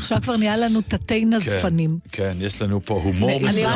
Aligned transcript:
עכשיו 0.00 0.18
כבר 0.22 0.36
נהיה 0.36 0.56
לנו 0.56 0.80
תתי 0.80 1.24
נזפנים. 1.24 1.98
כן, 2.12 2.22
כן, 2.22 2.44
יש 2.46 2.62
לנו 2.62 2.80
פה 2.84 2.94
הומור 2.94 3.40
מסוים. 3.40 3.68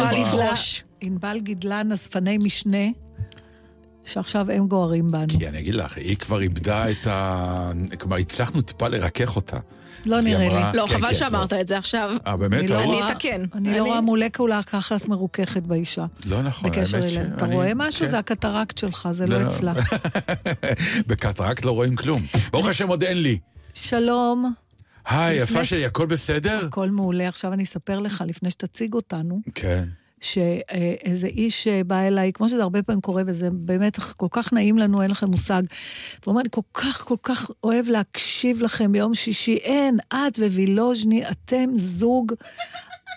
ענבל 1.00 1.41
גידלה 1.41 1.83
נזפני 1.83 2.39
משנה. 2.39 2.86
שעכשיו 4.05 4.50
הם 4.50 4.67
גוערים 4.67 5.06
בנו. 5.08 5.39
כי 5.39 5.48
אני 5.48 5.58
אגיד 5.58 5.75
לך, 5.75 5.97
היא 5.97 6.17
כבר 6.17 6.41
איבדה 6.41 6.91
את 6.91 7.06
ה... 7.06 7.70
כלומר, 8.00 8.17
הצלחנו 8.17 8.62
טיפה 8.62 8.89
לרכך 8.89 9.36
אותה. 9.36 9.56
לא 10.06 10.20
נראה 10.20 10.47
אמרה, 10.47 10.72
לי. 10.72 10.78
לא, 10.78 10.86
כן, 10.86 10.98
חבל 10.98 11.08
כן, 11.08 11.14
שאמרת 11.14 11.52
לא. 11.52 11.61
את 11.61 11.69
זה 11.69 11.78
עכשיו. 11.78 12.11
אה, 12.27 12.36
באמת? 12.36 12.70
לא 12.70 12.83
אני 12.83 13.12
אתקן. 13.12 13.45
אני 13.55 13.78
לא 13.78 13.84
רואה 13.84 14.00
מולקולה 14.00 14.62
ככה 14.62 14.97
מרוככת 15.08 15.62
באישה. 15.62 16.06
לא 16.27 16.42
נכון, 16.42 16.70
האמת 16.75 17.08
ש... 17.08 17.17
אתה 17.17 17.47
רואה 17.47 17.72
משהו? 17.75 18.00
כן. 18.00 18.11
זה 18.11 18.19
הקטרקט 18.19 18.78
שלך, 18.78 19.08
זה 19.12 19.27
לא, 19.27 19.42
לא 19.42 19.48
אצלה. 19.48 19.72
בקטרקט 21.08 21.64
לא 21.64 21.70
רואים 21.70 21.97
כלום. 21.97 22.22
ברוך 22.50 22.67
השם 22.67 22.89
עוד 22.89 23.02
אין 23.02 23.22
לי. 23.22 23.39
שלום. 23.75 24.55
היי, 25.06 25.42
יפה 25.42 25.64
שלי, 25.64 25.84
הכל 25.84 26.06
בסדר? 26.06 26.66
הכל 26.66 26.91
מעולה. 26.91 27.28
עכשיו 27.28 27.52
אני 27.52 27.62
אספר 27.62 28.00
לך, 28.00 28.24
לפני 28.27 28.50
שתציג 28.50 28.94
אותנו. 28.94 29.41
כן. 29.55 29.84
שאיזה 30.20 31.27
איש 31.27 31.69
בא 31.86 32.00
אליי, 32.00 32.33
כמו 32.33 32.48
שזה 32.48 32.62
הרבה 32.62 32.83
פעמים 32.83 33.00
קורה, 33.00 33.22
וזה 33.27 33.48
באמת 33.52 33.98
כל 34.16 34.27
כך 34.30 34.52
נעים 34.52 34.78
לנו, 34.78 35.02
אין 35.02 35.11
לכם 35.11 35.27
מושג. 35.27 35.62
והוא 36.22 36.33
אומר, 36.33 36.41
אני 36.41 36.48
כל 36.50 36.61
כך 36.74 37.05
כל 37.05 37.16
כך 37.22 37.50
אוהב 37.64 37.88
להקשיב 37.88 38.62
לכם 38.62 38.92
ביום 38.92 39.14
שישי. 39.14 39.55
אין, 39.55 39.98
את 40.14 40.38
ווילוז'ני, 40.38 41.30
אתם 41.30 41.70
זוג. 41.77 42.33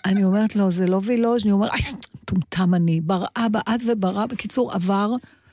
אני 0.04 0.24
אומרת 0.24 0.56
לו, 0.56 0.70
זה 0.70 0.86
לא 0.86 1.00
וילוז'ני. 1.04 1.50
הוא 1.50 1.58
אומר, 1.60 1.72
איי, 1.72 1.82
טומטם 2.24 2.74
אני, 2.74 3.00
בראה 3.00 3.46
באת 3.52 3.80
וברא, 3.88 4.26
בקיצור, 4.26 4.72
עבר. 4.72 5.10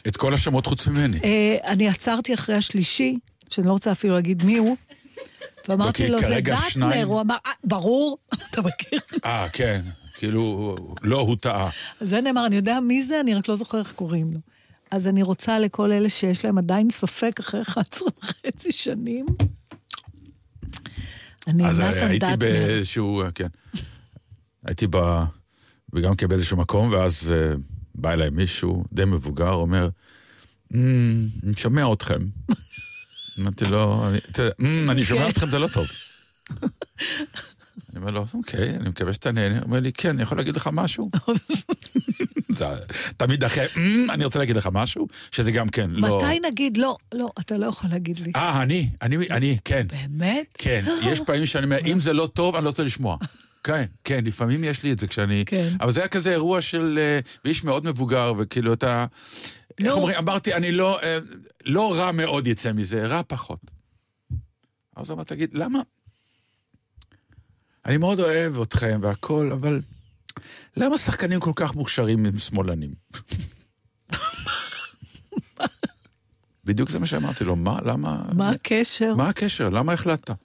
את 0.08 0.18
כל 0.18 0.34
השמות 0.34 0.66
חוץ 0.66 0.88
ממני. 0.88 1.20
אה, 1.24 1.58
אני 1.64 1.88
עצרתי 1.88 2.34
אחרי 2.34 2.56
השלישי, 2.56 3.18
שאני 3.50 3.68
לא 3.68 3.72
רוצה 3.72 3.92
אפילו 3.92 4.14
להגיד 4.14 4.44
מי 4.44 4.58
הוא. 4.58 4.76
ואמרתי 5.70 6.08
לו, 6.08 6.20
זה 6.20 6.40
דטנר, 6.42 7.04
הוא 7.04 7.22
אמר, 7.22 7.36
ברור, 7.64 8.18
אתה 8.50 8.62
מכיר? 8.62 9.00
אה, 9.26 9.50
כן, 9.54 9.82
כאילו, 10.18 10.76
לא, 11.02 11.20
הוא 11.20 11.36
טעה. 11.36 11.70
זה 12.00 12.22
נאמר, 12.22 12.46
אני 12.46 12.56
יודע 12.56 12.80
מי 12.80 13.04
זה, 13.04 13.20
אני 13.20 13.34
רק 13.34 13.48
לא 13.48 13.56
זוכר 13.56 13.80
איך 13.80 13.92
קוראים 13.92 14.34
לו. 14.34 14.40
אז 14.92 15.08
אני 15.08 15.24
רוצה 15.24 15.60
לכל 15.60 15.92
אלה 15.92 16.10
שיש 16.10 16.46
להם 16.46 16.58
עדיין 16.58 16.90
ספק 16.90 17.40
אחרי 17.40 17.62
11 17.62 18.08
וחצי 18.24 18.72
שנים. 18.72 19.26
אני 21.48 21.68
אז 21.68 21.80
הייתי 21.80 22.38
באיזשהו, 22.40 23.24
כן. 23.36 23.48
הייתי 24.66 24.88
ב... 24.90 24.98
וגם 25.94 26.16
כן 26.16 26.28
באיזשהו 26.28 26.58
מקום, 26.58 26.92
ואז 26.92 27.34
uh, 27.34 27.62
בא 27.96 28.12
אליי 28.12 28.30
מישהו 28.30 28.84
די 28.94 29.06
מבוגר, 29.06 29.54
אומר, 29.54 29.90
mm, 30.74 30.78
אני 31.44 31.54
שומע 31.54 31.94
אתכם. 31.94 32.20
אמרתי 33.40 33.66
לו, 33.66 34.08
אני 34.90 35.04
שומע 35.04 35.24
כן. 35.24 35.30
אתכם, 35.30 35.50
זה 35.50 35.60
לא 35.60 35.68
טוב. 35.68 35.88
אני 37.90 38.00
אומר 38.02 38.12
לו, 38.12 38.26
אוקיי, 38.34 38.76
אני 38.76 38.90
מקווה 38.90 39.14
שאתה 39.14 39.32
נהנה. 39.32 39.56
הוא 39.56 39.64
אומר 39.64 39.80
לי, 39.80 39.94
כן, 39.94 40.10
אני 40.10 40.22
יכול 40.22 40.38
להגיד 40.38 40.56
לך 40.56 40.70
משהו? 40.74 41.10
תמיד 43.18 43.44
אחרי, 43.44 43.66
אני 44.10 44.26
רוצה 44.26 44.40
להגיד 44.40 44.56
לך 44.56 44.70
משהו, 44.72 45.08
שזה 45.32 45.52
גם 45.52 45.70
כן 45.70 45.90
לא... 45.90 46.18
מתי 46.18 46.40
נגיד 46.40 46.78
לא? 46.78 46.96
לא, 47.14 47.30
אתה 47.40 47.58
לא 47.58 47.66
יכול 47.66 47.90
להגיד 47.90 48.20
לי. 48.20 48.32
אה, 48.36 48.62
אני, 48.62 48.90
אני, 49.02 49.18
אני, 49.30 49.58
כן. 49.66 49.88
באמת? 49.88 50.46
כן, 50.58 50.84
יש 51.02 51.22
פעמים 51.22 51.46
שאני 51.46 51.66
אומר, 51.66 51.78
אם 51.86 52.00
זה 52.00 52.14
לא 52.14 52.30
טוב, 52.34 52.56
אני 52.56 52.64
לא 52.64 52.70
רוצה 52.70 52.84
לשמוע. 52.84 53.18
כן, 53.66 53.86
כן, 54.04 54.24
לפעמים 54.24 54.64
יש 54.64 54.84
לי 54.84 54.92
את 54.92 55.00
זה 55.00 55.08
כשאני... 55.08 55.44
כן. 55.46 55.70
אבל 55.80 55.92
זה 55.92 56.00
היה 56.00 56.08
כזה 56.08 56.32
אירוע 56.32 56.62
של... 56.62 57.00
אה, 57.02 57.20
ואיש 57.46 57.64
מאוד 57.64 57.86
מבוגר, 57.86 58.34
וכאילו 58.38 58.74
אתה... 58.74 59.06
איך 59.80 59.94
אומרים? 59.94 60.18
אמרתי, 60.18 60.54
אני 60.54 60.72
לא... 60.72 61.00
אה, 61.04 61.18
לא 61.66 61.94
רע 61.96 62.12
מאוד 62.12 62.48
יצא 62.48 62.74
מזה, 62.74 63.08
רע 63.08 63.22
פחות. 63.28 63.60
אז 64.96 65.10
הוא 65.10 65.16
אמר, 65.16 65.24
תגיד, 65.24 65.50
למה? 65.54 65.80
אני 67.86 67.98
מאוד 67.98 68.20
אוהב 68.20 68.62
אתכם 68.62 69.00
והכול, 69.04 69.52
אבל 69.52 69.80
למה 70.78 70.98
שחקנים 70.98 71.40
כל 71.40 71.52
כך 71.56 71.76
מוכשרים 71.76 72.26
הם 72.26 72.38
שמאלנים? 72.38 72.94
בדיוק 76.66 76.90
זה 76.90 77.00
מה 77.00 77.06
שאמרתי 77.06 77.44
לו, 77.44 77.56
מה, 77.56 77.80
למה... 77.86 78.22
מה 78.34 78.50
הקשר? 78.50 79.16
מה 79.16 79.30
הקשר? 79.30 79.70
למה 79.70 79.94
החלטת? 79.94 80.45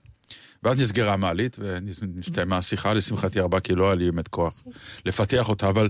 ואז 0.62 0.81
נסגרה 0.81 1.12
המעלית 1.12 1.56
ונסתיימה 1.59 2.59
השיחה, 2.59 2.93
לשמחתי 2.93 3.41
הרבה, 3.41 3.60
כי 3.60 3.75
לא 3.75 3.87
היה 3.87 3.94
לי 3.94 4.10
באמת 4.10 4.28
כוח 4.28 4.65
לפתח 5.06 5.48
אותה, 5.48 5.69
אבל 5.69 5.88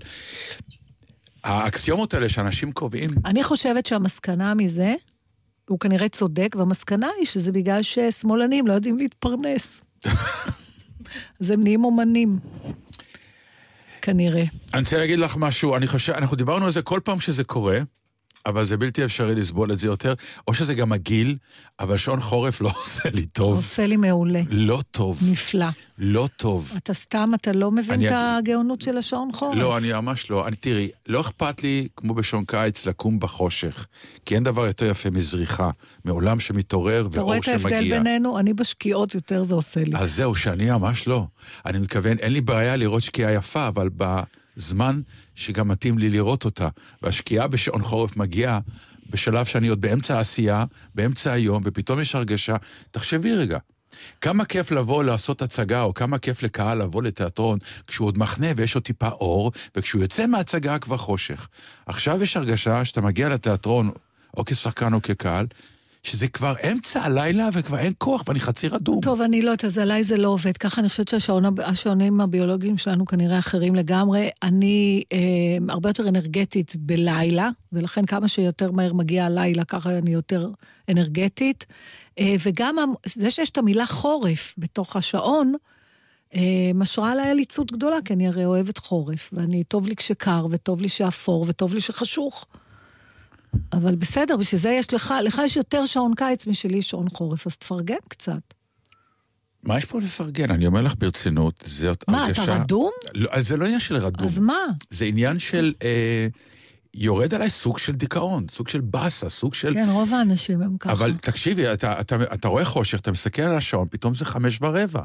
האקסיומות 1.45 2.15
האלה 2.15 2.29
שאנשים 2.29 2.73
קובעים... 2.73 3.11
אני 3.25 3.45
חושבת 3.45 3.87
שהמסקנה 3.87 4.55
מזה, 4.55 4.95
הוא 5.69 5.79
כנראה 5.79 6.09
צודק, 6.09 6.57
והמסקנה 6.59 7.09
היא 7.19 7.27
שזה 7.27 7.53
בגלל 7.53 7.83
ששמאלנים 7.83 8.67
לא 8.67 8.73
יודעים 8.73 8.99
להתפרנס. 8.99 9.83
אז 11.41 11.51
הם 11.51 11.63
נהיים 11.63 11.85
אומנים. 11.85 12.39
כנראה. 14.03 14.45
אני 14.75 14.83
רוצה 14.83 14.99
להגיד 14.99 15.19
לך 15.19 15.37
משהו, 15.37 15.77
אני 15.77 15.87
חושב, 15.87 16.13
אנחנו 16.13 16.37
דיברנו 16.37 16.65
על 16.65 16.71
זה 16.71 16.83
כל 16.83 17.01
פעם 17.05 17.21
שזה 17.21 17.45
קורה. 17.45 17.79
אבל 18.47 18.65
זה 18.65 18.77
בלתי 18.77 19.05
אפשרי 19.05 19.35
לסבול 19.35 19.73
את 19.73 19.79
זה 19.79 19.87
יותר, 19.87 20.15
או 20.49 20.55
שזה 20.55 20.75
גם 20.75 20.93
הגיל, 20.93 21.37
אבל 21.81 21.97
שעון 21.97 22.21
חורף 22.21 22.61
לא 22.61 22.71
עושה 22.85 23.11
לי 23.13 23.27
טוב. 23.27 23.57
עושה 23.57 23.87
לי 23.87 23.97
מעולה. 23.97 24.41
לא 24.51 24.83
טוב. 24.91 25.21
נפלא. 25.33 25.67
לא 25.99 26.29
טוב. 26.37 26.73
אתה 26.77 26.95
סתם, 26.95 27.29
אתה 27.35 27.53
לא 27.53 27.71
מבין 27.71 28.07
את 28.07 28.13
הגאונות 28.15 28.81
של 28.81 28.99
השעון 28.99 29.33
חורף. 29.33 29.57
לא, 29.57 29.79
אני 29.79 29.93
ממש 29.93 30.31
לא. 30.31 30.47
אני, 30.47 30.57
תראי, 30.57 30.89
לא 31.07 31.21
אכפת 31.21 31.63
לי, 31.63 31.89
כמו 31.97 32.15
בשעון 32.15 32.45
קיץ, 32.45 32.87
לקום 32.87 33.21
בחושך. 33.21 33.87
כי 34.27 34.35
אין 34.35 34.45
דבר 34.45 34.67
יותר 34.67 34.87
יפה 34.87 35.11
מזריחה, 35.11 35.71
מעולם 36.05 36.41
שמתעורר 36.41 37.09
ואור 37.13 37.35
שמגיע. 37.43 37.57
אתה 37.57 37.63
רואה 37.63 37.69
את 37.71 37.75
ההבדל 37.75 37.91
בינינו? 37.91 38.39
אני 38.39 38.55
בשקיעות 38.55 39.15
יותר 39.15 39.45
זה 39.45 39.55
עושה 39.55 39.85
לי. 39.85 39.97
אז 39.97 40.15
זהו, 40.17 40.35
שאני 40.35 40.71
ממש 40.71 41.09
לא. 41.09 41.27
אני 41.67 41.79
מתכוון, 41.79 42.19
אין 42.19 42.33
לי 42.33 42.41
בעיה 42.41 42.77
לראות 42.77 43.03
שקיעה 43.03 43.33
יפה, 43.33 43.69
אבל 43.69 43.89
ב... 43.97 44.21
זמן 44.61 45.01
שגם 45.35 45.69
מתאים 45.69 45.99
לי 45.99 46.11
לראות 46.11 46.45
אותה. 46.45 46.69
והשקיעה 47.03 47.47
בשעון 47.47 47.83
חורף 47.83 48.17
מגיעה 48.17 48.59
בשלב 49.11 49.47
שאני 49.47 49.69
עוד 49.69 49.81
באמצע 49.81 50.17
העשייה, 50.17 50.65
באמצע 50.95 51.33
היום, 51.33 51.63
ופתאום 51.65 52.01
יש 52.01 52.15
הרגשה, 52.15 52.57
תחשבי 52.91 53.35
רגע, 53.35 53.59
כמה 54.21 54.45
כיף 54.45 54.71
לבוא 54.71 55.05
לעשות 55.05 55.43
הצגה, 55.43 55.83
או 55.83 55.95
כמה 55.95 56.19
כיף 56.19 56.43
לקהל 56.43 56.83
לבוא 56.83 57.03
לתיאטרון, 57.03 57.59
כשהוא 57.87 58.07
עוד 58.07 58.19
מחנה 58.19 58.47
ויש 58.57 58.75
עוד 58.75 58.85
טיפה 58.85 59.09
אור, 59.09 59.53
וכשהוא 59.77 60.03
יוצא 60.03 60.27
מההצגה 60.27 60.79
כבר 60.79 60.97
חושך. 60.97 61.49
עכשיו 61.87 62.23
יש 62.23 62.37
הרגשה 62.37 62.85
שאתה 62.85 63.01
מגיע 63.01 63.29
לתיאטרון, 63.29 63.91
או 64.37 64.45
כשחקן 64.45 64.93
או 64.93 65.03
כקהל, 65.03 65.47
שזה 66.03 66.29
כבר 66.29 66.55
אמצע 66.73 67.03
הלילה 67.03 67.49
וכבר 67.53 67.79
אין 67.79 67.93
כוח 67.99 68.23
ואני 68.27 68.41
חצי 68.41 68.69
רדום. 68.69 69.01
טוב, 69.01 69.21
אני 69.21 69.43
לא 69.43 69.51
יודעת, 69.51 69.65
אז 69.65 69.79
עליי 69.79 70.05
זה 70.05 70.17
לא 70.17 70.29
עובד. 70.29 70.57
ככה 70.57 70.81
אני 70.81 70.89
חושבת 70.89 71.09
שהשעונים 71.09 72.21
הביולוגיים 72.21 72.79
שלנו 72.79 73.07
כנראה 73.07 73.39
אחרים 73.39 73.75
לגמרי. 73.75 74.29
אני 74.43 75.03
אה, 75.13 75.19
הרבה 75.69 75.89
יותר 75.89 76.09
אנרגטית 76.09 76.77
בלילה, 76.77 77.51
ולכן 77.73 78.07
כמה 78.07 78.29
שיותר 78.29 78.71
מהר 78.71 78.93
מגיע 78.93 79.25
הלילה, 79.25 79.65
ככה 79.65 79.99
אני 79.99 80.11
יותר 80.11 80.49
אנרגטית. 80.89 81.67
אה, 82.19 82.35
וגם 82.45 82.77
זה 83.07 83.31
שיש 83.31 83.51
את 83.51 83.59
המילה 83.59 83.87
חורף 83.87 84.55
בתוך 84.59 84.97
השעון, 84.97 85.55
אה, 86.35 86.71
משרה 86.75 87.13
עליי 87.13 87.31
עליצות 87.31 87.73
גדולה, 87.73 87.97
כי 88.05 88.13
אני 88.13 88.29
הרי 88.29 88.45
אוהבת 88.45 88.79
חורף, 88.79 89.31
ואני, 89.33 89.65
טוב 89.65 89.87
לי 89.87 89.97
כשקר, 89.97 90.47
וטוב 90.51 90.81
לי 90.81 90.89
שאפור, 90.89 91.45
וטוב 91.49 91.75
לי 91.75 91.81
שחשוך. 91.81 92.47
אבל 93.73 93.95
בסדר, 93.95 94.37
בשביל 94.37 94.61
זה 94.61 94.69
יש 94.69 94.95
לך, 94.95 95.15
לך 95.25 95.41
יש 95.45 95.57
יותר 95.57 95.87
שעון 95.87 96.15
קיץ 96.15 96.47
משלי 96.47 96.83
שעון 96.83 97.09
חורף, 97.09 97.47
אז 97.47 97.57
תפרגן 97.57 97.97
קצת. 98.09 98.41
מה 99.63 99.79
יש 99.79 99.85
פה 99.85 100.01
לפרגן? 100.01 100.51
אני 100.51 100.67
אומר 100.67 100.83
לך 100.83 100.95
ברצינות, 100.99 101.65
זאת 101.67 102.05
מה, 102.09 102.25
הרגשה... 102.25 102.45
אתה 102.45 102.55
רדום? 102.55 102.91
לא, 103.15 103.43
זה 103.43 103.57
לא 103.57 103.65
עניין 103.65 103.81
של 103.81 103.97
רדום. 103.97 104.27
אז 104.27 104.39
מה? 104.39 104.65
זה 104.91 105.05
עניין 105.05 105.39
של... 105.39 105.73
אה, 105.83 106.29
יורד 106.95 107.35
עליי 107.35 107.51
סוג 107.51 107.79
של 107.79 107.93
דיכאון, 107.93 108.47
סוג 108.51 108.69
של 108.69 108.81
באסה, 108.81 109.29
סוג 109.29 109.55
של... 109.55 109.75
כן, 109.75 109.89
רוב 109.91 110.15
האנשים 110.15 110.63
הם 110.63 110.77
ככה. 110.81 110.93
אבל 110.93 111.17
תקשיבי, 111.17 111.73
אתה, 111.73 112.01
אתה, 112.01 112.17
אתה 112.35 112.49
רואה 112.49 112.65
חושך, 112.65 112.99
אתה 112.99 113.11
מסתכל 113.11 113.43
על 113.43 113.55
השעון, 113.57 113.89
פתאום 113.91 114.15
זה 114.15 114.25
חמש 114.25 114.59
ורבע. 114.63 115.03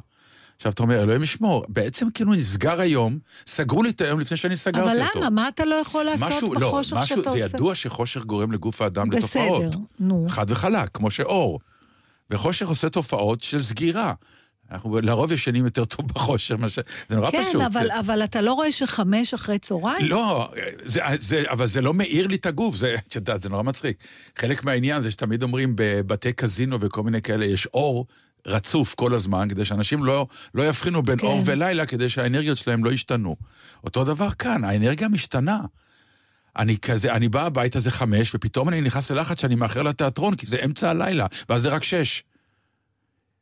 עכשיו 0.56 0.72
אתה 0.72 0.84
אומר, 0.84 1.04
אלוהים 1.04 1.24
ישמור, 1.24 1.66
בעצם 1.70 2.10
כאילו 2.10 2.34
נסגר 2.34 2.82
היום, 2.82 3.20
סגרו 3.48 3.84
לי 3.84 3.90
את 3.90 4.02
היום 4.02 4.20
לפני 4.20 4.38
שאני 4.38 4.56
סגרתי 4.56 4.92
אבל 4.92 5.02
אותו. 5.02 5.20
למה? 5.20 5.30
מה 5.30 5.48
אתה 5.48 5.66
לא 5.66 5.76
יכול 5.76 6.04
לעשות 6.04 6.28
משהו, 6.28 6.50
בחושך 6.50 6.94
לא, 6.94 7.00
משהו, 7.00 7.18
שאתה 7.18 7.30
זה 7.30 7.44
עושה? 7.44 7.56
ידוע 7.56 7.76
שחושך 7.76 8.24
גורם 8.24 8.52
לגוף 8.52 8.82
האדם 8.82 9.12
לתופעות. 9.12 9.66
בסדר, 9.66 9.80
נו. 10.00 10.26
חד 10.30 10.46
וחלק, 10.50 10.90
כמו 10.94 11.12
שאור. 11.12 11.60
וחושך 12.30 12.68
עושה 12.68 12.90
תופעות 12.90 13.42
של 13.42 13.62
סגירה. 13.62 14.14
אנחנו 14.72 15.00
לרוב 15.02 15.32
ישנים 15.32 15.66
יותר 15.66 15.86
טוב 15.86 16.08
בחושך, 16.08 16.56
מה 16.60 16.70
ש... 16.70 16.80
זה 17.08 17.16
נורא 17.16 17.32
כן, 17.32 17.44
פשוט. 17.50 17.62
אבל, 17.62 17.92
אבל 18.00 18.24
אתה 18.24 18.42
לא 18.42 18.54
רואה 18.54 18.72
שחמש 18.72 19.34
אחרי 19.34 19.60
צהריים? 19.60 20.06
לא, 20.06 20.52
זה, 20.86 21.02
זה, 21.20 21.44
אבל 21.50 21.68
זה 21.68 21.82
לא 21.82 21.94
מאיר 21.94 22.28
לי 22.28 22.36
את 22.36 22.46
הגוף, 22.46 22.76
זה, 22.76 22.96
את 23.08 23.16
יודעת, 23.16 23.42
זה 23.42 23.50
נורא 23.50 23.64
מצחיק. 23.64 23.98
חלק 24.36 24.64
מהעניין 24.64 25.02
זה 25.02 25.12
שתמיד 25.12 25.44
אומרים 25.44 25.74
בבתי 25.76 26.34
קזינו 26.34 26.78
וכל 26.82 27.04
מיני 27.04 27.22
כאלה, 27.22 27.46
יש 27.46 27.66
אור 27.66 28.06
רצוף 28.46 28.96
כל 28.96 29.14
הזמן, 29.14 29.48
כדי 29.50 29.66
שאנשים 29.66 30.04
לא, 30.04 30.28
לא 30.54 30.68
יבחינו 30.68 31.04
בין 31.04 31.20
כן. 31.20 31.28
אור 31.28 31.42
ולילה, 31.46 31.86
כדי 31.86 32.10
שהאנרגיות 32.10 32.58
שלהם 32.58 32.84
לא 32.84 32.92
ישתנו. 32.92 33.36
אותו 33.84 34.04
דבר 34.04 34.32
כאן, 34.32 34.64
האנרגיה 34.64 35.08
משתנה. 35.08 35.60
אני 36.58 36.78
כזה, 36.78 37.14
אני 37.14 37.30
בא 37.30 37.46
הביתה 37.46 37.80
זה 37.80 37.92
חמש, 37.92 38.36
ופתאום 38.36 38.70
אני 38.70 38.82
נכנס 38.82 39.12
ללחץ 39.12 39.42
שאני 39.42 39.56
מאחר 39.56 39.84
לתיאטרון, 39.84 40.36
כי 40.36 40.46
זה 40.46 40.58
אמצע 40.66 40.90
הלילה, 40.90 41.26
ואז 41.50 41.62
זה 41.62 41.70
רק 41.70 41.84
שש. 41.84 42.24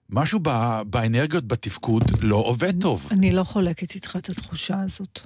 משהו 0.10 0.40
ב, 0.44 0.82
באנרגיות, 0.88 1.48
בתפקוד, 1.48 2.04
לא 2.20 2.36
עובד 2.36 2.82
טוב. 2.82 3.08
אני 3.12 3.32
לא 3.32 3.44
חולקת 3.44 3.96
איתך 3.96 4.16
את 4.16 4.30
התחושה 4.30 4.82
הזאת. 4.82 5.20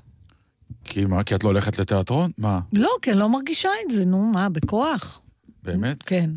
כי 0.84 1.06
מה, 1.06 1.24
כי 1.24 1.36
את 1.36 1.44
לא 1.44 1.50
הולכת 1.50 1.80
לתיאטרון? 1.80 2.32
מה, 2.38 2.60
לא, 2.74 2.90
כי 3.02 3.12
אני 3.12 3.20
לא 3.20 3.30
מרגישה 3.30 3.70
את 3.86 3.92
זה, 3.92 4.06
נו, 4.06 4.26
מה, 4.26 4.50
בכוח? 4.50 5.22
באמת? 5.64 6.04
כן. 6.04 6.30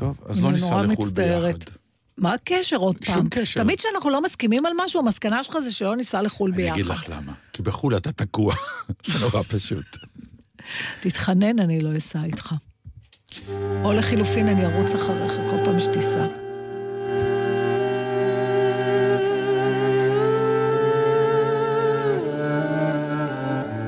טוב, 0.00 0.18
אז 0.28 0.36
אני 0.36 0.44
לא 0.44 0.52
ניסע 0.52 0.82
לחו"ל 0.82 1.06
מצטערת. 1.06 1.54
ביחד. 1.64 1.70
מה 2.18 2.34
הקשר 2.34 2.76
עוד 2.76 2.96
שום 3.04 3.14
פעם? 3.14 3.28
קשר. 3.30 3.62
תמיד 3.62 3.78
כשאנחנו 3.78 4.10
לא 4.10 4.22
מסכימים 4.22 4.66
על 4.66 4.72
משהו, 4.84 5.00
המסקנה 5.00 5.44
שלך 5.44 5.58
זה 5.58 5.72
שלא 5.72 5.96
ניסע 5.96 6.22
לחו"ל 6.22 6.50
אני 6.52 6.56
ביחד. 6.62 6.74
אגיד 6.74 6.86
לך 6.86 7.08
למה. 7.08 7.32
כי 7.52 7.62
בחו"ל 7.62 7.96
אתה 7.96 8.12
תקוע. 8.12 8.54
זה 9.06 9.18
נורא 9.18 9.42
פשוט. 9.42 9.96
תתחנן, 11.00 11.58
אני 11.58 11.80
לא 11.80 11.98
אסע 11.98 12.24
איתך. 12.24 12.54
או 13.84 13.92
לחילופין, 13.92 14.48
אני 14.48 14.66
ארוץ 14.66 14.92
אחריך 14.92 15.32
כל 15.32 15.64
פעם 15.64 15.80
שתיסע. 15.80 16.26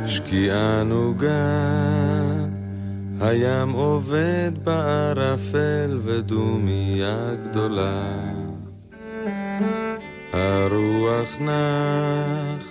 שקיעה 0.06 0.82
נוגה, 0.82 2.01
הים 3.22 3.70
עובד 3.70 4.50
בערפל 4.64 5.98
ודומיה 6.02 7.16
גדולה. 7.44 8.02
הרוח 10.32 11.36
נח 11.40 12.66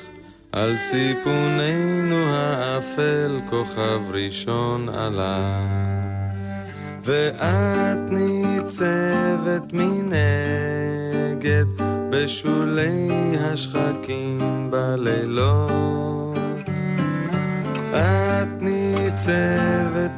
על 0.51 0.77
סיפוננו 0.77 2.15
האפל, 2.15 3.39
כוכב 3.50 4.00
ראשון 4.12 4.89
עלה. 4.89 5.59
ואת 7.03 8.12
ניצבת 8.12 9.74
מנגד 9.74 11.65
בשולי 12.09 13.09
השחקים 13.39 14.68
בלילות. 14.71 16.38
את 17.92 18.62
ניצבת 18.62 18.81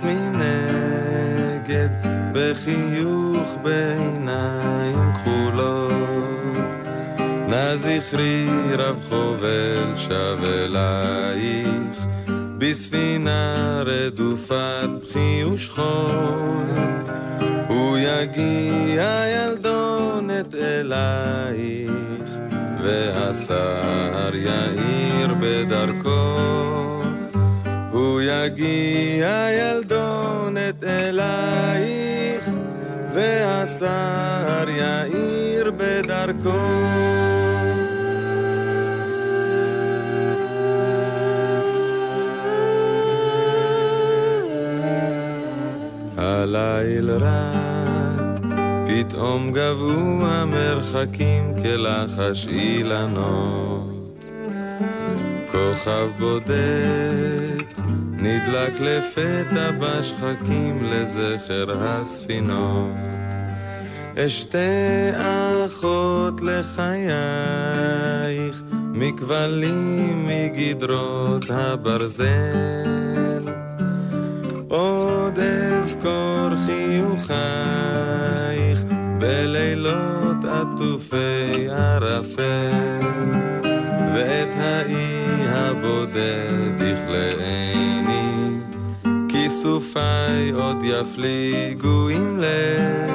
מנגד 0.03 1.89
בחיוך 2.33 3.57
בעיניים 3.63 5.13
כחולות. 5.13 5.93
נא 7.47 7.75
זכרי 7.75 8.47
רב 8.77 8.99
חובל 9.09 9.93
שב 9.95 10.37
אלייך 10.43 12.05
בספינה 12.57 13.83
רדופת 13.85 14.89
בכי 15.01 15.43
ושכול. 15.53 16.15
הוא 17.67 17.97
יגיע 17.97 19.23
ילדונת 19.27 20.55
אלייך 20.55 22.29
והשר 22.83 24.31
יאיר 24.33 25.33
בדרכו. 25.39 26.82
יגיע 28.23 29.47
ילדונת 29.59 30.83
אלייך, 30.83 32.49
והשר 33.13 34.69
יאיר 34.69 35.71
בדרכו. 35.77 36.49
הליל 46.17 47.11
רד, 47.11 48.39
פתאום 48.87 49.51
גבו 49.51 50.25
המרחקים 50.25 51.55
כלחש 51.61 52.47
אילנות. 52.47 54.25
כוכב 55.51 56.07
בודד 56.19 57.62
נדלק 58.23 58.73
לפתע 58.79 59.71
בשחקים 59.79 60.83
לזכר 60.83 61.65
הספינות. 61.79 62.91
אשתי 64.17 64.57
אחות 65.65 66.41
לחייך, 66.41 67.13
מכבלים 68.73 70.27
מגדרות 70.27 71.45
הברזל. 71.49 72.23
עוד 74.67 75.39
אזכור 75.39 76.49
חיוכייך 76.65 78.03
בלילות 79.17 80.45
עטופי 80.45 81.69
ערפל, 81.69 82.99
ואת 84.13 84.49
האי 84.57 85.23
הבודד 85.47 86.52
כיסופיי 89.93 90.51
עוד 90.51 90.77
יפליגו 90.83 92.09
עם 92.09 92.39
לב, 92.39 93.11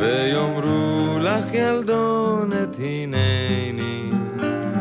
ויאמרו 0.00 1.18
לך 1.20 1.54
ילדונת 1.54 2.76
הנני, 2.78 4.10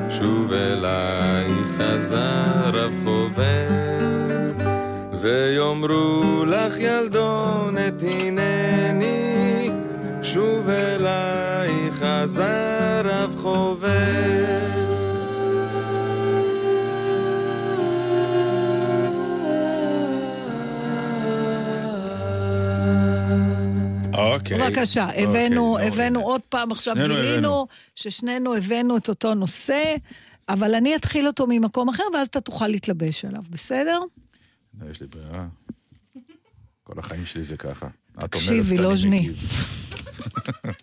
שוב 0.10 0.54
אלייך 0.54 1.68
חזר 1.78 2.70
רב 2.74 2.94
חובל, 3.04 4.52
ויאמרו 5.22 6.46
לך 6.46 6.80
ילדונת 6.80 8.04
הנני, 8.04 9.70
שוב 10.22 10.70
אלייך 10.70 11.94
חזר 11.94 13.02
רב 13.04 13.36
חובל. 13.38 14.51
בבקשה, 24.72 25.06
אוקיי, 25.06 25.24
הבאנו, 25.24 25.78
לא, 25.80 25.88
הבאנו 25.88 26.20
הנה. 26.20 26.28
עוד 26.28 26.42
פעם, 26.42 26.72
עכשיו 26.72 26.96
גילינו. 26.96 27.68
ששנינו 27.96 28.56
הבאנו 28.56 28.98
את 28.98 29.10
אותו 29.10 29.34
נושא, 29.34 29.96
אבל 30.50 30.76
אני 30.76 30.96
אתחיל 30.96 31.28
אותו 31.28 31.48
ממקום 31.50 31.90
אחר, 31.90 32.04
ואז 32.14 32.28
אתה 32.28 32.42
תוכל 32.42 32.68
להתלבש 32.68 33.26
עליו, 33.26 33.44
בסדר? 33.50 34.00
לא, 34.82 34.92
יש 34.92 35.02
לי 35.02 35.08
ברירה. 35.08 35.48
כל 36.84 37.00
החיים 37.00 37.26
שלי 37.26 37.44
זה 37.44 37.58
ככה. 37.58 37.88
תקשיבי, 38.20 38.78
לא 38.78 38.96
ז'ני. 38.96 39.20
מגיב. 39.20 39.38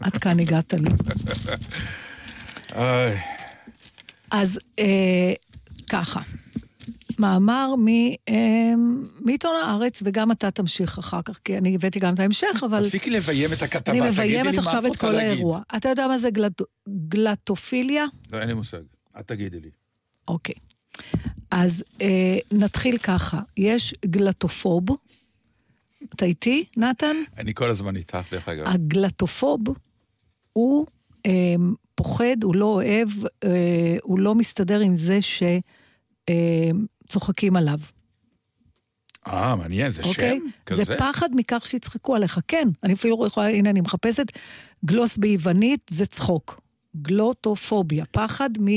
עד 0.01 0.19
כאן 0.19 0.41
הגעת 0.41 0.75
לי. 0.75 0.91
אז 4.31 4.59
אה, 4.79 5.33
ככה, 5.89 6.21
מאמר 7.19 7.75
מ- 7.79 7.89
אה, 8.29 8.73
מעיתון 9.21 9.57
הארץ, 9.65 10.03
וגם 10.05 10.33
אתה 10.33 10.51
תמשיך 10.51 10.99
אחר 10.99 11.23
כך, 11.23 11.39
כי 11.45 11.59
אני 11.59 11.75
הבאתי 11.75 11.99
גם 11.99 12.15
את 12.15 12.21
ההמשך, 12.21 12.63
אבל... 12.67 12.85
תפסיקי 12.85 13.11
לביים 13.11 13.51
את 13.53 13.63
הכתבה, 13.63 13.93
אני 13.93 14.01
תגידי 14.01 14.33
לי 14.33 14.39
מביימת 14.41 14.45
מה 14.47 14.51
את 14.53 14.59
עכשיו 14.59 14.83
את 14.87 14.89
רוצה 14.89 15.07
כל 15.07 15.13
להגיד. 15.13 15.29
האירוע. 15.29 15.61
אתה 15.77 15.89
יודע 15.89 16.09
מה 16.09 16.19
זה 16.19 16.31
גלט... 16.31 16.63
גלטופיליה? 17.09 18.05
לא, 18.33 18.39
אין 18.41 18.49
לי 18.49 18.55
מושג. 18.55 18.81
את 19.21 19.27
תגידי 19.29 19.61
לי. 19.61 19.71
אוקיי. 20.29 20.55
אז 21.51 21.85
אה, 22.01 22.37
נתחיל 22.53 22.99
ככה, 22.99 23.41
יש 23.57 23.95
גלטופוב. 24.07 24.87
אתה 26.15 26.25
איתי, 26.25 26.65
נתן? 26.77 27.17
אני 27.39 27.55
כל 27.55 27.71
הזמן 27.71 27.97
איתך, 27.97 28.19
דרך 28.33 28.49
אגב. 28.49 28.67
הגלטופוב 28.69 29.61
הוא 30.53 30.87
אה, 31.27 31.55
פוחד, 31.95 32.43
הוא 32.43 32.55
לא 32.55 32.65
אוהב, 32.65 33.09
אה, 33.45 33.97
הוא 34.03 34.19
לא 34.19 34.35
מסתדר 34.35 34.81
עם 34.81 34.95
זה 34.95 35.19
שצוחקים 37.09 37.57
עליו, 37.57 37.79
אה, 39.27 39.57
מעניין, 39.57 39.91
זה 39.91 40.03
אוקיי? 40.03 40.39
שם 40.39 40.51
כזה? 40.67 40.85
זה 40.85 40.97
פחד 40.99 41.29
מכך 41.35 41.67
שיצחקו 41.67 42.15
עליך, 42.17 42.41
כן. 42.49 42.69
אני 42.83 42.93
אפילו 42.93 43.27
יכולה, 43.27 43.49
הנה 43.49 43.71
אני 43.71 43.81
מחפשת, 43.81 44.27
גלוס 44.85 45.17
ביוונית 45.17 45.81
זה 45.91 46.07
צחוק. 46.07 46.61
גלוטופוביה, 46.97 48.05
פחד 48.11 48.51
מ... 48.61 48.69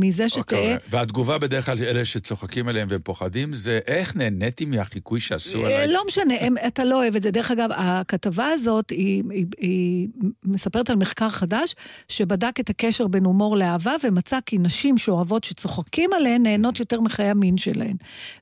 מזה 0.00 0.28
שתהא... 0.28 0.76
והתגובה 0.90 1.38
בדרך 1.38 1.66
כלל, 1.66 1.78
אלה 1.78 2.04
שצוחקים 2.04 2.68
עליהם 2.68 2.88
והם 2.90 3.00
פוחדים, 3.04 3.54
זה 3.54 3.80
איך 3.86 4.16
נהניתי 4.16 4.64
מהחיקוי 4.64 5.20
שעשו 5.20 5.62
אה, 5.62 5.66
עליי. 5.66 5.92
לא 5.92 6.02
משנה, 6.06 6.34
הם, 6.40 6.54
אתה 6.66 6.84
לא 6.84 6.94
אוהב 7.02 7.16
את 7.16 7.22
זה. 7.22 7.30
דרך 7.30 7.50
אגב, 7.50 7.68
הכתבה 7.76 8.46
הזאת, 8.46 8.90
היא, 8.90 9.22
היא, 9.30 9.46
היא 9.58 10.08
מספרת 10.44 10.90
על 10.90 10.96
מחקר 10.96 11.28
חדש, 11.28 11.74
שבדק 12.08 12.60
את 12.60 12.70
הקשר 12.70 13.06
בין 13.06 13.24
הומור 13.24 13.56
לאהבה, 13.56 13.92
ומצא 14.04 14.38
כי 14.46 14.58
נשים 14.58 14.98
שאוהבות 14.98 15.44
שצוחקים 15.44 16.12
עליהן, 16.12 16.42
נהנות 16.42 16.80
יותר 16.80 17.00
מחיי 17.00 17.26
המין 17.30 17.56
שלהן. 17.56 17.96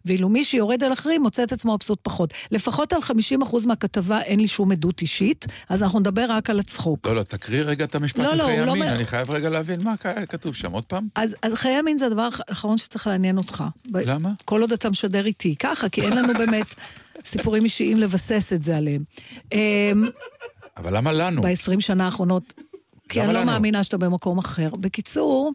ואילו 0.04 0.28
מי 0.28 0.44
שיורד 0.44 0.84
על 0.84 0.92
אחרים, 0.92 1.23
מוצא 1.23 1.42
את 1.42 1.52
עצמו 1.52 1.75
מבסוט 1.75 1.99
פחות. 2.02 2.34
לפחות 2.50 2.92
על 2.92 3.00
50% 3.42 3.66
מהכתבה 3.66 4.20
אין 4.20 4.40
לי 4.40 4.49
שום 4.49 4.73
עדות 4.73 5.00
אישית, 5.02 5.46
אז 5.68 5.82
אנחנו 5.82 6.00
נדבר 6.00 6.26
רק 6.28 6.50
על 6.50 6.61
הצחוק. 6.61 7.06
לא, 7.06 7.16
לא, 7.16 7.23
תקריא 7.23 7.62
רגע 7.62 7.84
את 7.84 7.94
המשפט 7.94 8.18
לא, 8.18 8.30
לא, 8.30 8.37
לא 8.37 8.44
המין, 8.49 8.68
אומר- 8.68 8.92
אני 8.92 9.04
חייב 9.04 9.30
רגע 9.30 9.50
להבין 9.50 9.82
מה 9.82 9.94
כתוב 10.28 10.54
שם. 10.54 10.73
עוד 10.73 10.84
פעם? 10.84 11.08
אז 11.14 11.37
חיי 11.55 11.73
המין 11.73 11.99
זה 11.99 12.07
הדבר 12.07 12.29
האחרון 12.49 12.79
שצריך 12.79 13.07
לעניין 13.07 13.39
אותך. 13.39 13.65
למה? 13.95 14.31
כל 14.45 14.61
עוד 14.61 14.73
אתה 14.73 14.91
משדר 14.91 15.27
איתי. 15.27 15.55
ככה, 15.57 15.89
כי 15.89 16.03
אין 16.03 16.17
לנו 16.17 16.33
באמת 16.39 16.75
סיפורים 17.25 17.65
אישיים 17.65 17.97
לבסס 17.97 18.53
את 18.53 18.65
זה 18.65 18.77
עליהם. 18.77 19.05
אמ, 19.53 20.05
אבל 20.77 20.97
למה 20.97 21.13
לנו? 21.13 21.43
ב-20 21.43 21.81
שנה 21.81 22.05
האחרונות, 22.05 22.53
כי 23.09 23.21
אני 23.21 23.33
לא? 23.33 23.45
מאמינה 23.45 23.85
שאתה 23.85 23.99
במקום 23.99 24.39
אחר. 24.39 24.71
בקיצור, 24.71 25.53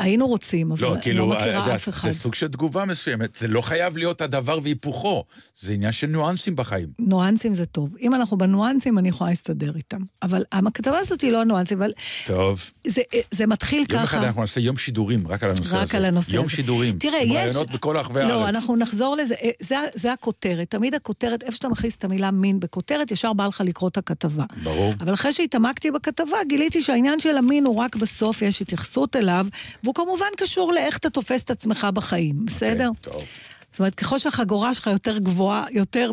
היינו 0.00 0.26
רוצים, 0.26 0.72
אבל 0.72 0.82
לא, 0.82 0.94
אני 0.94 1.02
כאילו, 1.02 1.28
לא 1.28 1.34
יודע, 1.34 1.46
מכירה 1.46 1.74
אף 1.74 1.88
אחד. 1.88 2.10
זה 2.10 2.18
סוג 2.18 2.34
של 2.34 2.48
תגובה 2.48 2.84
מסוימת. 2.84 3.36
זה 3.36 3.48
לא 3.48 3.60
חייב 3.60 3.96
להיות 3.96 4.20
הדבר 4.20 4.58
והיפוכו. 4.62 5.24
זה 5.54 5.72
עניין 5.72 5.92
של 5.92 6.06
ניואנסים 6.06 6.56
בחיים. 6.56 6.88
ניואנסים 6.98 7.54
זה 7.54 7.66
טוב. 7.66 7.96
אם 8.00 8.14
אנחנו 8.14 8.38
בניואנסים, 8.38 8.98
אני 8.98 9.08
יכולה 9.08 9.30
להסתדר 9.30 9.76
איתם. 9.76 9.98
אבל 10.22 10.44
הכתבה 10.52 10.98
הזאת 10.98 11.20
היא 11.20 11.32
לא 11.32 11.40
הניואנסים, 11.40 11.78
אבל 11.82 11.92
טוב. 12.26 12.70
זה, 12.86 13.02
זה 13.30 13.46
מתחיל 13.46 13.84
יום 13.90 14.02
אחד 14.02 14.18
ככה. 14.18 14.26
אנחנו 14.26 14.40
נעשה 14.40 14.60
יום 14.60 14.76
שידורים 14.76 15.28
רק 15.28 15.44
על 15.44 15.50
הנושא 15.50 15.76
הזה. 15.76 15.82
רק 15.82 15.94
על 15.94 16.04
הנושא 16.04 16.34
יום 16.34 16.44
הזה. 16.44 16.54
שידורים. 16.54 16.98
תראה, 16.98 17.20
עם 17.20 17.28
יש... 17.30 17.36
רעיונות 17.36 17.70
בכל 17.70 17.96
רחבי 17.96 18.20
הארץ. 18.20 18.32
לא, 18.32 18.48
אנחנו 18.48 18.76
נחזור 18.76 19.16
לזה. 19.16 19.34
אה, 19.34 19.50
זה, 19.60 19.76
זה 19.94 20.12
הכותרת. 20.12 20.70
תמיד 20.70 20.94
הכותרת, 20.94 21.42
איפה 21.42 21.56
שאתה 21.56 21.68
מכניס 21.68 21.96
את 21.96 22.04
המילה 22.04 22.30
מין 22.30 22.60
בכותרת, 22.60 23.10
ישר 23.10 23.32
בא 23.32 23.46
לך 23.46 23.62
לקרוא 23.66 23.88
את 23.88 23.96
הכתבה. 23.96 24.44
ברור. 24.62 24.94
אבל 25.00 25.14
אחרי 25.14 25.32
שהתעמקתי 25.32 25.90
בכתבה, 25.90 26.36
גיליתי 26.48 26.82
שהעניין 26.82 27.20
של 27.20 27.36
המין 27.36 27.64
הוא 27.64 27.76
רק 27.76 27.96
בסוף, 27.96 28.42
יש 28.42 28.62
התייחסות 28.62 29.16
אליו, 29.16 29.46
והוא 29.90 30.06
כמובן 30.06 30.26
קשור 30.36 30.72
לאיך 30.72 30.96
אתה 30.96 31.10
תופס 31.10 31.44
את 31.44 31.50
עצמך 31.50 31.86
בחיים, 31.94 32.46
בסדר? 32.46 32.88
אוקיי, 32.88 33.12
טוב. 33.12 33.24
זאת 33.72 33.80
אומרת, 33.80 33.94
ככל 33.94 34.18
שהחגורה 34.18 34.74
שלך 34.74 34.86
יותר 34.86 35.18
גבוהה, 35.18 35.64
יותר... 35.70 36.10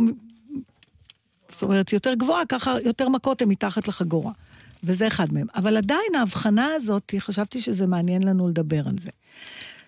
זאת 1.50 1.64
אומרת, 1.64 1.94
יותר 1.94 2.14
גבוהה, 2.14 2.46
ככה 2.46 2.76
יותר 2.86 3.10
מכות 3.10 3.42
הן 3.42 3.50
מתחת 3.50 3.88
לחגורה. 3.88 4.32
וזה 4.84 5.08
אחד 5.08 5.34
מהם. 5.34 5.48
אבל 5.56 5.78
עדיין 5.78 6.16
ההבחנה 6.18 6.68
הזאת, 6.76 7.14
חשבתי 7.20 7.62
שזה 7.62 7.88
מעניין 7.88 8.24
לנו 8.24 8.48
לדבר 8.48 8.88
על 8.88 8.96
זה. 9.00 9.10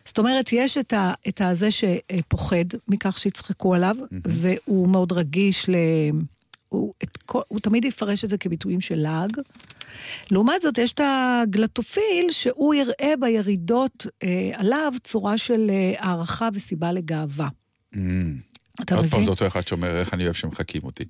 זאת 0.05 0.17
אומרת, 0.17 0.53
יש 0.53 0.77
את, 0.77 0.93
ה, 0.93 1.13
את 1.27 1.41
הזה 1.41 1.69
שפוחד 1.71 2.65
מכך 2.87 3.17
שיצחקו 3.17 3.75
עליו, 3.75 3.95
והוא 4.11 4.87
מאוד 4.87 5.11
רגיש 5.11 5.69
ל... 5.69 5.75
הוא, 6.69 6.93
את 7.03 7.17
כל, 7.17 7.41
הוא 7.47 7.59
תמיד 7.59 7.85
יפרש 7.85 8.23
את 8.23 8.29
זה 8.29 8.37
כביטויים 8.37 8.81
של 8.81 8.95
לעג. 8.95 9.37
לעומת 10.31 10.61
זאת, 10.61 10.77
יש 10.77 10.93
את 10.93 11.01
הגלטופיל, 11.03 12.31
שהוא 12.31 12.73
יראה 12.73 13.13
בירידות 13.19 14.07
אה, 14.23 14.51
עליו 14.53 14.93
צורה 15.03 15.37
של 15.37 15.69
אה, 15.69 15.93
הערכה 15.97 16.49
וסיבה 16.53 16.91
לגאווה. 16.91 17.47
Mm. 17.93 17.97
אתה 18.81 18.95
עוד 18.95 19.05
מבין? 19.05 19.17
פעם, 19.17 19.23
זה 19.23 19.29
אותו 19.29 19.47
אחד 19.47 19.67
שאומר, 19.67 19.99
איך 19.99 20.13
אני 20.13 20.23
אוהב 20.23 20.35
שמחקים 20.35 20.81
אותי. 20.83 21.05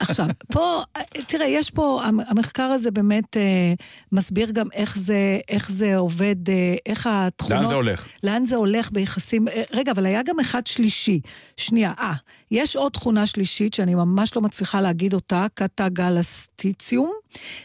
עכשיו, 0.00 0.26
פה, 0.52 0.82
תראה, 1.26 1.46
יש 1.46 1.70
פה, 1.70 2.00
המחקר 2.04 2.62
הזה 2.62 2.90
באמת 2.90 3.36
אה, 3.36 3.72
מסביר 4.12 4.50
גם 4.50 4.66
איך 4.72 4.98
זה, 4.98 5.38
איך 5.48 5.70
זה 5.72 5.96
עובד, 5.96 6.48
אה, 6.48 6.74
איך 6.86 7.06
התכונות... 7.10 7.52
לאן 7.60 7.68
זה 7.68 7.74
הולך? 7.74 8.08
לאן 8.22 8.44
זה 8.44 8.56
הולך 8.56 8.90
ביחסים... 8.92 9.48
אה, 9.48 9.62
רגע, 9.72 9.92
אבל 9.92 10.06
היה 10.06 10.22
גם 10.22 10.40
אחד 10.40 10.66
שלישי. 10.66 11.20
שנייה, 11.56 11.92
אה, 11.98 12.12
יש 12.50 12.76
עוד 12.76 12.92
תכונה 12.92 13.26
שלישית 13.26 13.74
שאני 13.74 13.94
ממש 13.94 14.36
לא 14.36 14.42
מצליחה 14.42 14.80
להגיד 14.80 15.14
אותה, 15.14 15.46
קטגלסטיציום, 15.54 17.12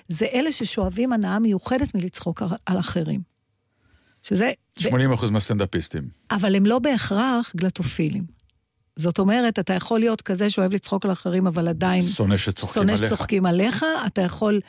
זה 0.07 0.25
אלה 0.33 0.51
ששואבים 0.51 1.13
הנאה 1.13 1.39
מיוחדת 1.39 1.95
מלצחוק 1.95 2.41
על- 2.65 2.79
אחרים. 2.79 3.21
שזה... 4.23 4.51
80% 4.79 4.89
מהסטנדאפיסטים. 5.31 6.03
אבל 6.31 6.55
הם 6.55 6.65
לא 6.65 6.79
בהכרח 6.79 7.53
גלטופילים. 7.55 8.42
זאת 8.95 9.19
אומרת, 9.19 9.59
אתה 9.59 9.73
יכול 9.73 9.99
להיות 9.99 10.21
כזה 10.21 10.49
שאוהב 10.49 10.73
לצחוק 10.73 11.05
על 11.05 11.11
אחרים, 11.11 11.47
אבל 11.47 11.67
עדיין... 11.67 12.01
שונא 12.01 12.37
שצוחקים 12.37 12.81
שונא 12.81 12.91
עליך. 12.91 13.09
שצוחקים 13.09 13.45
עליך, 13.45 13.85
אתה 14.07 14.21
יכול 14.21 14.59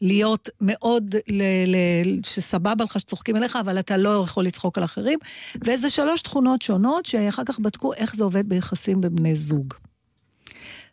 להיות 0.00 0.48
מאוד, 0.60 1.14
ל- 1.28 1.66
ל- 1.66 2.20
שסבבה 2.26 2.84
לך 2.84 3.00
שצוחקים 3.00 3.36
עליך, 3.36 3.56
אבל 3.56 3.78
אתה 3.78 3.96
לא 3.96 4.22
יכול 4.24 4.44
לצחוק 4.44 4.78
על 4.78 4.84
אחרים. 4.84 5.18
וזה 5.64 5.90
שלוש 5.90 6.22
תכונות 6.22 6.62
שונות 6.62 7.06
שאחר 7.06 7.42
כך 7.46 7.58
בדקו 7.58 7.92
איך 7.94 8.16
זה 8.16 8.24
עובד 8.24 8.48
ביחסים 8.48 9.00
בין 9.00 9.16
בני 9.16 9.36
זוג. 9.36 9.74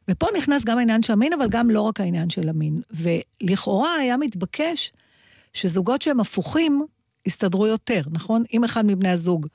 ופה 0.07 0.27
נכנס 0.37 0.63
גם 0.63 0.77
העניין 0.77 1.03
של 1.03 1.13
המין, 1.13 1.33
אבל 1.33 1.47
גם 1.49 1.69
לא 1.69 1.81
רק 1.81 2.01
העניין 2.01 2.29
של 2.29 2.49
המין. 2.49 2.81
ולכאורה 2.91 3.95
היה 3.95 4.17
מתבקש 4.17 4.91
שזוגות 5.53 6.01
שהם 6.01 6.19
הפוכים 6.19 6.85
יסתדרו 7.25 7.67
יותר, 7.67 8.01
נכון? 8.11 8.43
אם 8.53 8.63
אחד 8.63 8.85
מבני 8.85 9.09
הזוג 9.09 9.47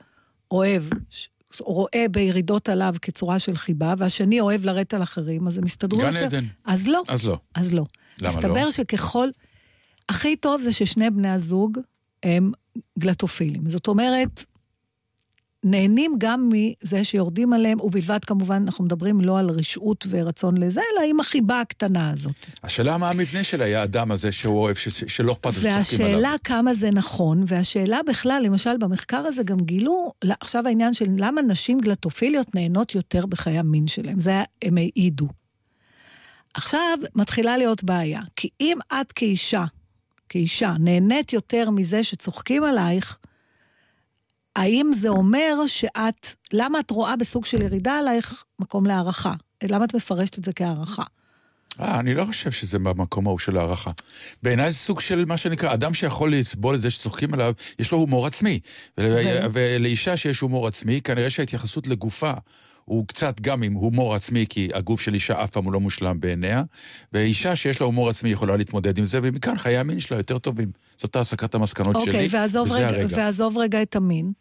אוהב, 0.51 0.83
רואה 1.59 2.05
בירידות 2.11 2.69
עליו 2.69 2.95
כצורה 3.01 3.39
של 3.39 3.55
חיבה, 3.55 3.93
והשני 3.97 4.39
אוהב 4.39 4.65
לרדת 4.65 4.93
על 4.93 5.03
אחרים, 5.03 5.47
אז 5.47 5.57
הם 5.57 5.65
יסתדרו 5.65 5.99
גן 5.99 6.15
יותר. 6.15 6.25
עדן. 6.25 6.45
אז 6.65 6.87
לא. 6.87 7.01
אז 7.09 7.25
לא. 7.25 7.37
אז 7.55 7.73
לא. 7.73 7.85
למה 8.21 8.29
מסתבר 8.29 8.65
לא? 8.65 8.71
שככל... 8.71 9.29
הכי 10.09 10.35
טוב 10.35 10.61
זה 10.61 10.73
ששני 10.73 11.09
בני 11.09 11.29
הזוג 11.29 11.79
הם 12.23 12.51
גלטופילים. 12.99 13.69
זאת 13.69 13.87
אומרת, 13.87 14.45
נהנים 15.63 16.15
גם 16.17 16.49
מזה 16.51 17.03
שיורדים 17.03 17.53
עליהם, 17.53 17.79
ובלבד 17.81 18.25
כמובן, 18.25 18.63
אנחנו 18.65 18.83
מדברים 18.83 19.21
לא 19.21 19.39
על 19.39 19.49
רשעות 19.49 20.05
ורצון 20.09 20.57
לזה, 20.57 20.81
אלא 20.93 21.05
עם 21.09 21.19
החיבה 21.19 21.61
הקטנה 21.61 22.09
הזאת. 22.09 22.35
השאלה 22.63 22.97
מה 22.97 23.09
המבנה 23.09 23.43
של 23.43 23.61
האדם 23.61 24.11
הזה 24.11 24.31
שהוא 24.31 24.57
אוהב, 24.57 24.75
ש- 24.75 25.03
שלא 25.07 25.31
אכפת 25.31 25.45
לו 25.45 25.53
שצוחקים 25.53 25.71
עליו. 26.01 26.15
והשאלה 26.15 26.35
כמה 26.43 26.73
זה 26.73 26.91
נכון, 26.91 27.43
והשאלה 27.47 27.99
בכלל, 28.07 28.41
למשל 28.45 28.77
במחקר 28.77 29.17
הזה 29.17 29.43
גם 29.43 29.57
גילו, 29.59 30.11
עכשיו 30.39 30.67
העניין 30.67 30.93
של 30.93 31.05
למה 31.17 31.41
נשים 31.41 31.79
גלטופיליות 31.79 32.55
נהנות 32.55 32.95
יותר 32.95 33.25
בחיי 33.25 33.57
המין 33.59 33.87
שלהם, 33.87 34.19
זה 34.19 34.43
הם 34.61 34.77
העידו. 34.77 35.27
עכשיו 36.53 36.97
מתחילה 37.15 37.57
להיות 37.57 37.83
בעיה, 37.83 38.21
כי 38.35 38.49
אם 38.61 38.77
את 38.93 39.11
כאישה, 39.11 39.65
כאישה, 40.29 40.73
נהנית 40.79 41.33
יותר 41.33 41.69
מזה 41.69 42.03
שצוחקים 42.03 42.63
עלייך, 42.63 43.17
האם 44.55 44.91
זה 44.95 45.09
אומר 45.09 45.67
שאת, 45.67 46.27
למה 46.53 46.79
את 46.79 46.91
רואה 46.91 47.15
בסוג 47.15 47.45
של 47.45 47.61
ירידה 47.61 47.99
עלייך 47.99 48.43
מקום 48.59 48.85
להערכה? 48.85 49.33
למה 49.63 49.85
את 49.85 49.95
מפרשת 49.95 50.37
את 50.37 50.43
זה 50.43 50.53
כהערכה? 50.53 51.03
אה, 51.79 51.99
אני 51.99 52.13
לא 52.13 52.25
חושב 52.25 52.51
שזה 52.51 52.79
במקום 52.79 53.27
ההוא 53.27 53.39
של 53.39 53.57
הערכה. 53.57 53.91
בעיניי 54.43 54.71
זה 54.71 54.77
סוג 54.77 54.99
של 54.99 55.25
מה 55.25 55.37
שנקרא, 55.37 55.73
אדם 55.73 55.93
שיכול 55.93 56.33
לסבול 56.33 56.75
את 56.75 56.81
זה 56.81 56.91
שצוחקים 56.91 57.33
עליו, 57.33 57.53
יש 57.79 57.91
לו 57.91 57.97
הומור 57.97 58.27
עצמי. 58.27 58.59
ו- 58.99 59.45
ולאישה 59.51 60.17
שיש 60.17 60.39
הומור 60.39 60.67
עצמי, 60.67 61.01
כנראה 61.01 61.29
שההתייחסות 61.29 61.87
לגופה 61.87 62.33
הוא 62.85 63.07
קצת 63.07 63.41
גם 63.41 63.63
עם 63.63 63.73
הומור 63.73 64.15
עצמי, 64.15 64.45
כי 64.49 64.69
הגוף 64.73 65.01
של 65.01 65.13
אישה 65.13 65.43
אף 65.43 65.51
פעם 65.51 65.65
הוא 65.65 65.73
לא 65.73 65.79
מושלם 65.79 66.19
בעיניה, 66.19 66.63
ואישה 67.13 67.55
שיש 67.55 67.81
לה 67.81 67.85
הומור 67.85 68.09
עצמי 68.09 68.29
יכולה 68.29 68.57
להתמודד 68.57 68.97
עם 68.97 69.05
זה, 69.05 69.19
ומכאן 69.23 69.57
חיי 69.57 69.77
המין 69.77 69.99
שלה 69.99 70.17
יותר 70.17 70.37
טובים. 70.37 70.71
זאת 70.97 71.15
הסקת 71.15 71.55
המסקנות 71.55 71.95
שלי, 72.01 72.13
אוקיי, 72.13 72.27
ועזוב 72.31 72.67
וזה 72.67 72.77
רגע, 72.77 72.87
הרגע. 72.87 73.17
ועזוב 73.17 73.57
רגע 73.57 73.81
את 73.81 73.95
המין. 73.95 74.31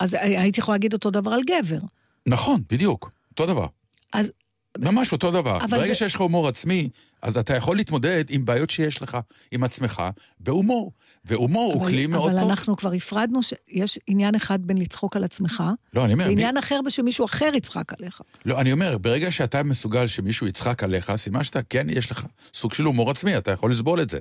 אז 0.00 0.14
הייתי 0.20 0.60
יכולה 0.60 0.74
להגיד 0.74 0.92
אותו 0.92 1.10
דבר 1.10 1.30
על 1.30 1.40
גבר. 1.46 1.78
נכון, 2.26 2.62
בדיוק, 2.70 3.10
אותו 3.30 3.46
דבר. 3.46 3.66
אז 4.12 4.30
ממש 4.78 5.12
אותו 5.12 5.30
דבר. 5.30 5.56
אבל 5.64 5.78
ברגע 5.78 5.88
זה- 5.88 5.94
שיש 5.94 6.14
לך 6.14 6.20
הומור 6.20 6.48
עצמי, 6.48 6.88
אז 7.22 7.38
אתה 7.38 7.54
יכול 7.56 7.76
להתמודד 7.76 8.24
עם 8.28 8.44
בעיות 8.44 8.70
שיש 8.70 9.02
לך 9.02 9.18
עם 9.52 9.64
עצמך 9.64 10.02
בהומור. 10.40 10.92
והומור 11.24 11.72
הוא 11.74 11.86
כלי 11.86 12.06
מאוד 12.06 12.30
אבל 12.30 12.40
טוב. 12.40 12.48
אנחנו 12.50 12.76
כבר 12.76 12.92
הפרדנו 12.92 13.40
שיש 13.42 13.98
עניין 14.06 14.34
אחד 14.34 14.62
בין 14.62 14.78
לצחוק 14.78 15.16
על 15.16 15.24
עצמך, 15.24 15.62
לא, 15.94 16.04
אני 16.04 16.12
אומר, 16.12 16.24
ועניין 16.24 16.56
אחר 16.56 16.80
בשמישהו 16.86 17.24
אחר 17.24 17.50
יצחק 17.54 17.92
עליך. 18.00 18.20
לא, 18.44 18.60
אני 18.60 18.72
אומר, 18.72 18.98
ברגע 18.98 19.30
שאתה 19.30 19.62
מסוגל 19.62 20.06
שמישהו 20.06 20.46
יצחק 20.46 20.82
עליך, 20.84 21.12
סימן 21.16 21.44
שאתה, 21.44 21.62
כן, 21.62 21.86
יש 21.90 22.10
לך 22.10 22.24
סוג 22.54 22.74
של 22.74 22.84
הומור 22.84 23.10
עצמי, 23.10 23.36
אתה 23.36 23.50
יכול 23.50 23.72
לסבול 23.72 24.00
את 24.02 24.10
זה. 24.10 24.18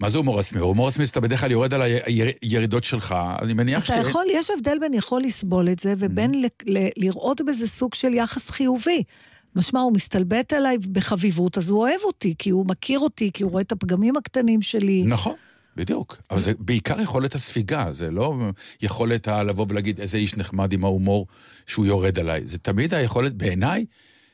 מה 0.00 0.10
זה 0.10 0.18
הומור 0.18 0.40
עצמי? 0.40 0.60
הומור 0.60 0.88
עצמי 0.88 1.06
שאתה 1.06 1.20
בדרך 1.20 1.40
כלל 1.40 1.50
יורד 1.50 1.74
על 1.74 1.82
הירידות 2.42 2.84
שלך, 2.84 3.14
אני 3.42 3.52
מניח 3.52 3.84
ש... 3.84 3.90
אתה 3.90 4.00
יכול, 4.00 4.24
יש 4.30 4.50
הבדל 4.50 4.78
בין 4.80 4.94
יכול 4.94 5.22
לסבול 5.22 5.68
את 5.68 5.78
זה, 5.78 5.94
ובין 5.98 6.32
Mm-hmm. 6.32 6.70
לראות 6.96 7.40
בזה 7.40 7.66
סוג 7.66 7.94
של 7.94 8.14
יחס 8.14 8.50
חיובי. 8.50 9.02
משמע, 9.56 9.80
הוא 9.80 9.92
מסתלבט 9.92 10.52
עליי 10.52 10.78
בחביבות, 10.78 11.58
אז 11.58 11.70
הוא 11.70 11.80
אוהב 11.80 12.00
אותי, 12.04 12.34
כי 12.38 12.50
הוא 12.50 12.66
מכיר 12.66 12.98
אותי, 12.98 13.30
כי 13.34 13.42
הוא 13.42 13.50
רואה 13.50 13.62
את 13.62 13.72
הפגמים 13.72 14.16
הקטנים 14.16 14.62
שלי. 14.62 15.04
נכון, 15.06 15.34
בדיוק. 15.76 16.16
אבל 16.30 16.40
זה 16.40 16.52
בעיקר 16.58 17.00
יכולת 17.00 17.34
הספיגה, 17.34 17.92
זה 17.92 18.10
לא 18.10 18.34
יכולת 18.82 19.28
לבוא 19.28 19.66
ולהגיד 19.68 20.00
איזה 20.00 20.18
איש 20.18 20.36
נחמד 20.36 20.72
עם 20.72 20.84
ההומור 20.84 21.26
שהוא 21.66 21.86
יורד 21.86 22.18
עליי. 22.18 22.42
זה 22.44 22.58
תמיד 22.58 22.94
היכולת, 22.94 23.34
בעיניי, 23.34 23.84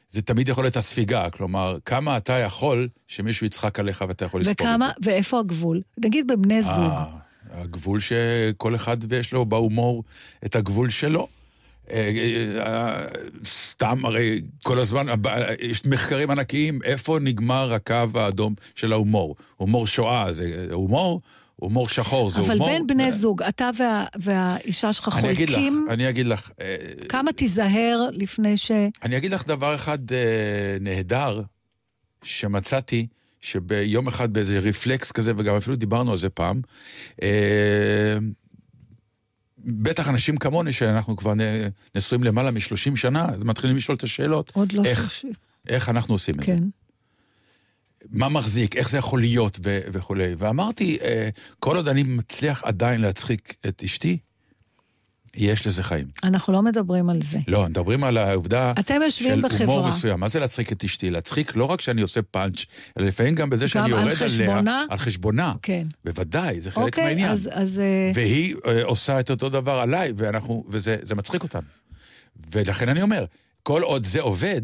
זה 0.09 0.23
תמיד 0.23 0.49
יכולת 0.49 0.77
הספיגה. 0.77 1.31
כלומר, 1.31 1.79
כמה 1.85 2.17
אתה 2.17 2.33
יכול 2.33 2.89
שמישהו 3.07 3.47
יצחק 3.47 3.79
עליך 3.79 4.05
ואתה 4.09 4.25
יכול 4.25 4.41
לספוג 4.41 4.53
את 4.53 4.59
זה. 4.59 4.75
וכמה, 4.75 4.91
ואיפה 5.03 5.41
הגבול? 5.41 5.81
נגיד 5.99 6.27
בבני 6.27 6.63
זוג. 6.63 6.75
אה, 6.75 7.05
הגבול 7.51 8.01
שכל 8.01 8.75
אחד 8.75 8.97
ויש 9.09 9.33
לו 9.33 9.47
בהומור 9.47 10.05
את 10.45 10.57
הגבול 10.57 10.91
שלו. 10.91 11.29
אה, 11.91 12.11
אה, 12.17 12.67
אה, 12.67 13.07
סתם, 13.45 14.07
הרי 14.07 14.41
כל 14.63 14.79
הזמן, 14.79 15.07
יש 15.61 15.87
מחקרים 15.87 16.31
ענקיים, 16.31 16.83
איפה 16.85 17.19
נגמר 17.21 17.73
הקו 17.73 18.05
האדום 18.15 18.55
של 18.75 18.93
ההומור. 18.93 19.37
הומור 19.57 19.87
שואה 19.87 20.33
זה 20.33 20.67
הומור, 20.73 21.21
הומור 21.57 21.89
שחור 21.89 22.31
זה 22.31 22.41
אבל 22.41 22.53
הומור. 22.53 22.69
בין 22.69 22.87
בני 22.87 23.13
זוג, 23.13 23.43
אתה 23.43 23.71
וה, 23.79 24.05
והאישה 24.17 24.93
שלך 24.93 25.19
אני 25.19 25.31
אגיד 25.31 25.49
לך, 25.49 25.55
חולקים, 25.55 25.87
אני 25.91 26.09
אגיד 26.09 26.27
לך, 26.27 26.51
אה, 26.61 26.77
כמה 27.09 27.33
תיזהר 27.33 28.09
לפני 28.13 28.57
ש... 28.57 28.71
אני 29.03 29.17
אגיד 29.17 29.33
לך 29.33 29.47
דבר 29.47 29.75
אחד 29.75 30.13
אה, 30.13 30.77
נהדר 30.81 31.43
שמצאתי, 32.23 33.07
שביום 33.41 34.09
אחד 34.09 34.33
באיזה 34.33 34.59
רפלקס 34.59 35.13
כזה, 35.13 35.33
וגם 35.37 35.57
אפילו 35.57 35.77
דיברנו 35.77 36.11
על 36.11 36.17
זה 36.17 36.29
פעם, 36.29 36.61
אה, 37.23 38.17
בטח 39.59 40.09
אנשים 40.09 40.37
כמוני, 40.37 40.73
שאנחנו 40.73 41.17
כבר 41.17 41.33
נשואים 41.95 42.25
למעלה 42.25 42.51
מ-30 42.51 42.97
שנה, 42.97 43.27
מתחילים 43.45 43.77
לשאול 43.77 43.97
את 43.97 44.03
השאלות, 44.03 44.53
עוד 44.55 44.73
לא 44.73 44.85
איך. 44.85 45.25
איך 45.69 45.89
אנחנו 45.89 46.15
עושים 46.15 46.35
את 46.35 46.41
זה. 46.41 46.47
כן. 46.47 46.65
מה 48.11 48.29
מחזיק, 48.29 48.77
איך 48.77 48.91
זה 48.91 48.99
יכול 48.99 49.21
להיות 49.21 49.59
ו- 49.65 49.81
וכולי. 49.93 50.35
ואמרתי, 50.39 50.99
אה, 51.03 51.29
כל 51.61 51.77
עוד 51.77 51.89
אני 51.89 52.03
מצליח 52.03 52.63
עדיין 52.65 53.01
להצחיק 53.01 53.55
את 53.69 53.83
אשתי, 53.85 54.19
יש 55.37 55.67
לזה 55.67 55.83
חיים. 55.83 56.07
אנחנו 56.25 56.53
לא 56.53 56.63
מדברים 56.63 57.11
על 57.11 57.23
זה. 57.23 57.39
לא, 57.49 57.65
מדברים 57.65 58.05
על 58.05 58.17
העובדה 58.17 58.73
אתם 58.79 59.03
יושבים 59.05 59.35
של 59.35 59.43
בחברה. 59.43 59.75
הומור 59.75 59.89
מסוים. 59.89 60.21
מה 60.21 60.29
זה 60.29 60.41
להצחיק 60.41 60.73
את 60.73 60.85
אשתי? 60.85 61.11
להצחיק 61.11 61.57
לא 61.57 61.65
רק 61.65 61.81
שאני 61.81 62.03
עושה 62.03 62.23
פאנץ', 62.23 62.65
אלא 62.99 63.07
לפעמים 63.07 63.35
גם 63.35 63.51
בזה 63.51 63.69
שאני 63.69 63.85
על 63.85 63.91
יורד 63.91 64.15
חשבונה? 64.15 64.59
עליה, 64.59 64.85
על 64.91 64.99
חשבונה. 64.99 65.55
כן. 65.63 65.87
בוודאי, 66.05 66.61
זה 66.61 66.71
חלק 66.71 66.85
אוקיי, 66.85 67.05
מהעניין. 67.05 67.31
אז... 67.31 67.51
אז 67.53 67.79
אה, 67.79 68.11
והיא 68.15 68.55
אה, 68.67 68.85
עושה 68.85 69.21
את 69.21 69.31
אותו 69.31 69.49
דבר 69.49 69.75
עליי, 69.75 70.13
ואנחנו, 70.17 70.65
וזה 70.69 70.97
זה 71.03 71.15
מצחיק 71.15 71.43
אותנו. 71.43 71.67
ולכן 72.53 72.89
אני 72.89 73.03
אומר, 73.03 73.25
כל 73.63 73.83
עוד 73.83 74.07
זה 74.07 74.21
עובד, 74.21 74.63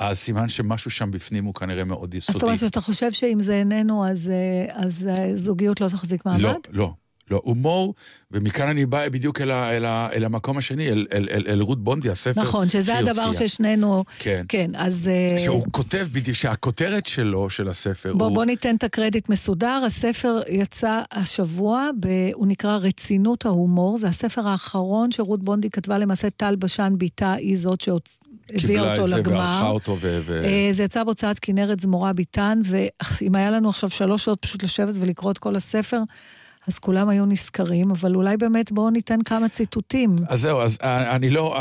אז 0.00 0.18
סימן 0.18 0.48
שמשהו 0.48 0.90
שם 0.90 1.10
בפנים 1.10 1.44
הוא 1.44 1.54
כנראה 1.54 1.84
מאוד 1.84 2.14
אז 2.14 2.22
זאת 2.22 2.30
יסודי. 2.30 2.44
אומרת 2.44 2.58
שאתה 2.58 2.80
חושב 2.80 3.12
שאם 3.12 3.40
זה 3.40 3.54
איננו, 3.54 4.06
אז, 4.06 4.30
אה, 4.30 4.84
אז 4.84 5.08
הזוגיות 5.08 5.80
לא 5.80 5.88
תחזיק 5.88 6.26
מעמד? 6.26 6.40
לא, 6.40 6.54
לא. 6.70 6.92
לא, 7.30 7.40
הומור, 7.44 7.94
ומכאן 8.30 8.68
אני 8.68 8.86
בא 8.86 9.08
בדיוק 9.08 9.40
אל, 9.40 9.50
ה, 9.50 9.76
אל, 9.76 9.84
ה, 9.84 10.08
אל 10.12 10.24
המקום 10.24 10.58
השני, 10.58 10.88
אל, 10.88 11.06
אל, 11.12 11.28
אל, 11.30 11.44
אל 11.48 11.60
רות 11.60 11.84
בונדי, 11.84 12.10
הספר 12.10 12.40
נכון, 12.40 12.68
שזה 12.68 12.92
שהיא 12.92 13.08
הדבר. 13.08 13.32
ששנינו... 13.32 14.04
כן. 14.18 14.44
כן, 14.48 14.70
אז... 14.74 15.08
אה, 15.08 15.38
שהוא 15.44 15.64
כותב 15.70 16.06
בדיוק, 16.12 16.36
שהכותרת 16.36 17.06
שלו, 17.06 17.50
של 17.50 17.68
הספר, 17.68 18.14
בוא, 18.14 18.26
הוא... 18.26 18.34
בוא 18.34 18.44
ניתן 18.44 18.76
את 18.76 18.84
הקרדיט 18.84 19.28
מסודר. 19.28 19.82
הספר 19.86 20.40
יצא 20.48 21.02
השבוע, 21.12 21.88
ב, 22.00 22.08
הוא 22.32 22.46
נקרא 22.46 22.76
רצינות 22.76 23.46
ההומור. 23.46 23.98
זה 23.98 24.06
הספר 24.06 24.48
האחרון 24.48 25.10
שרות 25.10 25.42
בונדי 25.42 25.70
כתבה 25.70 25.98
למעשה, 25.98 26.30
טל 26.30 26.56
בשן 26.56 26.94
בתה 26.98 27.32
היא 27.32 27.58
זאת 27.58 27.80
קיבלה 28.58 28.92
אותו 28.92 29.04
את 29.04 29.10
זה 29.10 29.16
לגמר. 29.16 29.34
וערכה 29.36 29.68
אותו 29.68 29.96
ו... 30.00 30.20
ו... 30.24 30.44
אה, 30.44 30.68
זה 30.72 30.82
יצא 30.82 31.04
בהוצאת 31.04 31.38
כנרת 31.38 31.80
זמורה 31.80 32.12
ביטן, 32.12 32.60
ואם 32.64 33.34
היה 33.34 33.50
לנו 33.50 33.68
עכשיו 33.68 33.90
שלוש 33.90 34.24
שעות 34.24 34.38
פשוט 34.42 34.62
לשבת 34.62 34.94
ולקרוא 35.00 35.30
את 35.32 35.38
כל 35.38 35.56
הספר, 35.56 36.02
אז 36.68 36.78
כולם 36.78 37.08
היו 37.08 37.26
נזכרים, 37.26 37.90
אבל 37.90 38.14
אולי 38.14 38.36
באמת 38.36 38.72
בואו 38.72 38.90
ניתן 38.90 39.22
כמה 39.24 39.48
ציטוטים. 39.48 40.14
אז 40.28 40.40
זהו, 40.40 40.60
אז 40.60 40.78
אה, 40.82 41.16
אני 41.16 41.30
לא... 41.30 41.58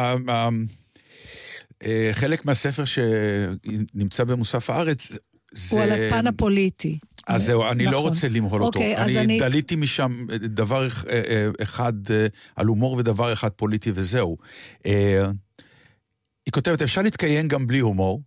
אה, 1.85 2.09
חלק 2.11 2.45
מהספר 2.45 2.83
שנמצא 2.85 4.23
במוסף 4.23 4.69
הארץ, 4.69 5.11
זה... 5.51 5.75
הוא 5.75 5.81
על 5.81 5.91
הפן 5.91 6.27
הפוליטי. 6.27 6.99
אז 7.27 7.45
זהו, 7.45 7.63
אני 7.71 7.83
נכון. 7.83 7.93
לא 7.93 7.99
רוצה 7.99 8.29
למהול 8.29 8.63
אותו. 8.63 8.79
אוקיי, 8.79 8.97
אז 8.97 9.07
אני 9.07 9.19
אני- 9.19 9.39
דליתי 9.39 9.75
משם 9.75 10.25
דבר 10.35 10.87
אחד 11.61 11.93
על 12.55 12.65
הומור 12.67 12.93
ודבר 12.93 13.33
אחד 13.33 13.49
פוליטי 13.49 13.91
וזהו. 13.95 14.37
היא 16.49 16.53
כותבת, 16.53 16.81
אפשר 16.81 17.01
להתקיים 17.01 17.47
גם 17.47 17.67
בלי 17.67 17.79
הומור, 17.79 18.21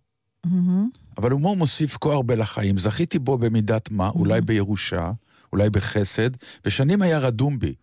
מהמם. 0.45 0.89
אבל 1.17 1.31
הומור 1.31 1.57
מוסיף 1.57 1.97
כה 2.01 2.13
הרבה 2.13 2.35
לחיים. 2.35 2.77
זכיתי 2.77 3.19
בו 3.19 3.37
במידת 3.37 3.91
מה, 3.91 4.09
אולי 4.09 4.41
בירושה, 4.41 5.11
אולי 5.53 5.69
בחסד, 5.69 6.29
ושנים 6.65 7.01
היה 7.01 7.19
רדום 7.19 7.59
בי. 7.59 7.73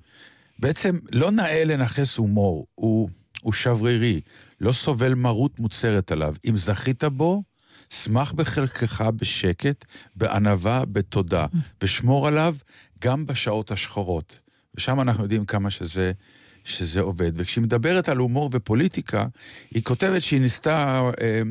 בעצם 0.59 0.98
לא 1.12 1.31
נאה 1.31 1.64
לנכס 1.64 2.16
הומור, 2.16 2.66
הוא, 2.74 3.09
הוא 3.42 3.53
שברירי, 3.53 4.20
לא 4.61 4.72
סובל 4.72 5.14
מרות 5.14 5.61
מוצרת 5.61 6.12
עליו. 6.12 6.35
אם 6.48 6.57
זכית 6.57 7.05
בו, 7.05 7.42
שמח 7.90 8.33
בחלקך 8.33 9.05
בשקט, 9.16 9.85
בענווה, 10.16 10.85
בתודה, 10.85 11.46
ושמור 11.83 12.29
עליו 12.29 12.57
גם 13.05 13.26
בשעות 13.26 13.70
השחורות. 13.70 14.40
ושם 14.74 15.00
אנחנו 15.00 15.22
יודעים 15.22 15.44
כמה 15.44 15.70
שזה, 15.70 16.12
שזה 16.70 17.00
עובד. 17.00 17.33
וכשהיא 17.35 17.62
מדברת 17.62 18.09
על 18.09 18.16
הומור 18.16 18.50
ופוליטיקה, 18.52 19.26
היא 19.70 19.83
כותבת 19.83 20.22
שהיא 20.22 20.40
ניסתה... 20.40 21.11
אה, 21.20 21.42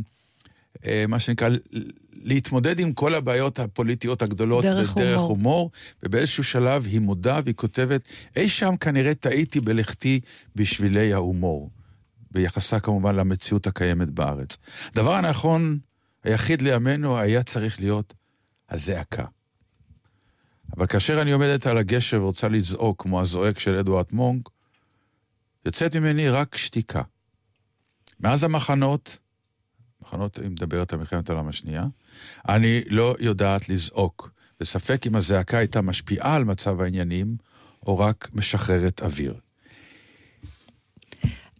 אה, 0.85 1.05
מה 1.07 1.19
שנקרא, 1.19 1.49
להתמודד 2.23 2.79
עם 2.79 2.91
כל 2.91 3.15
הבעיות 3.15 3.59
הפוליטיות 3.59 4.21
הגדולות 4.21 4.65
דרך 4.65 4.93
בדרך 4.93 5.17
הומור. 5.17 5.29
הומור, 5.29 5.71
ובאיזשהו 6.03 6.43
שלב 6.43 6.85
היא 6.85 6.99
מודה 6.99 7.39
והיא 7.43 7.55
כותבת, 7.55 8.01
אי 8.35 8.49
שם 8.49 8.75
כנראה 8.75 9.15
טעיתי 9.15 9.59
בלכתי 9.59 10.19
בשבילי 10.55 11.13
ההומור, 11.13 11.69
ביחסה 12.31 12.79
כמובן 12.79 13.15
למציאות 13.15 13.67
הקיימת 13.67 14.09
בארץ. 14.09 14.57
הדבר 14.91 15.13
הנכון 15.13 15.79
היחיד 16.23 16.61
לימינו 16.61 17.19
היה 17.19 17.43
צריך 17.43 17.79
להיות 17.79 18.13
הזעקה. 18.69 19.25
אבל 20.77 20.87
כאשר 20.87 21.21
אני 21.21 21.31
עומדת 21.31 21.65
על 21.65 21.77
הגשר 21.77 22.21
ורוצה 22.21 22.47
לזעוק 22.47 23.03
כמו 23.03 23.21
הזועק 23.21 23.59
של 23.59 23.75
אדוארד 23.75 24.05
מונק, 24.11 24.49
יוצאת 25.69 25.95
ממני 25.95 26.29
רק 26.29 26.57
שתיקה. 26.57 27.01
מאז 28.19 28.43
המחנות, 28.43 29.17
מחנות, 30.01 30.37
היא 30.37 30.49
מדברת 30.49 30.93
על 30.93 30.99
מלחמת 30.99 31.29
העולם 31.29 31.47
השנייה, 31.47 31.83
אני 32.49 32.81
לא 32.87 33.15
יודעת 33.19 33.69
לזעוק, 33.69 34.31
וספק 34.61 35.07
אם 35.07 35.15
הזעקה 35.15 35.57
הייתה 35.57 35.81
משפיעה 35.81 36.35
על 36.35 36.43
מצב 36.43 36.81
העניינים, 36.81 37.37
או 37.87 37.99
רק 37.99 38.29
משחררת 38.33 39.01
אוויר. 39.01 39.33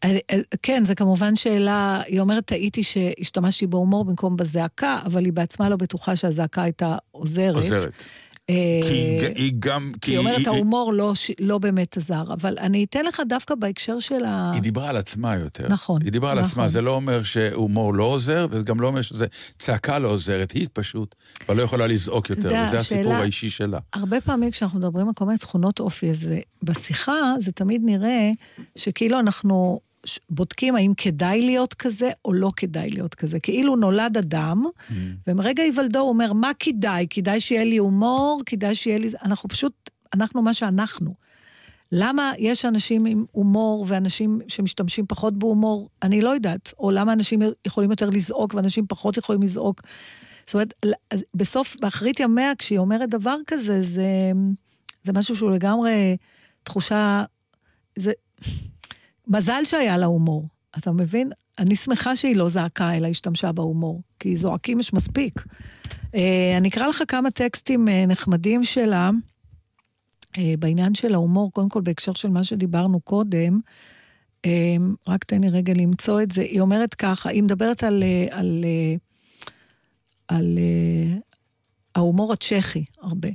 אה, 0.04 0.18
אה, 0.32 0.40
כן, 0.62 0.86
זה 0.86 0.96
כמובן 0.96 1.36
שאלה, 1.36 2.02
היא 2.08 2.20
אומרת, 2.20 2.46
טעיתי 2.46 2.84
שהשתמשתי 2.84 3.68
בהומור 3.68 4.06
במקום 4.06 4.38
בזעקה, 4.38 5.00
אבל 5.06 5.26
היא 5.26 5.34
בעצמה 5.34 5.70
לא 5.70 5.76
בטוחה 5.76 6.16
שהזעקה 6.16 6.62
הייתה 6.62 6.96
עוזרת. 7.12 7.56
עוזרת. 7.56 8.04
אה, 8.50 8.56
כי 8.84 8.94
היא 8.94 9.22
ג- 9.22 9.38
היא 9.38 9.54
גם... 9.60 9.92
כי 10.02 10.12
היא 10.12 10.18
אומרת, 10.18 10.48
ההומור 10.48 10.94
לא, 10.94 11.14
לא 11.40 11.58
באמת 11.58 11.98
עזר, 11.98 12.24
אבל 12.34 12.56
אני 12.60 12.84
אתן 12.84 13.06
לך 13.06 13.22
דווקא 13.30 13.56
בהקשר 13.56 14.00
של 14.00 14.26
ה... 14.26 14.52
היא 14.54 14.62
דיברה 14.62 14.90
על 14.90 14.98
עצמה 14.98 15.36
יותר. 15.36 15.68
נכון, 15.70 16.02
היא 16.02 16.12
דיברה 16.12 16.32
על 16.32 16.38
נכון. 16.40 16.50
עצמה, 16.50 16.70
זה 16.70 16.82
לא 16.82 16.92
אומר 16.96 17.24
שהומור 17.24 17.94
לא 17.94 18.04
עוזר, 18.04 18.48
וזה 18.52 18.64
גם 18.64 18.80
לא 18.82 18.88
אומר 18.88 19.02
שזה 19.02 19.26
צעקה 19.60 20.00
לא 20.00 20.08
עוזרת, 20.08 20.52
היא 20.52 20.68
פשוט 20.74 21.16
כבר 21.40 21.54
לא 21.54 21.64
יכולה 21.64 21.88
לזעוק 21.88 22.30
יותר, 22.30 22.42
יודע, 22.44 22.66
וזה 22.68 22.78
הסיפור 22.80 23.02
השאלה- 23.02 23.18
האישי 23.22 23.50
שלה. 23.50 23.80
הרבה 23.94 24.22
פעמים 24.22 24.52
כשאנחנו 24.52 24.80
מדברים 24.80 25.08
על 25.08 25.14
כל 25.14 25.26
מיני 25.26 25.38
תכונות 25.38 25.80
אופי, 25.80 26.10
אז 26.10 26.20
זה- 26.20 26.40
בשיחה 26.64 27.14
זה 27.40 27.52
תמיד 27.52 27.82
נראה 27.86 28.32
שכאילו 28.76 29.20
אנחנו 29.20 29.80
בודקים 30.30 30.76
האם 30.76 30.94
כדאי 30.98 31.42
להיות 31.42 31.74
כזה 31.74 32.10
או 32.26 32.34
לא 32.34 32.50
כדאי 32.56 32.90
להיות 32.90 33.16
כזה. 33.16 33.40
כאילו 33.40 33.76
נולד 33.76 34.18
אדם, 34.18 34.64
Mm. 34.66 34.94
ומרגע 35.28 35.64
היוולדו 35.64 36.00
הוא 36.00 36.10
אומר, 36.10 36.34
מה 36.34 36.52
כדאי? 36.60 37.08
כדאי 37.10 37.40
שיהיה 37.40 37.64
לי 37.64 37.78
הומור? 37.78 38.42
כדאי 38.46 38.76
שיהיה 38.76 38.98
לי... 38.98 39.10
זה?" 39.10 39.18
אנחנו 39.24 39.50
פשוט, 39.50 39.90
אנחנו 40.14 40.42
מה 40.42 40.54
שאנחנו. 40.54 41.14
למה 41.92 42.32
יש 42.38 42.66
אנשים 42.66 43.06
עם 43.06 43.26
הומור 43.32 43.86
ואנשים 43.88 44.40
שמשתמשים 44.48 45.06
פחות 45.08 45.40
בהומור? 45.40 45.90
אני 46.04 46.22
לא 46.22 46.30
יודעת. 46.30 46.74
או 46.80 46.92
למה 46.92 47.14
אנשים 47.14 47.40
יכולים 47.68 47.92
יותר 47.92 48.10
לזעוק 48.10 48.54
ואנשים 48.54 48.86
פחות 48.88 49.18
יכולים 49.18 49.42
לזעוק? 49.42 49.82
זאת 50.48 50.54
אומרת, 50.54 50.74
בסוף, 51.34 51.76
באחרית 51.82 52.20
ימיה, 52.20 52.56
כשהיא 52.58 52.80
אומרת 52.80 53.10
דבר 53.10 53.38
כזה, 53.48 53.84
זה, 53.84 54.32
זה 55.04 55.14
משהו 55.14 55.36
שהוא 55.36 55.52
לגמרי 55.52 56.18
תחושה... 56.64 57.24
זה... 57.96 58.12
מזל 59.30 59.64
שהיה 59.64 59.98
לה 59.98 60.06
הומור, 60.06 60.48
אתה 60.78 60.92
מבין? 60.92 61.32
אני 61.60 61.76
שמחה 61.76 62.16
שהיא 62.16 62.36
לא 62.36 62.50
זעקה, 62.50 62.98
אלא 62.98 63.08
השתמשה 63.08 63.52
בהומור, 63.52 64.02
כי 64.20 64.36
זועקים 64.36 64.80
יש 64.80 64.94
מספיק. 64.94 65.44
אה, 66.16 66.58
אני 66.58 66.70
אקרא 66.70 66.88
לך 66.88 67.04
כמה 67.08 67.32
טקסטים 67.32 67.88
אה, 67.88 68.06
נחמדים 68.06 68.64
שלה, 68.64 69.10
אה, 70.38 70.54
בעניין 70.60 70.96
של 70.96 71.14
ההומור, 71.14 71.52
קודם 71.52 71.70
כל 71.70 71.82
בהקשר 71.82 72.14
של 72.14 72.30
מה 72.30 72.44
שדיברנו 72.44 73.00
קודם. 73.00 73.60
רק 75.08 75.24
תן 75.24 75.42
לי 75.42 75.50
רגע 75.50 75.74
למצוא 75.74 76.22
את 76.22 76.32
זה. 76.32 76.42
היא 76.42 76.62
אומרת 76.62 76.94
ככה, 76.94 77.30
היא 77.30 77.44
מדברת 77.44 77.84
על, 77.84 78.04
על, 78.32 78.66
על, 80.28 80.38
על 80.38 80.60
ההומור 81.96 82.34
הצ'כי 82.34 82.86
הרבה. 83.02 83.30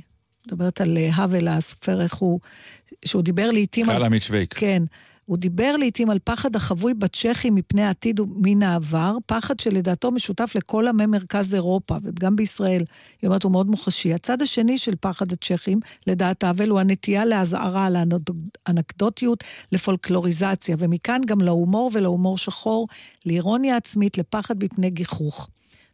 מדברת 0.47 0.81
על 0.81 0.97
האוול, 0.97 1.47
הסופר, 1.47 2.01
איך 2.01 2.13
הוא, 2.13 2.39
שהוא 3.05 3.21
דיבר 3.21 3.51
לעיתים... 3.51 3.85
חלה 3.85 4.09
מצ'וויק. 4.09 4.53
כן. 4.53 4.83
הוא 5.25 5.37
דיבר 5.37 5.75
לעיתים 5.77 6.09
על 6.09 6.19
פחד 6.23 6.55
החבוי 6.55 6.93
בצ'כים 6.93 7.55
מפני 7.55 7.83
העתיד 7.83 8.19
ומן 8.19 8.63
העבר, 8.63 9.17
פחד 9.25 9.59
שלדעתו 9.59 10.11
משותף 10.11 10.51
לכל 10.55 10.87
עמי 10.87 11.05
מרכז 11.05 11.53
אירופה, 11.53 11.97
וגם 12.03 12.35
בישראל. 12.35 12.83
היא 13.21 13.27
אומרת, 13.27 13.43
הוא 13.43 13.51
מאוד 13.51 13.67
מוחשי. 13.67 14.13
הצד 14.13 14.41
השני 14.41 14.77
של 14.77 14.93
פחד 14.99 15.31
הצ'כים, 15.31 15.79
לדעת 16.07 16.43
האבל, 16.43 16.69
הוא 16.69 16.79
הנטייה 16.79 17.25
להזהרה, 17.25 17.87
לאנקדוטיות, 17.89 19.43
לפולקלוריזציה, 19.71 20.75
ומכאן 20.79 21.21
גם 21.25 21.41
להומור 21.41 21.91
ולהומור 21.93 22.37
שחור, 22.37 22.87
לאירוניה 23.25 23.77
עצמית, 23.77 24.17
לפחד 24.17 24.63
מפני 24.63 24.89
גיחוך. 24.89 25.49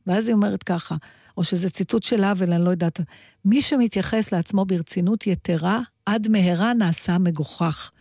ואז 0.08 0.28
היא 0.28 0.34
אומרת 0.34 0.64
ככה, 0.64 0.96
או 1.38 1.44
שזה 1.44 1.70
ציטוט 1.70 2.04
של 2.04 2.24
האבל, 2.24 2.54
אני 2.54 2.64
לא 2.64 2.70
יודעת, 2.70 3.00
מי 3.46 3.62
שמתייחס 3.62 4.32
לעצמו 4.32 4.66
ברצינות 4.66 5.28
יתרה, 5.28 5.80
עד 6.06 6.28
מהרה 6.28 6.74
נעשה 6.74 7.18
מגוחך. 7.18 7.92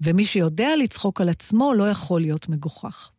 ומי 0.00 0.24
שיודע 0.24 0.68
לצחוק 0.78 1.20
על 1.20 1.28
עצמו 1.28 1.74
לא 1.74 1.90
יכול 1.90 2.20
להיות 2.20 2.48
מגוחך. 2.48 3.10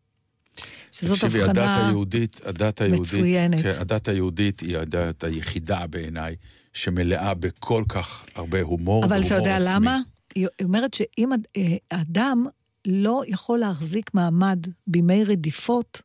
שזאת 0.92 1.24
הבחנה. 1.24 1.44
תקשיבי, 1.44 1.62
הדת 1.62 1.78
היהודית, 1.86 2.42
הדת 2.46 2.82
היהודית, 2.82 3.14
מצוינת. 3.14 3.64
כן, 3.64 3.72
הדת 3.80 4.08
היהודית 4.08 4.60
היא 4.60 4.78
הדת 4.78 5.24
היחידה 5.24 5.88
בעיניי, 5.88 6.36
שמלאה 6.74 7.34
בכל 7.34 7.84
כך 7.90 8.26
הרבה 8.36 8.62
הומור. 8.62 9.06
אבל 9.06 9.26
אתה 9.26 9.36
יודע 9.36 9.58
עצמי. 9.58 9.70
למה? 9.70 10.00
היא 10.36 10.48
אומרת 10.64 10.94
שאם 10.94 11.30
אה, 11.58 11.76
אדם 11.90 12.46
לא 12.88 13.24
יכול 13.28 13.60
להחזיק 13.60 14.14
מעמד 14.14 14.60
בימי 14.88 15.24
רדיפות, 15.24 16.02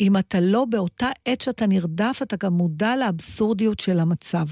אם 0.00 0.16
אתה 0.16 0.40
לא 0.40 0.64
באותה 0.64 1.08
עת 1.24 1.40
שאתה 1.40 1.66
נרדף, 1.66 2.18
אתה 2.22 2.36
גם 2.36 2.52
מודע 2.52 2.96
לאבסורדיות 2.96 3.80
של 3.80 3.98
המצב. 3.98 4.44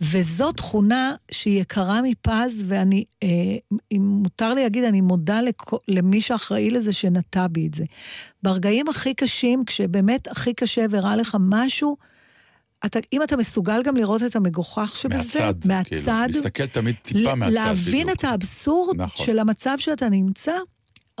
וזו 0.00 0.52
תכונה 0.52 1.14
שהיא 1.30 1.60
יקרה 1.60 2.00
מפז, 2.02 2.64
ואני, 2.68 3.04
אה, 3.22 3.28
אם 3.92 4.02
מותר 4.02 4.54
לי 4.54 4.62
להגיד, 4.62 4.84
אני 4.84 5.00
מודה 5.00 5.42
לכ, 5.42 5.74
למי 5.88 6.20
שאחראי 6.20 6.70
לזה 6.70 6.92
שנטע 6.92 7.46
בי 7.46 7.66
את 7.66 7.74
זה. 7.74 7.84
ברגעים 8.42 8.88
הכי 8.88 9.14
קשים, 9.14 9.64
כשבאמת 9.64 10.28
הכי 10.28 10.54
קשה 10.54 10.84
ורע 10.90 11.16
לך 11.16 11.36
משהו, 11.40 11.96
אתה, 12.86 12.98
אם 13.12 13.22
אתה 13.22 13.36
מסוגל 13.36 13.82
גם 13.82 13.96
לראות 13.96 14.22
את 14.22 14.36
המגוחך 14.36 14.96
שבזה, 14.96 15.16
מהצד, 15.16 15.54
מהצד, 15.64 16.26
כאילו, 16.26 16.42
להסתכל 16.42 16.66
תמיד 16.66 16.94
טיפה 17.02 17.34
מהצד, 17.34 17.54
להבין 17.54 18.06
בדיוק. 18.06 18.18
את 18.18 18.24
האבסורד 18.24 19.02
נכון. 19.02 19.26
של 19.26 19.38
המצב 19.38 19.74
שאתה 19.78 20.08
נמצא, 20.08 20.52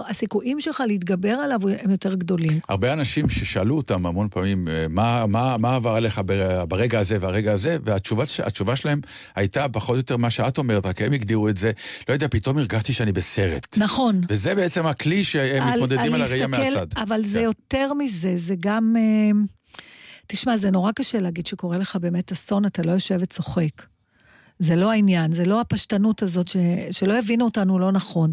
הסיכויים 0.08 0.60
שלך 0.60 0.82
להתגבר 0.86 1.28
עליו 1.28 1.60
הם 1.82 1.90
יותר 1.90 2.14
גדולים. 2.14 2.58
הרבה 2.68 2.92
אנשים 2.92 3.28
ששאלו 3.28 3.76
אותם 3.76 4.06
המון 4.06 4.28
פעמים, 4.28 4.68
אה, 4.68 4.86
מה, 4.88 5.26
מה, 5.26 5.56
מה 5.58 5.74
עבר 5.74 5.90
עליך 5.90 6.20
ברגע 6.68 6.98
הזה 6.98 7.16
והרגע 7.20 7.52
הזה, 7.52 7.76
והתשובה 7.84 8.76
שלהם 8.76 9.00
הייתה 9.34 9.68
פחות 9.68 9.90
או 9.90 9.96
יותר 9.96 10.16
מה 10.16 10.30
שאת 10.30 10.58
אומרת, 10.58 10.86
רק 10.86 11.02
הם 11.02 11.12
הגדירו 11.12 11.48
את 11.48 11.56
זה, 11.56 11.70
לא 12.08 12.14
יודע, 12.14 12.26
פתאום 12.30 12.58
הרגשתי 12.58 12.92
שאני 12.92 13.12
בסרט. 13.12 13.78
נכון. 13.78 14.20
וזה 14.28 14.54
בעצם 14.54 14.86
הכלי 14.86 15.24
שהם 15.24 15.62
על, 15.62 15.72
מתמודדים 15.72 16.14
על, 16.14 16.14
על 16.14 16.22
הראייה 16.22 16.46
מהצד. 16.46 16.86
אבל 16.96 17.22
זה 17.22 17.38
כן. 17.38 17.44
יותר 17.44 17.94
מזה, 17.94 18.36
זה 18.36 18.54
גם... 18.60 18.94
אה, 18.98 19.30
תשמע, 20.26 20.56
זה 20.56 20.70
נורא 20.70 20.92
קשה 20.92 21.20
להגיד 21.20 21.46
שקורה 21.46 21.78
לך 21.78 21.96
באמת 21.96 22.32
אסון, 22.32 22.66
אתה 22.66 22.82
לא 22.82 22.92
יושב 22.92 23.16
וצוחק. 23.20 23.97
זה 24.58 24.76
לא 24.76 24.90
העניין, 24.90 25.32
זה 25.32 25.44
לא 25.44 25.60
הפשטנות 25.60 26.22
הזאת, 26.22 26.48
ש... 26.48 26.56
שלא 26.90 27.18
יבינו 27.18 27.44
אותנו 27.44 27.78
לא 27.78 27.92
נכון. 27.92 28.32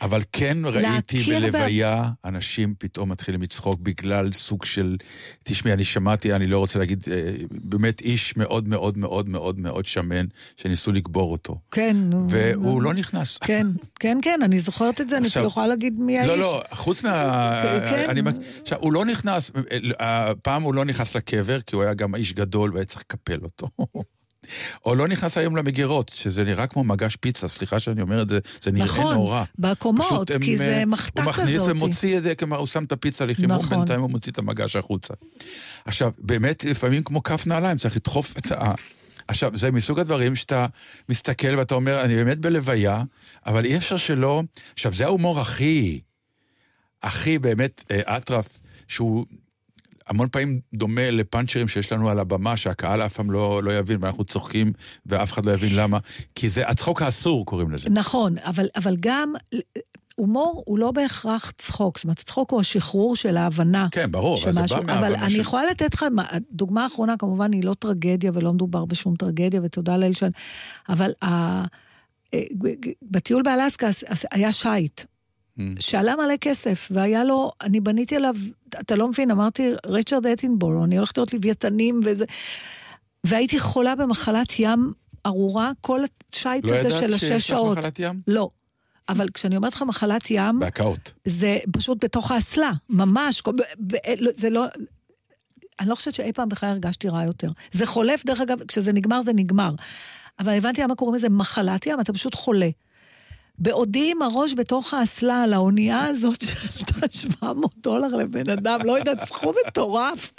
אבל 0.00 0.22
כן 0.32 0.58
ראיתי 0.64 1.22
בלוויה, 1.22 2.02
בה... 2.02 2.28
אנשים 2.28 2.74
פתאום 2.78 3.10
מתחילים 3.10 3.42
לצחוק 3.42 3.80
בגלל 3.80 4.32
סוג 4.32 4.64
של... 4.64 4.96
תשמעי, 5.42 5.74
אני 5.74 5.84
שמעתי, 5.84 6.34
אני 6.34 6.46
לא 6.46 6.58
רוצה 6.58 6.78
להגיד, 6.78 7.04
אה, 7.10 7.34
באמת 7.50 8.00
איש 8.00 8.36
מאוד 8.36 8.68
מאוד 8.68 8.98
מאוד 8.98 9.28
מאוד 9.28 9.60
מאוד 9.60 9.86
שמן, 9.86 10.26
שניסו 10.56 10.92
לקבור 10.92 11.32
אותו. 11.32 11.58
כן. 11.70 11.96
והוא 12.28 12.82
לא 12.82 12.94
נכנס. 12.94 13.38
כן, 13.38 13.66
כן, 14.00 14.18
כן, 14.22 14.40
אני 14.44 14.58
זוכרת 14.58 15.00
את 15.00 15.08
זה, 15.08 15.16
אני 15.16 15.28
אפילו 15.28 15.46
יכולה 15.46 15.66
להגיד 15.66 16.00
מי 16.00 16.18
האיש. 16.18 16.28
לא, 16.28 16.38
לא, 16.38 16.62
חוץ 16.70 17.02
מה... 17.02 17.62
כן. 17.90 18.06
אני... 18.08 18.22
עכשיו, 18.62 18.78
הוא 18.80 18.92
לא 18.92 19.04
נכנס, 19.04 19.50
פעם 20.42 20.62
הוא 20.62 20.74
לא 20.74 20.84
נכנס 20.84 21.16
לקבר, 21.16 21.60
כי 21.60 21.76
הוא 21.76 21.82
היה 21.82 21.94
גם 21.94 22.14
איש 22.14 22.32
גדול 22.32 22.72
והיה 22.72 22.84
צריך 22.84 23.00
לקפל 23.00 23.38
אותו. 23.42 23.68
או 24.84 24.94
לא 24.94 25.08
נכנס 25.08 25.38
היום 25.38 25.56
למגירות, 25.56 26.10
שזה 26.14 26.44
נראה 26.44 26.66
כמו 26.66 26.84
מגש 26.84 27.16
פיצה, 27.16 27.48
סליחה 27.48 27.80
שאני 27.80 28.02
אומר 28.02 28.22
את 28.22 28.28
זה, 28.28 28.38
זה 28.62 28.72
נראה 28.72 28.86
נכון, 28.86 29.14
נורא. 29.14 29.44
נכון, 29.58 29.70
בקומות, 29.72 30.30
כי 30.40 30.52
הם, 30.52 30.56
זה 30.56 30.82
מחתה 30.86 31.22
כזאת. 31.22 31.36
הוא 31.36 31.44
מכניס 31.44 31.62
ומוציא 31.66 32.18
את 32.18 32.22
זה, 32.22 32.34
כלומר, 32.34 32.56
הוא 32.56 32.66
שם 32.66 32.84
את 32.84 32.92
הפיצה 32.92 33.26
לחימום, 33.26 33.58
נכון. 33.58 33.78
בינתיים 33.78 34.00
הוא 34.00 34.10
מוציא 34.10 34.32
את 34.32 34.38
המגש 34.38 34.76
החוצה. 34.76 35.14
עכשיו, 35.84 36.10
באמת, 36.18 36.64
לפעמים 36.64 37.02
כמו 37.02 37.22
כף 37.22 37.46
נעליים, 37.46 37.78
צריך 37.78 37.96
לדחוף 37.96 38.38
את 38.38 38.52
ה... 38.52 38.72
עכשיו, 39.28 39.56
זה 39.56 39.70
מסוג 39.70 40.00
הדברים 40.00 40.36
שאתה 40.36 40.66
מסתכל 41.08 41.56
ואתה 41.58 41.74
אומר, 41.74 42.04
אני 42.04 42.14
באמת 42.14 42.38
בלוויה, 42.38 43.02
אבל 43.46 43.64
אי 43.64 43.76
אפשר 43.76 43.96
שלא... 43.96 44.42
עכשיו, 44.72 44.92
זה 44.92 45.04
ההומור 45.04 45.40
הכי, 45.40 46.00
הכי 47.02 47.38
באמת 47.38 47.84
אה, 47.90 48.16
אטרף, 48.16 48.60
שהוא 48.88 49.26
המון 50.08 50.28
פעמים 50.28 50.60
דומה 50.74 51.10
לפאנצ'רים 51.10 51.68
שיש 51.68 51.92
לנו 51.92 52.10
על 52.10 52.18
הבמה, 52.18 52.56
שהקהל 52.56 53.02
אף 53.02 53.12
פעם 53.12 53.30
לא, 53.30 53.62
לא 53.62 53.78
יבין, 53.78 53.98
ואנחנו 54.00 54.24
צוחקים 54.24 54.72
ואף 55.06 55.32
אחד 55.32 55.46
לא 55.46 55.52
יבין 55.52 55.76
למה, 55.76 55.98
כי 56.34 56.48
זה 56.48 56.68
הצחוק 56.68 57.02
האסור 57.02 57.46
קוראים 57.46 57.70
לזה. 57.70 57.90
נכון, 57.90 58.38
אבל, 58.38 58.66
אבל 58.76 58.96
גם... 59.00 59.32
הומור 60.16 60.62
הוא 60.66 60.78
לא 60.78 60.90
בהכרח 60.90 61.50
צחוק, 61.58 61.98
זאת 61.98 62.04
אומרת, 62.04 62.18
צחוק 62.18 62.50
הוא 62.50 62.60
השחרור 62.60 63.16
של 63.16 63.36
ההבנה. 63.36 63.88
כן, 63.90 64.10
ברור, 64.10 64.38
אבל 64.44 64.52
זה 64.52 64.60
בא 64.60 64.66
מההבנה 64.74 64.98
אבל 64.98 65.14
אני 65.14 65.34
יכולה 65.34 65.62
לתת 65.70 65.94
לך, 65.94 66.04
דוגמה 66.52 66.86
אחרונה 66.86 67.14
כמובן 67.18 67.52
היא 67.52 67.64
לא 67.64 67.74
טרגדיה 67.74 68.30
ולא 68.34 68.52
מדובר 68.52 68.84
בשום 68.84 69.16
טרגדיה, 69.16 69.60
ותודה 69.64 69.96
לאל 69.96 70.12
שאני... 70.12 70.32
אבל 70.88 71.12
ה... 71.22 71.28
אה, 72.34 72.42
בטיול 73.02 73.42
באלסקה 73.42 73.88
היה 74.32 74.52
שיט. 74.52 75.04
Mm. 75.58 75.62
שעלה 75.80 76.16
מלא 76.16 76.36
כסף, 76.40 76.88
והיה 76.90 77.24
לו, 77.24 77.52
אני 77.60 77.80
בניתי 77.80 78.16
עליו, 78.16 78.34
אתה 78.68 78.96
לא 78.96 79.08
מבין, 79.08 79.30
אמרתי, 79.30 79.72
ריצ'רד 79.86 80.26
אטינבורו, 80.26 80.84
אני 80.84 80.96
הולכת 80.96 81.18
להיות 81.18 81.34
לוויתנים 81.34 82.00
וזה, 82.04 82.24
והייתי 83.24 83.60
חולה 83.60 83.96
במחלת 83.96 84.58
ים 84.58 84.92
ארורה, 85.26 85.70
כל 85.80 86.00
השייט 86.32 86.64
לא 86.64 86.74
הזה 86.74 86.90
של 86.90 87.14
השש 87.14 87.48
שעות. 87.48 87.76
לא 87.76 87.80
ידעת 87.80 87.96
שיש 87.96 88.00
לך 88.00 88.08
מחלת 88.08 88.14
ים? 88.14 88.20
לא. 88.26 88.48
אבל 89.08 89.28
כשאני 89.34 89.56
אומרת 89.56 89.74
לך 89.74 89.82
מחלת 89.82 90.30
ים... 90.30 90.60
בהקאות. 90.60 91.12
זה 91.24 91.58
פשוט 91.72 92.04
בתוך 92.04 92.30
האסלה, 92.30 92.72
ממש. 92.90 93.42
לא, 94.18 94.30
זה 94.34 94.50
לא... 94.50 94.64
אני 95.80 95.88
לא 95.88 95.94
חושבת 95.94 96.14
שאי 96.14 96.32
פעם 96.32 96.48
בכלל 96.48 96.68
הרגשתי 96.68 97.08
רע 97.08 97.24
יותר. 97.24 97.50
זה 97.72 97.86
חולף, 97.86 98.24
דרך 98.24 98.40
אגב, 98.40 98.58
כשזה 98.68 98.92
נגמר, 98.92 99.22
זה 99.22 99.32
נגמר. 99.32 99.70
אבל 100.38 100.52
הבנתי 100.52 100.82
למה 100.82 100.94
קוראים 100.94 101.14
לזה 101.14 101.28
מחלת 101.28 101.86
ים, 101.86 102.00
אתה 102.00 102.12
פשוט 102.12 102.34
חולה. 102.34 102.68
בעודי 103.58 104.10
עם 104.10 104.22
הראש 104.22 104.54
בתוך 104.54 104.94
האסלה 104.94 105.42
על 105.42 105.52
האונייה 105.52 106.06
הזאת 106.06 106.40
שעלתה 106.46 107.06
700 107.10 107.70
דולר 107.78 108.16
לבן 108.16 108.50
אדם, 108.50 108.80
לא 108.84 108.98
יודעת, 108.98 109.24
סכום 109.24 109.54
מטורף. 109.66 110.32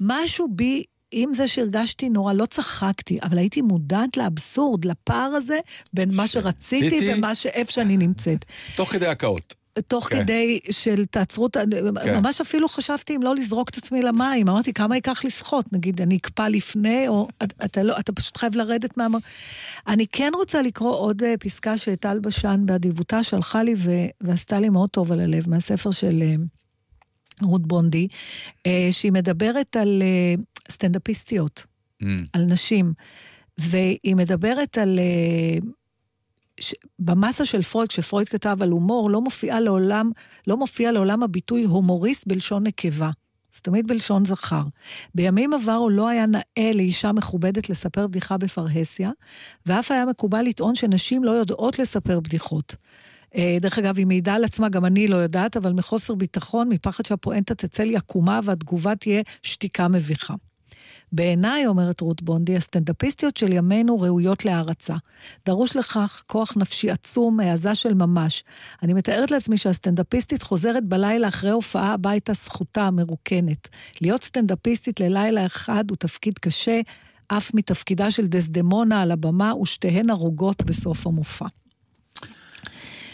משהו 0.00 0.48
בי, 0.50 0.84
עם 1.10 1.34
זה 1.34 1.48
שהרגשתי 1.48 2.08
נורא, 2.08 2.32
לא 2.32 2.46
צחקתי, 2.46 3.18
אבל 3.22 3.38
הייתי 3.38 3.62
מודעת 3.62 4.16
לאבסורד, 4.16 4.84
לפער 4.84 5.30
הזה 5.34 5.58
בין 5.92 6.14
מה 6.14 6.26
שרציתי 6.26 7.12
ומה 7.14 7.34
שאיפה 7.34 7.72
שאני 7.72 7.96
נמצאת. 7.96 8.44
תוך 8.76 8.92
כדי 8.92 9.06
הקאות. 9.06 9.54
תוך 9.80 10.08
כן. 10.08 10.22
כדי 10.22 10.60
של 10.70 11.04
תעצרו, 11.04 11.48
כן. 11.52 12.20
ממש 12.20 12.40
אפילו 12.40 12.68
חשבתי 12.68 13.16
אם 13.16 13.22
לא 13.22 13.34
לזרוק 13.34 13.68
את 13.68 13.76
עצמי 13.76 14.02
למים. 14.02 14.48
אמרתי, 14.48 14.72
כמה 14.72 14.94
ייקח 14.94 15.24
לשחות? 15.24 15.72
נגיד, 15.72 16.00
אני 16.00 16.16
אקפא 16.16 16.42
לפני, 16.42 17.08
או 17.08 17.28
אתה, 17.64 17.82
לא, 17.82 17.98
אתה 17.98 18.12
פשוט 18.12 18.36
חייב 18.36 18.56
לרדת 18.56 18.96
מה... 18.96 19.06
אני 19.88 20.06
כן 20.06 20.30
רוצה 20.34 20.62
לקרוא 20.62 20.94
עוד 20.94 21.22
אה, 21.22 21.34
פסקה 21.40 21.78
שטל 21.78 22.18
בשן 22.18 22.62
באדיבותה 22.66 23.22
שלחה 23.22 23.62
לי 23.62 23.74
ו... 23.76 23.90
ועשתה 24.20 24.60
לי 24.60 24.68
מאוד 24.68 24.90
טוב 24.90 25.12
על 25.12 25.20
הלב, 25.20 25.48
מהספר 25.48 25.90
של 25.90 26.22
אה, 26.22 26.34
רות 27.42 27.66
בונדי, 27.66 28.08
אה, 28.66 28.88
שהיא 28.90 29.12
מדברת 29.12 29.76
על 29.76 30.02
סטנדאפיסטיות, 30.70 31.66
mm. 32.02 32.06
על 32.32 32.42
נשים. 32.44 32.92
והיא 33.58 34.16
מדברת 34.16 34.78
על 34.78 34.98
ש... 36.60 36.74
במסה 36.98 37.44
של 37.44 37.62
פרויד, 37.62 37.88
כשפרויד 37.88 38.28
כתב 38.28 38.56
על 38.60 38.70
הומור, 38.70 39.10
לא 39.10 39.20
מופיע 39.20 39.60
לעולם, 39.60 40.10
לא 40.46 40.56
מופיע 40.56 40.92
לעולם 40.92 41.22
הביטוי 41.22 41.64
הומוריסט 41.64 42.26
בלשון 42.26 42.66
נקבה. 42.66 43.10
זה 43.56 43.60
תמיד 43.62 43.86
בלשון 43.86 44.24
זכר. 44.24 44.62
בימים 45.14 45.54
עברו 45.54 45.90
לא 45.90 46.08
היה 46.08 46.26
נאה 46.26 46.72
לאישה 46.74 47.12
מכובדת 47.12 47.70
לספר 47.70 48.06
בדיחה 48.06 48.36
בפרהסיה, 48.36 49.10
ואף 49.66 49.90
היה 49.90 50.04
מקובל 50.04 50.42
לטעון 50.42 50.74
שנשים 50.74 51.24
לא 51.24 51.30
יודעות 51.30 51.78
לספר 51.78 52.20
בדיחות. 52.20 52.76
אה, 53.36 53.58
דרך 53.60 53.78
אגב, 53.78 53.98
היא 53.98 54.06
מעידה 54.06 54.34
על 54.34 54.44
עצמה, 54.44 54.68
גם 54.68 54.84
אני 54.84 55.08
לא 55.08 55.16
יודעת, 55.16 55.56
אבל 55.56 55.72
מחוסר 55.72 56.14
ביטחון, 56.14 56.68
מפחד 56.68 57.06
שהפואנטה 57.06 57.54
תצא 57.54 57.82
לי 57.82 57.96
עקומה 57.96 58.40
והתגובה 58.44 58.96
תהיה 58.96 59.22
שתיקה 59.42 59.88
מביכה. 59.88 60.34
בעיניי, 61.12 61.66
אומרת 61.66 62.00
רות 62.00 62.22
בונדי, 62.22 62.56
הסטנדאפיסטיות 62.56 63.36
של 63.36 63.52
ימינו 63.52 64.00
ראויות 64.00 64.44
להערצה. 64.44 64.94
דרוש 65.46 65.76
לכך 65.76 66.22
כוח 66.26 66.52
נפשי 66.56 66.90
עצום, 66.90 67.40
העזה 67.40 67.74
של 67.74 67.94
ממש. 67.94 68.44
אני 68.82 68.92
מתארת 68.92 69.30
לעצמי 69.30 69.56
שהסטנדאפיסטית 69.56 70.42
חוזרת 70.42 70.84
בלילה 70.84 71.28
אחרי 71.28 71.50
הופעה 71.50 71.92
הביתה 71.92 72.32
זכותה, 72.32 72.90
מרוקנת. 72.90 73.68
להיות 74.00 74.22
סטנדאפיסטית 74.24 75.00
ללילה 75.00 75.46
אחד 75.46 75.84
הוא 75.90 75.96
תפקיד 75.96 76.38
קשה, 76.38 76.80
אף 77.28 77.54
מתפקידה 77.54 78.10
של 78.10 78.26
דסדמונה 78.26 79.02
על 79.02 79.10
הבמה, 79.10 79.52
ושתיהן 79.62 80.10
הרוגות 80.10 80.62
בסוף 80.62 81.06
המופע. 81.06 81.46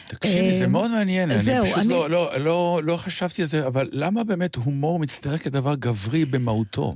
תקשיבי, 0.09 0.53
זה 0.59 0.65
אה, 0.65 0.69
מאוד 0.69 0.91
מעניין, 0.91 1.31
אני 1.31 1.41
פשוט 1.41 1.79
אני- 1.79 1.89
לא- 1.89 2.11
לא- 2.11 2.33
לא 2.41 2.81
לא 2.85 2.97
חשבתי 2.97 3.43
על 3.43 3.49
זה, 3.49 3.67
אבל 3.67 3.89
למה 3.93 4.25
באמת 4.25 4.55
הומור 4.57 4.99
מצטייר 4.99 5.37
כדבר 5.39 5.75
גברי 5.75 6.25
במהותו? 6.25 6.95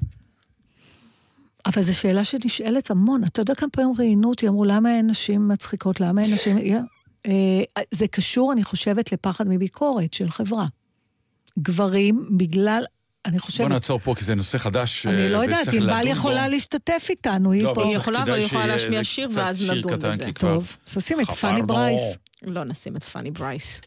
אבל 1.67 1.83
זו 1.83 1.99
שאלה 1.99 2.25
שנשאלת 2.25 2.91
המון. 2.91 3.25
אתה 3.25 3.41
יודע 3.41 3.55
כמה 3.55 3.71
פעמים 3.71 3.93
ראיינו 3.99 4.31
אותי, 4.31 4.49
אמרו, 4.49 4.65
למה 4.65 4.97
אין 4.97 5.11
נשים 5.11 5.49
מצחיקות? 5.49 6.01
למה 6.01 6.23
אין 6.23 6.33
נשים... 6.35 6.59
אה, 7.27 7.63
זה 7.91 8.09
קשור, 8.09 8.53
אני 8.53 8.65
חושבת, 8.65 9.13
לפחד 9.13 9.49
מביקורת 9.49 10.15
של 10.15 10.31
חברה. 10.31 10.67
גברים, 11.59 12.29
בגלל... 12.31 12.83
אני 13.27 13.39
חושבת... 13.39 13.67
בוא 13.67 13.75
נעצור 13.75 13.99
פה, 13.99 14.15
כי 14.15 14.25
זה 14.25 14.35
נושא 14.35 14.59
חדש. 14.59 15.07
אני 15.07 15.17
אה, 15.17 15.29
לא 15.29 15.39
יודעת, 15.39 15.67
לדון 15.67 16.01
בו. 16.03 16.09
יכולה 16.09 16.49
להשתתף 16.49 17.07
איתנו, 17.11 17.53
היא 17.53 17.63
לא, 17.63 17.71
אבל 17.71 17.83
פה. 17.83 17.89
היא 17.89 17.97
יכולה, 17.97 18.23
אבל 18.23 18.33
היא 18.33 18.45
יכולה 18.45 18.67
להשמיע 18.67 19.05
שיר, 19.05 19.29
ואז 19.33 19.59
שיר 19.59 19.75
נדון 19.75 19.99
בזה. 19.99 20.33
טוב, 20.33 20.77
אז 20.97 21.03
שים 21.03 21.21
את 21.21 21.31
פאני. 21.31 21.63
ברייס. 21.63 22.17
לא 22.43 22.65
נשים 22.65 22.97
את 22.97 23.05
פאני 23.05 23.31
ברייס. 23.31 23.81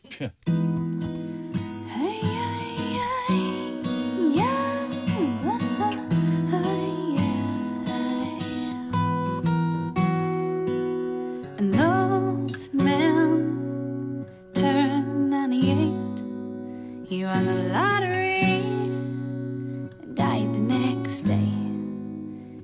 He 17.09 17.25
won 17.25 17.43
the 17.43 17.73
lottery 17.73 18.41
and 18.41 20.15
died 20.15 20.53
the 20.53 20.59
next 20.59 21.23
day. 21.23 21.51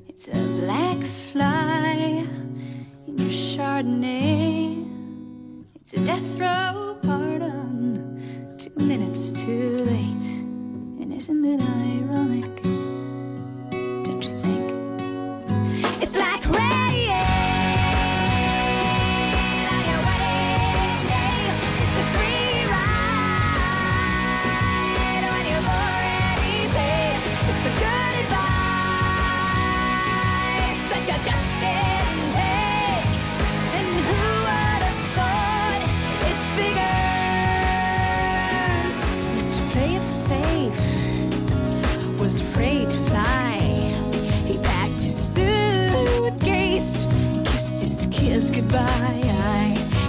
It's 0.08 0.28
a 0.28 0.38
black 0.62 0.98
fly 0.98 2.28
in 3.08 3.18
your 3.18 3.30
Chardonnay. 3.30 4.86
It's 5.78 5.94
a 5.94 6.06
death 6.06 6.40
row 6.40 6.96
pardon, 7.02 8.56
two 8.60 8.86
minutes 8.86 9.32
too 9.32 9.80
late. 9.80 10.28
And 11.02 11.12
isn't 11.12 11.44
it 11.44 11.62
ironic? 11.62 12.65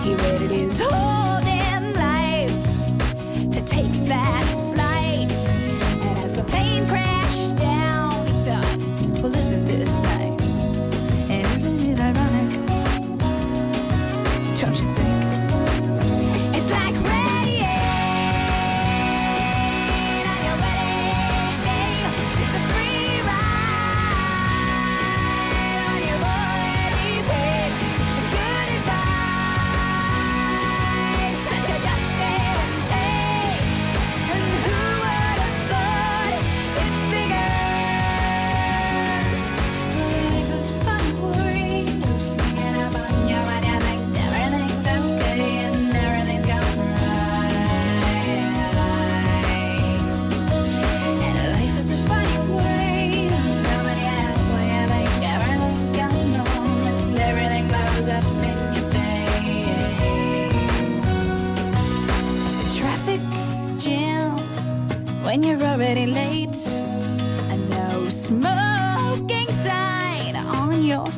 He 0.03 0.15
waited 0.15 0.51
his 0.51 0.81
whole 0.81 1.16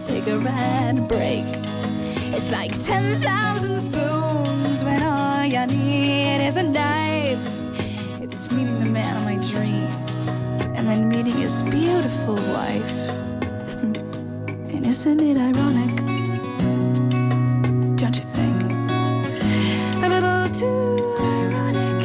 cigarette 0.08 1.06
break. 1.06 1.44
It's 2.34 2.50
like 2.50 2.72
10,000 2.82 3.78
spoons 3.78 4.82
when 4.82 5.02
all 5.02 5.44
you 5.44 5.66
need 5.66 6.46
is 6.48 6.56
a 6.56 6.62
knife. 6.62 7.44
It's 8.22 8.50
meeting 8.50 8.78
the 8.80 8.86
man 8.86 9.14
of 9.18 9.24
my 9.26 9.36
dreams 9.52 10.42
and 10.76 10.88
then 10.88 11.10
meeting 11.10 11.34
his 11.34 11.62
beautiful 11.62 12.36
wife. 12.56 12.94
And 14.74 14.86
isn't 14.86 15.20
it 15.20 15.36
ironic? 15.36 15.94
Don't 18.00 18.16
you 18.20 18.26
think? 18.38 18.62
A 20.04 20.08
little 20.14 20.48
too 20.60 20.88
ironic. 21.36 22.00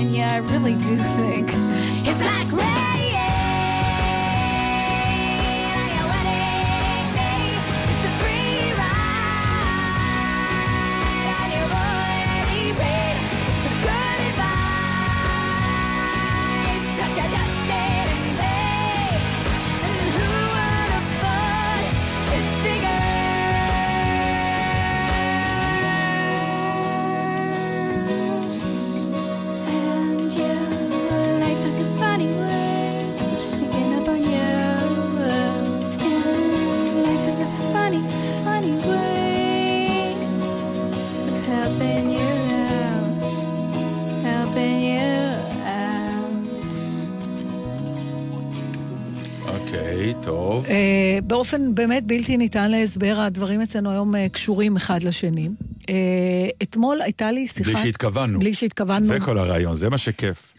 And 0.00 0.10
yeah, 0.10 0.34
I 0.34 0.38
really 0.52 0.74
do 0.74 0.96
think 1.18 1.47
באופן 51.58 51.74
באמת 51.74 52.06
בלתי 52.06 52.36
ניתן 52.36 52.70
להסבר, 52.70 53.20
הדברים 53.20 53.60
אצלנו 53.60 53.90
היום 53.90 54.16
אה, 54.16 54.28
קשורים 54.28 54.76
אחד 54.76 55.02
לשני. 55.02 55.48
אה, 55.88 55.94
אתמול 56.62 57.02
הייתה 57.02 57.32
לי 57.32 57.46
שיחה... 57.46 57.72
בלי 57.72 57.82
שהתכוונו. 57.82 58.38
בלי 58.38 58.54
שהתכוונו. 58.54 59.06
זה 59.06 59.20
כל 59.20 59.38
הרעיון, 59.38 59.76
זה 59.76 59.90
מה 59.90 59.98
שכיף. 59.98 60.54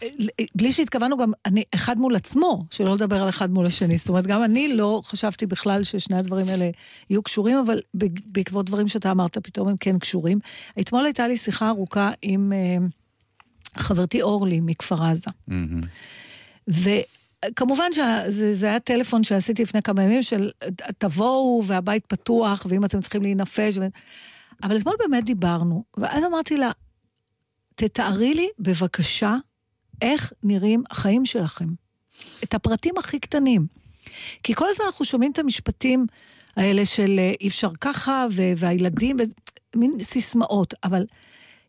בלי 0.54 0.72
שהתכוונו 0.72 1.16
גם, 1.16 1.32
אני 1.46 1.62
אחד 1.74 1.98
מול 1.98 2.16
עצמו, 2.16 2.64
שלא 2.70 2.94
לדבר 2.94 3.22
על 3.22 3.28
אחד 3.28 3.50
מול 3.50 3.66
השני. 3.66 3.98
זאת 3.98 4.08
אומרת, 4.08 4.26
גם 4.26 4.44
אני 4.44 4.76
לא 4.76 5.00
חשבתי 5.04 5.46
בכלל 5.46 5.84
ששני 5.84 6.18
הדברים 6.18 6.48
האלה 6.48 6.70
יהיו 7.10 7.22
קשורים, 7.22 7.56
אבל 7.56 7.78
בעקבות 8.26 8.66
דברים 8.66 8.88
שאתה 8.88 9.10
אמרת, 9.10 9.38
פתאום 9.38 9.68
הם 9.68 9.76
כן 9.80 9.98
קשורים. 9.98 10.38
אתמול 10.80 11.04
הייתה 11.04 11.28
לי 11.28 11.36
שיחה 11.36 11.68
ארוכה 11.68 12.10
עם 12.22 12.52
אה, 12.52 12.76
חברתי 13.76 14.22
אורלי 14.22 14.60
מכפר 14.60 15.02
עזה. 15.02 15.30
מהמם. 15.48 15.80
וכמובן 17.46 17.92
שזה 17.92 18.54
זה 18.54 18.66
היה 18.66 18.80
טלפון 18.80 19.24
שעשיתי 19.24 19.62
לפני 19.62 19.82
כמה 19.82 20.02
ימים 20.02 20.22
של 20.22 20.50
תבואו 20.98 21.62
והבית 21.66 22.06
פתוח, 22.06 22.66
ואם 22.68 22.84
אתם 22.84 23.00
צריכים 23.00 23.22
להינפש. 23.22 23.78
ו... 23.78 23.86
אבל 24.62 24.76
אתמול 24.76 24.94
באמת 24.98 25.24
דיברנו, 25.24 25.84
ואז 25.96 26.24
אמרתי 26.24 26.56
לה, 26.56 26.70
תתארי 27.74 28.34
לי 28.34 28.48
בבקשה 28.58 29.36
איך 30.02 30.32
נראים 30.42 30.82
החיים 30.90 31.24
שלכם. 31.24 31.66
את 32.44 32.54
הפרטים 32.54 32.94
הכי 32.98 33.20
קטנים. 33.20 33.66
כי 34.42 34.54
כל 34.54 34.68
הזמן 34.68 34.86
אנחנו 34.86 35.04
שומעים 35.04 35.32
את 35.32 35.38
המשפטים 35.38 36.06
האלה 36.56 36.86
של 36.86 37.16
אה, 37.18 37.32
אי 37.40 37.48
אפשר 37.48 37.70
ככה, 37.80 38.26
והילדים, 38.56 39.16
מין 39.76 40.02
סיסמאות, 40.02 40.74
אבל 40.84 41.06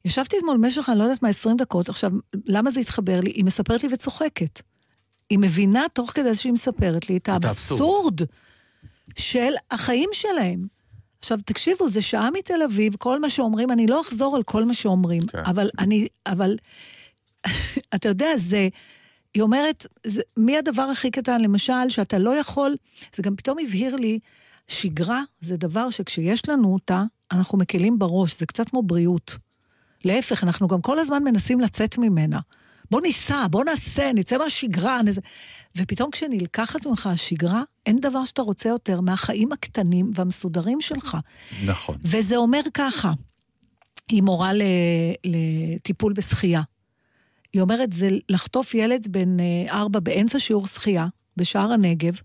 ישבתי 0.06 0.38
אתמול 0.38 0.58
במשך, 0.58 0.90
אני 0.90 1.00
לא 1.00 1.04
יודעת 1.04 1.24
מה, 1.24 1.30
20 1.30 1.58
דקות, 1.58 1.90
עכשיו, 1.90 2.12
למה 2.46 2.72
זה 2.72 2.80
התחבר 2.80 3.22
לי? 3.22 3.32
היא 3.32 3.46
מספרת 3.46 3.84
לי 3.84 3.90
וצוחקת. 3.94 4.62
היא 5.32 5.40
מבינה 5.40 5.86
תוך 5.94 6.12
כדי 6.12 6.36
שהיא 6.36 6.54
מספרת 6.54 7.10
לי 7.10 7.18
את 7.18 7.30
האבסורד. 7.30 8.22
של 9.18 9.54
החיים 9.72 10.10
שלהם. 10.14 10.68
עכשיו, 11.20 11.40
תקשיבו, 11.46 11.90
זה 11.90 12.02
שעה 12.02 12.32
מתל 12.32 12.62
אביב, 12.66 12.96
כל 12.96 13.20
מה 13.20 13.30
שאומרים, 13.30 13.72
אני 13.72 13.88
לא 13.88 14.02
אחזור 14.02 14.36
על 14.36 14.44
כל 14.44 14.66
מה 14.66 14.74
שאומרים, 14.74 15.22
כן. 15.22 15.38
אבל 15.46 15.70
אני, 15.80 16.08
אבל, 16.26 16.56
אתה 17.96 18.08
יודע, 18.08 18.28
זה, 18.38 18.68
היא 19.34 19.44
אומרת, 19.44 19.86
זה, 20.08 20.22
מי 20.38 20.58
הדבר 20.58 20.82
הכי 20.82 21.12
קטן, 21.12 21.42
למשל, 21.42 21.90
שאתה 21.90 22.18
לא 22.18 22.40
יכול, 22.40 22.76
זה 23.16 23.24
גם 23.24 23.36
פתאום 23.36 23.58
הבהיר 23.60 23.96
לי, 23.96 24.20
שגרה 24.68 25.22
זה 25.42 25.58
דבר 25.58 25.90
שכשיש 25.90 26.50
לנו 26.50 26.74
אותה, 26.74 27.04
אנחנו 27.32 27.58
מקלים 27.58 28.00
בראש, 28.00 28.40
זה 28.40 28.46
קצת 28.46 28.70
כמו 28.70 28.84
בריאות. 28.84 29.38
להפך, 30.06 30.44
אנחנו 30.44 30.68
גם 30.68 30.82
כל 30.82 31.00
הזמן 31.00 31.24
מנסים 31.24 31.60
לצאת 31.60 31.98
ממנה. 31.98 32.40
בוא 32.92 33.02
ניסע, 33.02 33.48
בוא 33.52 33.64
נעשה, 33.64 34.12
נצא 34.14 34.38
מהשגרה. 34.38 35.02
נזה... 35.02 35.22
ופתאום 35.76 36.12
כשנלקחת 36.12 36.86
ממך 36.86 37.08
השגרה, 37.08 37.64
אין 37.86 38.00
דבר 38.00 38.26
שאתה 38.26 38.42
רוצה 38.42 38.70
יותר 38.70 39.02
מהחיים 39.02 39.52
הקטנים 39.52 40.12
והמסודרים 40.16 40.82
שלך. 40.82 41.18
נכון. 41.66 41.98
וזה 42.02 42.36
אומר 42.36 42.62
ככה, 42.74 43.12
היא 44.10 44.24
מורה 44.24 44.54
ל- 44.54 44.62
לטיפול 45.26 46.14
בשחייה. 46.14 46.62
היא 47.54 47.62
אומרת, 47.62 47.94
זה 47.94 48.10
לחטוף 48.30 48.74
ילד 48.74 49.08
בן 49.10 49.40
אה, 49.40 49.46
ארבע 49.70 50.00
באמצע 50.00 50.40
שיעור 50.40 50.68
שחייה, 50.68 51.08
בשער 51.38 51.72
הנגב. 51.72 52.20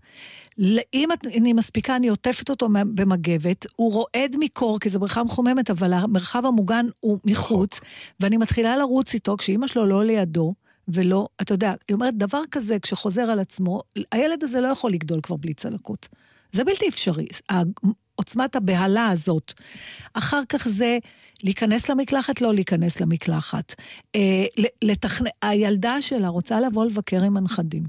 אם 0.93 1.09
אני 1.37 1.53
מספיקה, 1.53 1.95
אני 1.95 2.07
עוטפת 2.07 2.49
אותו 2.49 2.69
במגבת, 2.69 3.65
הוא 3.75 3.93
רועד 3.93 4.35
מקור, 4.39 4.79
כי 4.79 4.89
זו 4.89 4.99
בריכה 4.99 5.23
מחוממת, 5.23 5.69
אבל 5.69 5.93
המרחב 5.93 6.45
המוגן 6.45 6.85
הוא 6.99 7.19
מחוץ, 7.25 7.79
ואני 8.19 8.37
מתחילה 8.37 8.77
לרוץ 8.77 9.13
איתו 9.13 9.37
כשאימא 9.37 9.67
שלו 9.67 9.85
לא 9.85 10.05
לידו, 10.05 10.53
ולא, 10.87 11.27
אתה 11.41 11.53
יודע, 11.53 11.73
היא 11.87 11.95
אומרת, 11.95 12.17
דבר 12.17 12.41
כזה, 12.51 12.79
כשחוזר 12.79 13.21
על 13.21 13.39
עצמו, 13.39 13.81
הילד 14.11 14.43
הזה 14.43 14.61
לא 14.61 14.67
יכול 14.67 14.91
לגדול 14.91 15.21
כבר 15.21 15.35
בלי 15.35 15.53
צלקות. 15.53 16.07
זה 16.51 16.63
בלתי 16.63 16.89
אפשרי, 16.89 17.25
עוצמת 18.15 18.55
הבהלה 18.55 19.07
הזאת. 19.07 19.53
אחר 20.13 20.41
כך 20.49 20.67
זה 20.67 20.97
להיכנס 21.43 21.89
למקלחת, 21.89 22.41
לא 22.41 22.53
להיכנס 22.53 23.01
למקלחת. 23.01 23.75
אה, 24.15 24.45
לתכנ... 24.81 25.25
הילדה 25.41 26.01
שלה 26.01 26.27
רוצה 26.27 26.59
לבוא 26.59 26.85
לבקר 26.85 27.23
עם 27.23 27.37
הנכדים. 27.37 27.83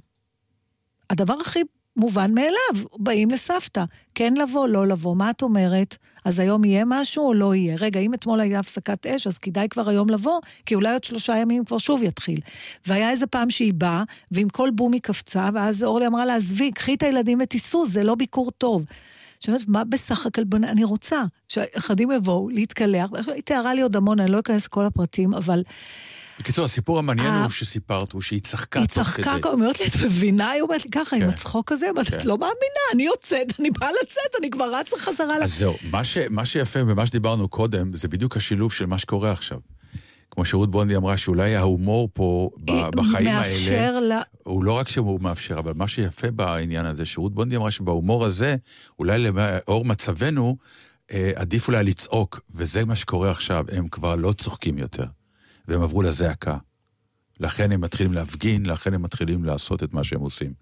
הדבר 1.11 1.35
הכי 1.41 1.61
מובן 1.99 2.35
מאליו, 2.35 2.87
באים 2.99 3.31
לסבתא. 3.31 3.85
כן 4.15 4.35
לבוא, 4.35 4.69
לא 4.69 4.87
לבוא, 4.87 5.17
מה 5.17 5.31
את 5.31 5.43
אומרת? 5.43 5.97
אז 6.25 6.39
היום 6.39 6.65
יהיה 6.65 6.85
משהו 6.87 7.27
או 7.27 7.35
לא 7.35 7.55
יהיה? 7.55 7.77
רגע, 7.77 8.01
אם 8.01 8.15
אתמול 8.15 8.41
הייתה 8.41 8.59
הפסקת 8.59 9.07
אש, 9.07 9.27
אז 9.27 9.39
כדאי 9.39 9.69
כבר 9.69 9.89
היום 9.89 10.11
לבוא, 10.11 10.41
כי 10.67 10.75
אולי 10.75 10.93
עוד 10.93 11.05
שלושה 11.05 11.37
ימים 11.37 11.65
כבר 11.65 11.79
שוב 11.79 12.03
יתחיל. 12.03 12.41
והיה 12.87 13.11
איזה 13.11 13.27
פעם 13.27 13.51
שהיא 13.51 13.75
באה, 13.75 14.03
ועם 14.31 14.49
כל 14.49 14.71
בום 14.75 14.93
היא 14.93 15.01
קפצה, 15.01 15.49
ואז 15.55 15.85
אורלי 15.85 16.07
אמרה 16.07 16.27
לה, 16.27 16.37
עזבי, 16.37 16.73
קחי 16.73 16.95
את 16.95 17.03
הילדים 17.03 17.39
ותיסעו, 17.43 17.87
זה 17.87 18.05
לא 18.05 18.15
ביקור 18.15 18.51
טוב. 18.51 18.83
עכשיו, 19.39 19.55
מה 19.69 19.85
בסך 19.85 20.27
הכל, 20.27 20.45
בוא 20.45 20.59
נ- 20.59 20.65
אני 20.65 20.85
רוצה 20.85 21.23
שהאחדים 21.49 22.13
יבואו 22.13 22.49
להתקלח, 22.49 23.11
היא 23.35 23.43
תיארה 23.43 23.75
לי 23.75 23.83
עוד 23.83 23.97
המון, 23.97 24.21
אני 24.21 24.31
לא 24.31 24.39
אכנס 24.41 24.67
לכל 24.67 24.85
הפרטים, 24.85 25.35
אבל 25.35 25.63
בקיצור, 26.39 26.65
הסיפור 26.65 26.99
המעניין 26.99 27.35
אה, 27.35 27.43
הוא 27.43 27.51
שסיפרת, 27.51 28.13
הוא 28.13 28.23
שהיא 28.23 28.41
צחקה 28.41 28.81
היא 28.81 28.89
תוך 28.89 28.99
צחקה, 28.99 29.23
כדי. 29.23 29.31
היא 29.31 29.45
אומרת 29.45 29.81
לי, 29.81 29.87
את 29.87 29.97
מבינה? 30.05 30.51
היא 30.51 30.63
אומרת 30.63 30.85
לי 30.85 30.91
ככה, 30.91 31.17
עם 31.17 31.23
כן. 31.23 31.29
הצחוק 31.29 31.73
הזה, 31.73 31.91
אמרתי, 31.91 32.17
את 32.17 32.23
כן. 32.23 32.29
לא 32.29 32.39
מאמינה, 32.39 32.81
אני 32.95 33.03
יוצאת, 33.03 33.61
אני 33.61 33.71
באה 33.71 33.91
לצאת, 34.03 34.41
אני 34.41 34.51
כבר 34.51 34.75
רצה 34.81 34.97
חזרה 34.99 35.39
ל... 35.39 35.43
אז 35.43 35.59
זהו, 35.59 35.75
מה, 36.31 36.45
שיפה 36.45 36.85
במה 36.85 37.07
שדיברנו 37.07 37.49
קודם, 37.49 37.93
זה 37.93 38.09
בדיוק 38.09 38.37
השילוב 38.37 38.73
של 38.73 38.87
מה 38.87 38.99
שקורה 38.99 39.33
עכשיו. 39.33 39.59
כמו 40.31 40.45
שרות 40.45 40.71
בונדי 40.71 40.97
אמרה, 40.97 41.17
שאולי 41.17 41.57
ההומור 41.57 42.09
פה, 42.13 42.51
בחיים 42.91 43.29
האלה, 43.29 44.01
לה... 44.01 44.21
הוא 44.43 44.65
לא 44.65 44.73
רק 44.73 44.89
שהוא 44.89 45.21
מאפשר, 45.21 45.59
אבל 45.59 45.73
מה 45.77 45.89
שיפה 45.89 46.31
בעניין 46.31 46.87
הזה, 46.87 47.07
שרות 47.07 47.35
בונדי 47.35 47.57
אמרה 47.57 47.71
שבהומור 47.71 48.25
הזה, 48.25 48.57
אולי 48.99 49.19
לאור 49.19 49.85
מצבנו, 49.85 50.57
אה, 51.13 51.31
עדיף 51.35 51.69
אולי 51.69 51.85
לצעוק, 51.85 52.41
וזה 52.55 52.85
מה 52.85 52.97
שקורה 52.97 53.31
עכשיו, 53.31 53.65
הם 53.73 53.89
כבר 53.89 54.17
לא 54.17 54.33
צוחקים 54.33 54.79
יותר, 54.79 55.05
והם 55.69 55.83
עברו 55.83 56.03
לזעקה. 56.03 56.59
לכן 57.41 57.73
הם 57.73 57.81
מתחילים 57.81 58.13
להפגין, 58.13 58.67
לכן 58.67 58.95
הם 58.95 59.03
מתחילים 59.03 59.45
לעשות 59.45 59.83
את 59.83 59.95
מה 59.95 60.05
שהם 60.05 60.21
עושים. 60.21 60.53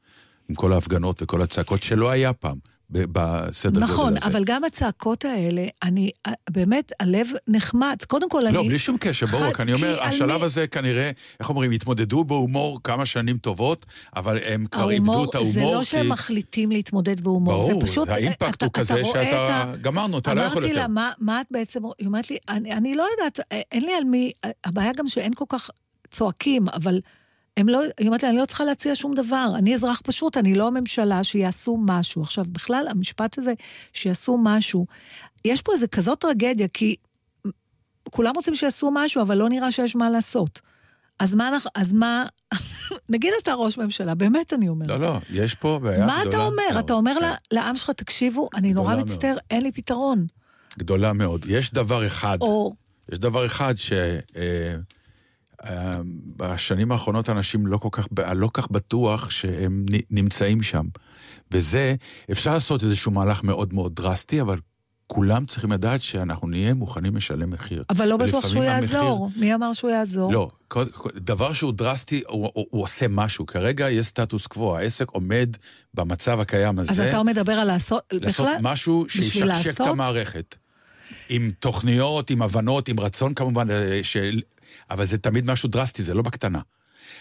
עם 0.48 0.54
כל 0.54 0.72
ההפגנות 0.72 1.22
וכל 1.22 1.42
הצעקות 1.42 1.82
שלא 1.82 2.10
היה 2.10 2.32
פעם, 2.32 2.58
בסדר 2.90 3.80
נכון, 3.80 4.04
גודל 4.04 4.16
הזה. 4.22 4.26
אבל 4.26 4.44
גם 4.44 4.64
הצעקות 4.64 5.24
האלה, 5.24 5.66
אני, 5.82 6.10
אה, 6.26 6.32
באמת, 6.50 6.92
הלב 7.00 7.26
נחמץ. 7.48 8.04
קודם 8.04 8.28
כל, 8.30 8.46
אני... 8.46 8.54
לא, 8.54 8.62
בלי 8.62 8.78
שום 8.78 8.96
קשר, 9.00 9.26
ברור, 9.26 9.44
רק 9.46 9.60
אני 9.60 9.72
אומר, 9.72 9.96
כי 9.96 10.08
השלב 10.08 10.30
אני- 10.30 10.44
הזה 10.44 10.66
כנראה, 10.66 11.10
איך 11.40 11.48
אומרים, 11.48 11.70
התמודדו 11.70 12.24
בהומור 12.24 12.80
כמה 12.84 13.06
שנים 13.06 13.38
טובות, 13.38 13.86
אבל 14.16 14.38
הם 14.44 14.66
כבר 14.70 14.90
איבדו 14.90 15.24
את 15.24 15.34
ההומור. 15.34 15.52
זה 15.52 15.60
לא 15.62 15.78
כי- 15.78 15.84
שהם 15.84 16.08
מחליטים 16.08 16.70
להתמודד 16.70 17.20
בהומור, 17.20 17.54
ברור, 17.68 17.80
זה 17.80 17.86
פשוט... 17.86 18.08
האימפקט 18.08 18.54
אתה- 18.56 18.64
הוא 18.66 18.72
כזה 18.72 19.04
שאתה, 19.04 19.38
ה- 19.62 19.76
גמרנו, 19.76 20.18
אתה 20.18 20.34
לא 20.34 20.40
יכול 20.40 20.52
אמרתי 20.52 20.68
יותר. 20.68 20.80
לה, 20.82 20.88
מה, 20.88 21.10
מה 21.20 21.40
את 21.40 21.46
בעצם... 21.50 21.80
היא 21.98 22.06
אומרת 22.06 22.30
לי, 22.30 22.36
אני, 22.48 22.72
אני 22.72 22.94
לא 22.94 23.06
יודעת, 23.18 23.40
אין 23.72 23.82
לי 23.84 23.94
על 23.94 24.04
מי... 24.04 24.32
הבעיה 24.64 24.90
גם 24.96 25.08
שאין 25.08 25.34
כל 25.34 25.44
כך 25.48 25.70
צועקים, 26.10 26.68
אבל 26.68 27.00
הם 27.56 27.68
לא... 27.68 27.80
היא 27.98 28.06
אומרת 28.06 28.22
לי, 28.22 28.28
אני 28.28 28.38
לא 28.38 28.44
צריכה 28.44 28.64
להציע 28.64 28.94
שום 28.94 29.14
דבר. 29.14 29.52
אני 29.58 29.74
אזרח 29.74 30.00
פשוט, 30.04 30.36
אני 30.36 30.54
לא 30.54 30.66
הממשלה, 30.66 31.24
שיעשו 31.24 31.78
משהו. 31.86 32.22
עכשיו, 32.22 32.44
בכלל, 32.48 32.86
המשפט 32.90 33.38
הזה, 33.38 33.52
שיעשו 33.92 34.38
משהו, 34.42 34.86
יש 35.44 35.62
פה 35.62 35.72
איזה 35.72 35.88
כזאת 35.88 36.18
טרגדיה, 36.20 36.68
כי 36.68 36.96
כולם 38.10 38.32
רוצים 38.36 38.54
שיעשו 38.54 38.90
משהו, 38.94 39.22
אבל 39.22 39.38
לא 39.38 39.48
נראה 39.48 39.72
שיש 39.72 39.96
מה 39.96 40.10
לעשות. 40.10 40.60
אז 41.18 41.34
מה. 41.34 41.58
אז 41.74 41.92
מה... 41.92 42.26
נגיד 43.08 43.32
אתה 43.42 43.54
ראש 43.54 43.78
ממשלה, 43.78 44.14
באמת 44.14 44.52
אני 44.52 44.68
אומרת. 44.68 44.88
לא, 44.88 45.00
לא, 45.00 45.18
יש 45.30 45.54
פה 45.54 45.78
בעיה 45.82 45.96
גדולה. 45.96 46.06
מה 46.06 46.22
אתה 46.28 46.36
אומר? 46.36 46.62
מאוד. 46.72 46.84
אתה 46.84 46.92
אומר 46.92 47.12
כן, 47.20 47.30
לעם 47.52 47.76
שלך, 47.76 47.90
תקשיבו, 47.90 48.48
אני 48.54 48.74
נורא 48.74 48.96
מצטער, 48.96 49.36
אין 49.50 49.62
לי 49.62 49.72
פתרון. 49.72 50.26
גדולה 50.78 51.12
מאוד. 51.12 51.46
יש 51.48 51.72
דבר 51.72 52.06
אחד, 52.06 52.38
או, 52.40 52.74
יש 53.12 53.18
דבר 53.18 53.46
אחד 53.46 53.74
ש... 53.76 53.92
אה, 54.36 54.76
בשנים 56.36 56.92
האחרונות 56.92 57.28
אנשים 57.30 57.66
לא 57.66 57.78
כל 57.78 57.88
כך, 57.92 58.06
לא 58.36 58.48
כך 58.54 58.70
בטוח 58.70 59.30
שהם 59.30 59.86
נמצאים 60.10 60.62
שם. 60.62 60.86
וזה, 61.52 61.94
אפשר 62.32 62.54
לעשות 62.54 62.82
איזשהו 62.82 63.10
מהלך 63.12 63.44
מאוד 63.44 63.74
מאוד 63.74 63.94
דרסטי, 63.94 64.40
אבל 64.40 64.58
כולם 65.06 65.44
צריכים 65.46 65.72
לדעת 65.72 66.02
שאנחנו 66.02 66.48
נהיה 66.48 66.74
מוכנים 66.74 67.16
לשלם 67.16 67.50
מחיר. 67.50 67.84
אבל 67.90 68.08
לא 68.08 68.16
בטוח 68.16 68.46
שהוא 68.48 68.64
המחיר- 68.64 68.96
יעזור. 68.96 69.30
מי 69.36 69.54
אמר 69.54 69.72
שהוא 69.72 69.90
יעזור? 69.90 70.32
לא, 70.32 70.48
דבר 71.16 71.52
שהוא 71.52 71.72
דרסטי, 71.72 72.22
הוא, 72.28 72.50
הוא, 72.54 72.66
הוא 72.70 72.82
עושה 72.82 73.08
משהו. 73.08 73.46
כרגע 73.46 73.90
יש 73.90 74.06
סטטוס 74.06 74.46
קוו, 74.46 74.76
העסק 74.76 75.10
עומד 75.10 75.48
במצב 75.94 76.40
הקיים 76.40 76.78
הזה. 76.78 76.90
אז 76.92 77.00
אתה 77.00 77.22
מדבר 77.22 77.52
על 77.52 77.66
לעשות, 77.66 78.02
לעשות 78.12 78.46
בכלל, 78.46 78.56
משהו 78.62 79.04
בשביל 79.08 79.24
שישקשק 79.24 79.42
את 79.42 79.66
לעשות? 79.80 79.86
המערכת. 79.86 80.56
עם 81.28 81.50
תוכניות, 81.60 82.30
עם 82.30 82.42
הבנות, 82.42 82.88
עם 82.88 83.00
רצון 83.00 83.34
כמובן, 83.34 83.70
אה, 83.70 84.00
של... 84.02 84.40
אבל 84.90 85.04
זה 85.04 85.18
תמיד 85.18 85.50
משהו 85.50 85.68
דרסטי, 85.68 86.02
זה 86.02 86.14
לא 86.14 86.22
בקטנה. 86.22 86.60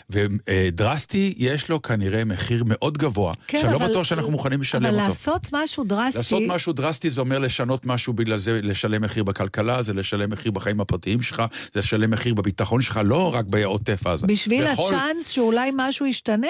ודרסטי, 0.10 1.34
יש 1.38 1.70
לו 1.70 1.82
כנראה 1.82 2.26
מחיר 2.26 2.64
מאוד 2.68 2.98
גבוה, 2.98 3.34
כן, 3.48 3.62
שאני 3.62 3.72
לא 3.74 3.78
אבל- 3.78 3.90
בטוח 3.90 4.04
שאנחנו 4.04 4.32
מוכנים 4.32 4.62
לשלם 4.62 4.86
אבל 4.86 4.94
אותו. 4.96 5.08
לעשות 5.08 5.48
משהו 5.52 5.84
דרסטי, 5.84 6.18
לעשות 6.18 6.42
משהו 6.48 6.74
דרסטי 6.74 7.10
זה 7.10 7.22
אומר 7.22 7.39
לשנות 7.39 7.86
משהו 7.86 8.14
בגלל 8.14 8.38
זה, 8.38 8.60
לשלם 8.64 9.02
מחיר 9.02 9.24
בכלכלה, 9.24 9.84
זה 9.84 9.93
לשלם 9.93 10.30
מחיר 10.32 10.52
בחיים 10.52 10.82
הפרטיים 10.82 11.22
שלך, 11.22 11.43
זה 11.74 11.80
לשלם 11.80 12.12
מחיר 12.12 12.34
בביטחון 12.34 12.82
שלך, 12.82 13.00
לא 13.06 13.36
רק 13.36 13.46
בעוטף 13.46 14.08
עזה. 14.08 14.28
בשביל 14.28 14.72
בכל- 14.72 14.93
הצ'אנס 14.96 15.28
שאולי 15.28 15.72
משהו 15.76 16.06
ישתנה? 16.06 16.48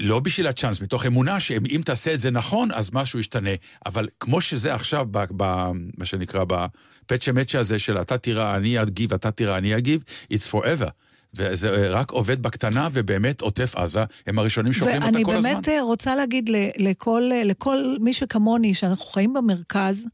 לא 0.00 0.20
בשביל 0.20 0.46
הצ'אנס, 0.46 0.80
מתוך 0.80 1.06
אמונה 1.06 1.40
שאם 1.40 1.80
תעשה 1.84 2.14
את 2.14 2.20
זה 2.20 2.30
נכון, 2.30 2.72
אז 2.72 2.90
משהו 2.92 3.18
ישתנה. 3.18 3.50
אבל 3.86 4.08
כמו 4.20 4.40
שזה 4.40 4.74
עכשיו, 4.74 5.06
ב, 5.10 5.18
ב, 5.36 5.70
מה 5.98 6.04
שנקרא, 6.04 6.44
בפצ'ה 6.44 7.32
מצ'ה 7.32 7.58
הזה 7.58 7.78
של 7.78 8.00
אתה 8.00 8.18
תירא, 8.18 8.56
אני 8.56 8.82
אגיב, 8.82 9.12
אתה 9.12 9.30
תירא, 9.30 9.58
אני 9.58 9.76
אגיב, 9.76 10.04
it's 10.32 10.52
forever. 10.52 10.90
וזה 11.34 11.88
רק 11.88 12.10
עובד 12.10 12.42
בקטנה, 12.42 12.88
ובאמת 12.92 13.40
עוטף 13.40 13.76
עזה, 13.76 14.04
הם 14.26 14.38
הראשונים 14.38 14.72
שאוכלים 14.72 15.02
אותה 15.02 15.18
כל 15.24 15.34
הזמן. 15.34 15.48
ואני 15.48 15.54
באמת 15.54 15.68
אה, 15.68 15.82
רוצה 15.82 16.16
להגיד 16.16 16.50
לכל, 16.76 17.30
לכל 17.44 17.96
מי 18.00 18.12
שכמוני, 18.12 18.74
שאנחנו 18.74 19.06
חיים 19.06 19.34
במרכז, 19.34 20.04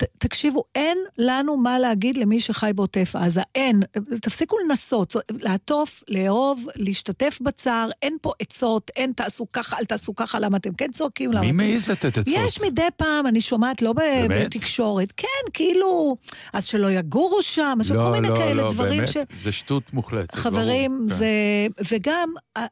ת, 0.00 0.18
תקשיבו, 0.18 0.62
אין 0.74 0.98
לנו 1.18 1.56
מה 1.56 1.78
להגיד 1.78 2.16
למי 2.16 2.40
שחי 2.40 2.70
בעוטף 2.74 3.16
עזה. 3.16 3.40
אין. 3.54 3.80
תפסיקו 4.22 4.56
לנסות, 4.58 5.16
לעטוף, 5.30 6.02
לאהוב, 6.08 6.66
להשתתף 6.76 7.38
בצער, 7.40 7.88
אין 8.02 8.16
פה 8.22 8.32
עצות, 8.38 8.90
אין 8.96 9.12
תעשו 9.16 9.46
ככה, 9.52 9.76
אל 9.78 9.84
תעשו 9.84 10.14
ככה, 10.14 10.40
למה 10.40 10.56
אתם 10.56 10.74
כן 10.74 10.90
צועקים? 10.92 11.30
מי 11.30 11.36
אתם- 11.48 11.56
מעז 11.56 11.90
לתת 11.90 12.04
עצות? 12.18 12.24
יש 12.26 12.60
מדי 12.60 12.82
פעם, 12.96 13.26
אני 13.26 13.40
שומעת, 13.40 13.82
לא? 13.82 13.94
בתקשורת, 14.28 15.12
כן, 15.16 15.26
כאילו, 15.52 16.16
אז 16.52 16.64
שלא 16.64 16.90
יגורו 16.90 17.42
שם, 17.42 17.76
עכשיו 17.80 17.96
כל 17.96 18.12
מיני 18.12 18.28
כאלה 18.28 18.70
דברים 18.70 18.98
באמת, 18.98 19.08
ש... 19.08 19.16
זה 19.42 19.52
שטות 19.52 19.92
מוחלטת. 19.92 20.34
חברים, 20.34 20.90
ברור, 20.96 21.08
כן. 21.10 21.16
זה... 21.16 21.26
וגם, 21.90 22.28
אה, 22.56 22.66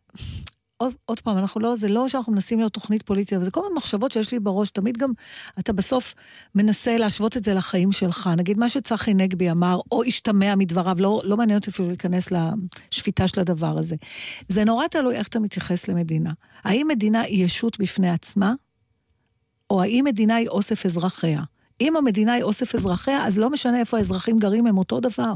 עוד, 0.79 0.95
עוד 1.05 1.21
פעם, 1.21 1.39
אנחנו 1.39 1.61
לא, 1.61 1.77
זה 1.77 1.89
לא 1.89 2.09
שאנחנו 2.09 2.33
מנסים 2.33 2.59
להיות 2.59 2.73
תוכנית 2.73 3.03
פוליטית, 3.03 3.33
אבל 3.33 3.45
זה 3.45 3.51
כל 3.51 3.63
מיני 3.63 3.75
מחשבות 3.75 4.13
שיש 4.13 4.33
לי 4.33 4.39
בראש, 4.39 4.71
תמיד 4.71 4.99
גם 4.99 5.13
אתה 5.59 5.73
בסוף 5.73 6.15
מנסה 6.55 6.97
להשוות 6.97 7.37
את 7.37 7.45
זה 7.45 7.55
לחיים 7.55 7.93
שלך. 7.93 8.31
נגיד 8.37 8.59
מה 8.59 8.69
שצחי 8.69 9.15
נגבי 9.15 9.51
אמר, 9.51 9.81
או 9.93 10.03
השתמע 10.05 10.55
מדבריו, 10.55 10.97
לא, 11.01 11.21
לא 11.25 11.37
מעניין 11.37 11.59
אותי 11.59 11.71
אפילו 11.71 11.89
להיכנס 11.89 12.29
לשפיטה 12.93 13.29
של 13.29 13.41
הדבר 13.41 13.79
הזה. 13.79 13.97
זה 14.49 14.65
נורא 14.65 14.87
תלוי 14.87 15.17
איך 15.17 15.29
אתה 15.29 15.41
מתייחס 15.41 15.89
למדינה. 15.89 16.33
האם 16.65 16.87
מדינה 16.89 17.21
היא 17.21 17.45
ישות 17.45 17.79
בפני 17.79 18.11
עצמה, 18.11 18.55
או 19.71 19.83
האם 19.83 20.05
מדינה 20.05 20.35
היא 20.35 20.49
אוסף 20.49 20.87
אזרחיה? 20.87 21.43
אם 21.81 21.97
המדינה 21.97 22.33
היא 22.33 22.43
אוסף 22.43 22.75
אזרחיה, 22.75 23.27
אז 23.27 23.39
לא 23.39 23.51
משנה 23.51 23.81
איפה 23.81 23.97
האזרחים 23.99 24.39
גרים, 24.39 24.67
הם 24.67 24.79
אותו 24.79 25.01
דבר. 25.01 25.35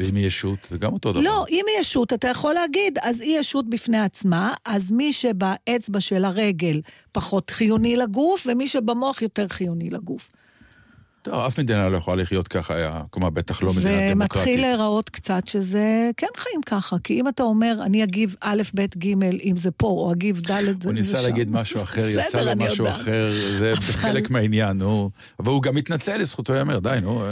ואם 0.00 0.16
היא 0.16 0.26
ישות, 0.26 0.58
זה 0.70 0.78
גם 0.78 0.92
אותו 0.92 1.12
דבר. 1.12 1.20
לא, 1.20 1.44
אם 1.50 1.64
היא 1.68 1.80
ישות, 1.80 2.12
אתה 2.12 2.28
יכול 2.28 2.54
להגיד, 2.54 2.98
אז 3.02 3.20
היא 3.20 3.38
ישות 3.38 3.70
בפני 3.70 4.00
עצמה, 4.00 4.54
אז 4.64 4.90
מי 4.90 5.12
שבאצבע 5.12 6.00
של 6.00 6.24
הרגל 6.24 6.80
פחות 7.12 7.50
חיוני 7.50 7.96
לגוף, 7.96 8.46
ומי 8.50 8.66
שבמוח 8.66 9.22
יותר 9.22 9.48
חיוני 9.48 9.90
לגוף. 9.90 10.28
טוב, 11.22 11.34
אף 11.34 11.58
מדינה 11.58 11.88
לא 11.88 11.96
יכולה 11.96 12.22
לחיות 12.22 12.48
ככה, 12.48 12.74
היה, 12.74 13.02
כלומר, 13.10 13.30
בטח 13.30 13.62
לא 13.62 13.72
מדינה 13.72 13.90
ומתחיל 13.90 14.14
דמוקרטית. 14.14 14.60
להיראות 14.60 15.08
קצת 15.08 15.46
שזה 15.46 16.10
כן 16.16 16.26
חיים 16.36 16.60
ככה, 16.66 16.96
כי 17.04 17.20
אם 17.20 17.28
אתה 17.28 17.42
אומר, 17.42 17.78
אני 17.82 18.04
אגיב 18.04 18.36
א', 18.40 18.62
ב', 18.74 18.84
ג', 18.98 19.06
אם 19.44 19.56
זה 19.56 19.70
פה, 19.70 19.86
או 19.86 20.12
אגיב 20.12 20.40
ד', 20.40 20.46
זה 20.46 20.70
הוא 20.70 20.76
זה 20.82 20.92
ניסה 20.92 21.16
שם. 21.16 21.22
להגיד 21.22 21.50
משהו 21.50 21.82
אחר, 21.82 22.08
יצא 22.08 22.40
לו 22.40 22.52
משהו. 22.56 22.88
אחר, 22.88 23.32
זה 23.58 23.72
חלק 23.80 24.30
מהעניין, 24.30 24.78
נו. 24.78 25.10
אבל 25.38 25.52
הוא 25.52 25.62
גם 25.62 25.74
מתנצל, 25.74 26.16
לזכותו 26.16 26.52
ייאמר, 26.52 26.78
די, 26.78 26.98
נו. 27.02 27.22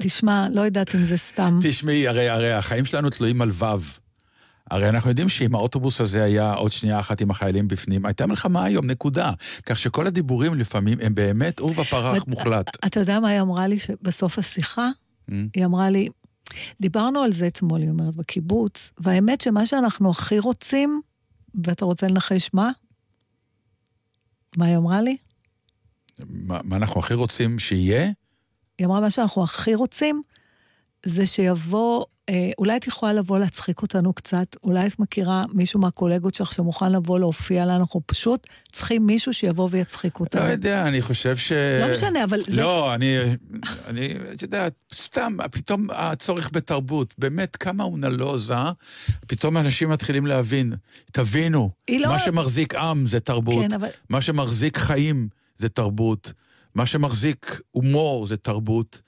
תשמע, 0.00 0.46
לא 0.54 0.60
יודעת 0.60 0.94
אם 0.94 1.04
זה 1.04 1.16
סתם. 1.16 1.58
תשמעי, 1.62 2.08
הרי, 2.08 2.28
הרי 2.28 2.52
החיים 2.52 2.84
שלנו 2.84 3.10
תלויים 3.10 3.42
על 3.42 3.50
ו'. 3.52 3.64
הרי 4.70 4.88
אנחנו 4.88 5.10
יודעים 5.10 5.28
שאם 5.28 5.54
האוטובוס 5.54 6.00
הזה 6.00 6.24
היה 6.24 6.52
עוד 6.52 6.72
שנייה 6.72 7.00
אחת 7.00 7.20
עם 7.20 7.30
החיילים 7.30 7.68
בפנים, 7.68 8.06
הייתה 8.06 8.26
מלחמה 8.26 8.64
היום, 8.64 8.86
נקודה. 8.86 9.32
כך 9.66 9.78
שכל 9.78 10.06
הדיבורים 10.06 10.54
לפעמים 10.54 10.98
הם 11.02 11.14
באמת 11.14 11.58
עורבא 11.60 11.82
פרח 11.82 12.14
ואת- 12.14 12.28
מוחלט. 12.28 12.86
אתה 12.86 13.00
יודע 13.00 13.20
מה 13.20 13.28
היא 13.28 13.40
אמרה 13.40 13.66
לי 13.66 13.76
בסוף 14.02 14.38
השיחה? 14.38 14.88
Mm. 15.30 15.34
היא 15.54 15.64
אמרה 15.64 15.90
לי, 15.90 16.08
דיברנו 16.80 17.22
על 17.22 17.32
זה 17.32 17.46
אתמול, 17.46 17.80
היא 17.80 17.90
אומרת, 17.90 18.16
בקיבוץ, 18.16 18.92
והאמת 18.98 19.40
שמה 19.40 19.66
שאנחנו 19.66 20.10
הכי 20.10 20.38
רוצים, 20.38 21.00
ואתה 21.64 21.84
רוצה 21.84 22.06
לנחש 22.08 22.50
מה? 22.54 22.70
מה 24.56 24.66
היא 24.66 24.76
אמרה 24.76 25.02
לי? 25.02 25.16
מה, 26.28 26.60
מה 26.64 26.76
אנחנו 26.76 27.00
הכי 27.00 27.14
רוצים 27.14 27.58
שיהיה? 27.58 28.10
היא 28.82 28.86
אמרה, 28.86 29.00
מה 29.00 29.10
שאנחנו 29.10 29.44
הכי 29.44 29.74
רוצים, 29.74 30.22
זה 31.06 31.26
שיבוא, 31.26 32.04
אה, 32.28 32.50
אולי 32.58 32.76
את 32.76 32.86
יכולה 32.86 33.12
לבוא 33.12 33.38
להצחיק 33.38 33.82
אותנו 33.82 34.12
קצת, 34.12 34.56
אולי 34.64 34.86
את 34.86 34.98
מכירה 34.98 35.44
מישהו 35.52 35.80
מהקולגות 35.80 36.34
שלך 36.34 36.52
שמוכן 36.52 36.92
לבוא 36.92 37.18
להופיע 37.18 37.64
לה, 37.64 37.76
אנחנו 37.76 38.00
פשוט 38.06 38.46
צריכים 38.72 39.06
מישהו 39.06 39.32
שיבוא 39.32 39.68
ויצחיק 39.70 40.20
לא 40.20 40.24
אותנו. 40.24 40.50
יודע, 40.50 40.88
אני 40.88 41.02
חושב 41.02 41.36
ש... 41.36 41.52
לא 41.52 41.92
משנה, 41.92 42.24
אבל 42.24 42.38
זה... 42.46 42.56
לא, 42.56 42.94
אני, 42.94 43.16
אני, 43.86 44.14
את 44.34 44.42
יודעת, 44.42 44.74
סתם, 44.94 45.36
פתאום 45.50 45.86
הצורך 45.90 46.50
בתרבות, 46.52 47.14
באמת, 47.18 47.56
כמה 47.56 47.84
הוא 47.84 47.98
נלוז, 47.98 48.50
אה? 48.50 48.72
פתאום 49.26 49.56
אנשים 49.56 49.88
מתחילים 49.88 50.26
להבין. 50.26 50.72
תבינו, 51.12 51.70
לא- 51.90 52.08
מה 52.08 52.18
שמחזיק 52.18 52.74
עם 52.74 53.06
זה 53.06 53.20
תרבות, 53.20 53.64
כן, 53.64 53.72
אבל... 53.72 53.88
מה 54.08 54.20
שמחזיק 54.22 54.78
חיים 54.78 55.28
זה 55.56 55.68
תרבות, 55.68 56.32
מה 56.74 56.86
שמחזיק 56.86 57.60
הומור 57.70 58.26
זה 58.26 58.36
תרבות, 58.36 59.02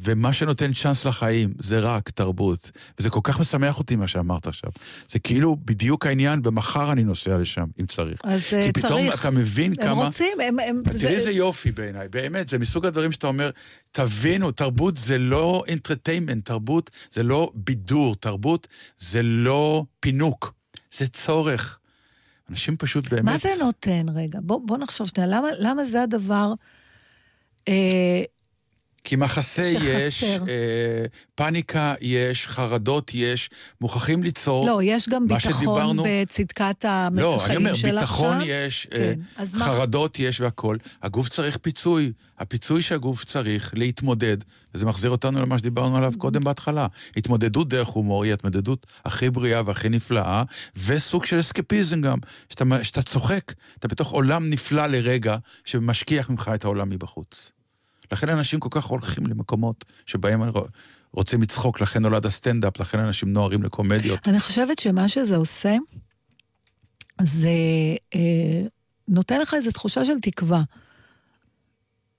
ומה 0.00 0.32
שנותן 0.32 0.72
צ'אנס 0.72 1.04
לחיים 1.04 1.54
זה 1.58 1.78
רק 1.78 2.10
תרבות. 2.10 2.70
וזה 2.98 3.10
כל 3.10 3.20
כך 3.22 3.40
משמח 3.40 3.78
אותי 3.78 3.96
מה 3.96 4.08
שאמרת 4.08 4.46
עכשיו. 4.46 4.70
זה 5.08 5.18
כאילו 5.18 5.56
בדיוק 5.64 6.06
העניין, 6.06 6.40
ומחר 6.44 6.92
אני 6.92 7.04
נוסע 7.04 7.38
לשם, 7.38 7.64
אם 7.80 7.86
צריך. 7.86 8.20
אז 8.24 8.42
אה, 8.52 8.66
כי 8.66 8.72
פתאום 8.72 9.06
צריך. 9.08 9.20
אתה 9.20 9.30
מבין 9.30 9.72
הם 9.78 9.84
כמה... 9.84 10.04
רוצים, 10.04 10.40
הם... 10.40 10.58
הם 10.58 10.82
תראי 10.98 11.14
איזה 11.14 11.30
יופי 11.30 11.72
בעיניי, 11.72 12.08
באמת, 12.08 12.48
זה 12.48 12.58
מסוג 12.58 12.86
הדברים 12.86 13.12
שאתה 13.12 13.26
אומר, 13.26 13.50
תבינו, 13.92 14.50
תרבות 14.50 14.96
זה 14.96 15.18
לא 15.18 15.62
אינטרטיימנט, 15.66 16.44
תרבות 16.44 16.90
זה 17.10 17.22
לא 17.22 17.50
בידור, 17.54 18.16
תרבות 18.16 18.68
זה 18.98 19.22
לא 19.22 19.84
פינוק, 20.00 20.52
זה 20.94 21.06
צורך. 21.06 21.78
אנשים 22.50 22.76
פשוט 22.76 23.08
באמת... 23.08 23.24
מה 23.24 23.38
זה 23.38 23.48
נותן 23.60 24.06
רגע? 24.14 24.38
בוא, 24.42 24.60
בוא 24.64 24.78
נחשוב 24.78 25.08
שנייה, 25.08 25.28
למה, 25.28 25.48
למה 25.58 25.84
זה 25.84 26.02
הדבר... 26.02 26.52
אה, 27.68 28.24
כי 29.04 29.16
מחסה. 29.16 29.72
יש, 29.82 30.24
אה, 30.24 30.38
פאניקה 31.34 31.94
יש, 32.00 32.46
חרדות 32.46 33.10
יש, 33.14 33.50
מוכרחים 33.80 34.22
ליצור... 34.22 34.66
לא, 34.66 34.80
יש 34.82 35.08
גם 35.08 35.26
מה 35.28 35.34
ביטחון 35.36 35.52
שדיברנו- 35.54 36.04
בצדקת 36.06 36.84
החיים 36.84 37.18
שלך 37.18 37.20
לא, 37.20 37.46
אני 37.46 37.56
אומר, 37.56 37.70
עכשיו. 37.70 37.92
ביטחון 37.94 38.36
יש, 38.44 38.86
אה, 38.92 38.98
כן, 38.98 39.20
אז 39.36 39.54
מה- 39.54 39.64
חרדות 39.64 40.18
יש 40.18 40.40
והכול. 40.40 40.78
הגוף 41.02 41.28
צריך 41.28 41.56
פיצוי. 41.56 42.12
הפיצוי 42.38 42.82
שהגוף 42.82 43.24
צריך 43.24 43.72
להתמודד, 43.76 44.36
וזה 44.74 44.86
מחזיר 44.86 45.10
אותנו 45.10 45.40
למה 45.40 45.58
שדיברנו 45.58 45.96
עליו 45.96 46.12
קודם 46.18 46.44
בהתחלה. 46.44 46.86
התמודדות 47.16 47.68
דרך 47.68 47.88
הומור 47.88 48.24
היא 48.24 48.32
התמודדות 48.32 48.86
הכי 49.04 49.30
בריאה 49.30 49.62
והכי 49.66 49.88
נפלאה, 49.88 50.42
וסוג 50.86 51.24
של 51.24 51.40
אסקפיזם 51.40 52.00
גם. 52.00 52.18
שאתה, 52.48 52.64
שאתה 52.82 53.02
צוחק, 53.02 53.52
אתה 53.78 53.88
בתוך 53.88 54.10
עולם 54.10 54.50
נפלא 54.50 54.86
לרגע, 54.86 55.36
שמשכיח 55.64 56.30
ממך 56.30 56.50
את 56.54 56.64
העולם 56.64 56.88
מבחוץ. 56.88 57.52
לכן 58.12 58.28
אנשים 58.28 58.60
כל 58.60 58.68
כך 58.70 58.84
הולכים 58.84 59.26
למקומות 59.26 59.84
שבהם 60.06 60.42
רוצים 61.12 61.42
לצחוק, 61.42 61.80
לכן 61.80 62.02
נולד 62.02 62.26
הסטנדאפ, 62.26 62.80
לכן 62.80 62.98
אנשים 62.98 63.32
נוהרים 63.32 63.62
לקומדיות. 63.62 64.28
אני 64.28 64.40
חושבת 64.40 64.78
שמה 64.78 65.08
שזה 65.08 65.36
עושה, 65.36 65.76
זה 67.22 67.48
אה, 68.14 68.62
נותן 69.08 69.40
לך 69.40 69.54
איזו 69.54 69.70
תחושה 69.70 70.04
של 70.04 70.20
תקווה, 70.22 70.62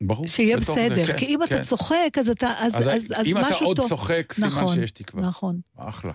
ברור. 0.01 0.27
שיהיה 0.27 0.57
בתוך 0.57 0.75
זה, 0.75 0.87
בסדר. 0.89 1.07
כן, 1.07 1.17
כי 1.17 1.25
אם 1.25 1.39
כן. 1.49 1.55
אתה 1.55 1.63
צוחק, 1.63 2.09
אז 2.19 2.29
אתה... 2.29 2.47
אז, 2.59 2.75
אז, 2.75 2.87
אז, 2.87 3.05
אז 3.15 3.25
אם 3.25 3.37
אתה 3.37 3.47
משהו 3.49 3.67
עוד 3.67 3.77
טוב. 3.77 3.89
צוחק, 3.89 4.33
סימן 4.35 4.47
נכון, 4.47 4.75
שיש 4.75 4.91
תקווה. 4.91 5.23
נכון. 5.23 5.59
אחלה. 5.77 6.13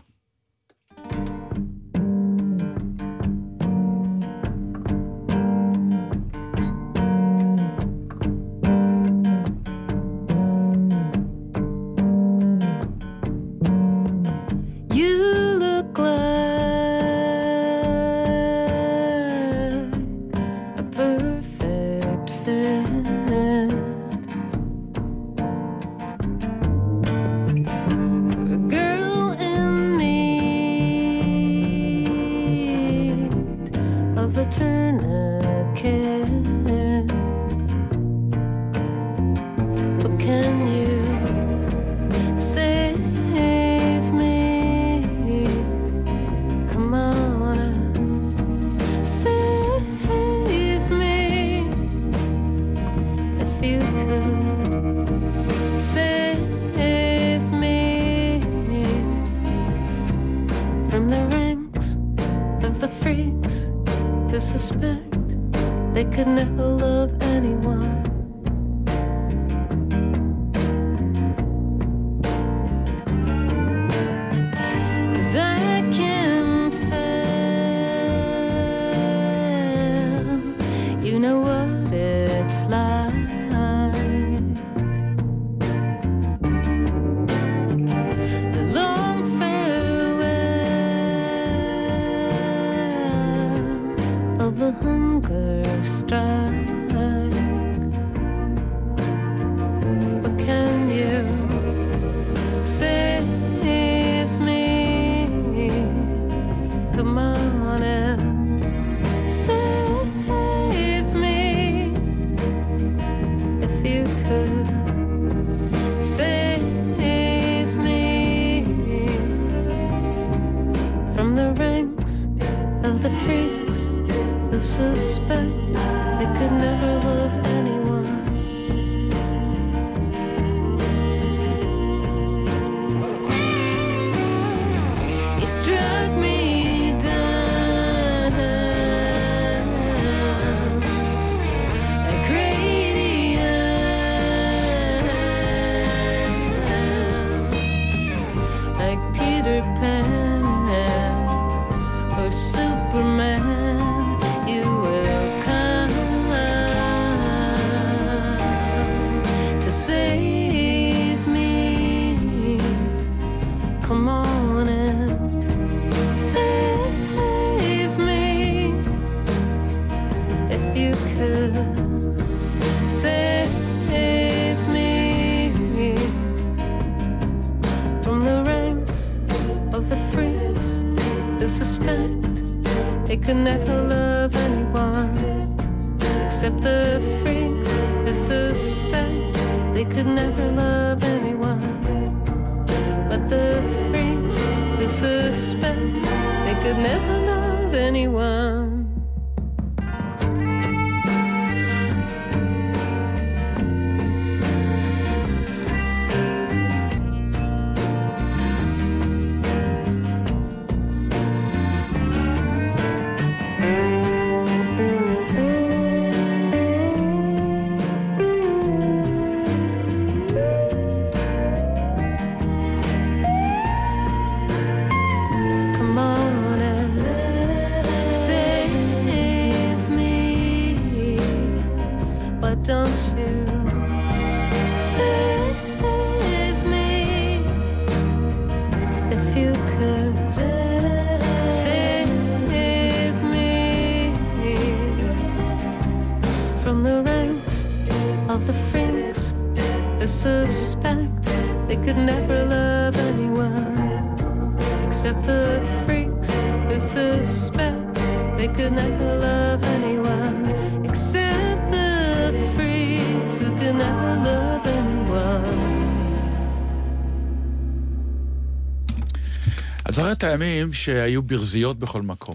את 270.18 270.24
הימים 270.24 270.72
שהיו 270.72 271.22
ברזיות 271.22 271.78
בכל 271.78 272.02
מקום. 272.02 272.34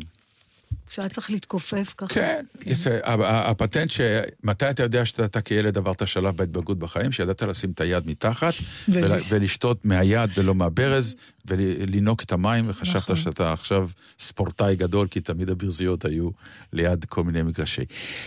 שהיה 0.89 1.09
צריך 1.09 1.29
להתכופף 1.31 1.93
ככה. 1.97 2.13
כן, 2.13 2.45
יש- 2.65 2.87
ה- 2.87 2.99
ה- 3.13 3.49
הפטנט 3.49 3.89
שמתי 3.89 4.69
אתה 4.69 4.83
יודע 4.83 5.05
שאתה 5.05 5.41
כילד 5.41 5.77
עברת 5.77 6.07
שלב 6.07 6.37
בהתבגרות 6.37 6.79
בחיים, 6.79 7.11
שידעת 7.11 7.41
לשים 7.43 7.71
את 7.71 7.81
היד 7.81 8.07
מתחת, 8.07 8.53
ול- 8.89 9.03
ולש- 9.03 9.27
ולשתות 9.29 9.85
מהיד 9.85 10.29
ולא 10.37 10.55
מהברז, 10.55 11.15
ולינוק 11.45 12.23
את 12.23 12.31
המים, 12.31 12.65
וחשבת 12.69 13.03
נכון. 13.03 13.15
שאתה 13.15 13.53
עכשיו 13.53 13.89
ספורטאי 14.19 14.75
גדול, 14.75 15.07
כי 15.07 15.19
תמיד 15.21 15.49
הברזיות 15.49 16.05
היו 16.05 16.29
ליד 16.73 17.05
כל 17.05 17.23
מיני 17.23 17.41
מגרשי. 17.43 17.83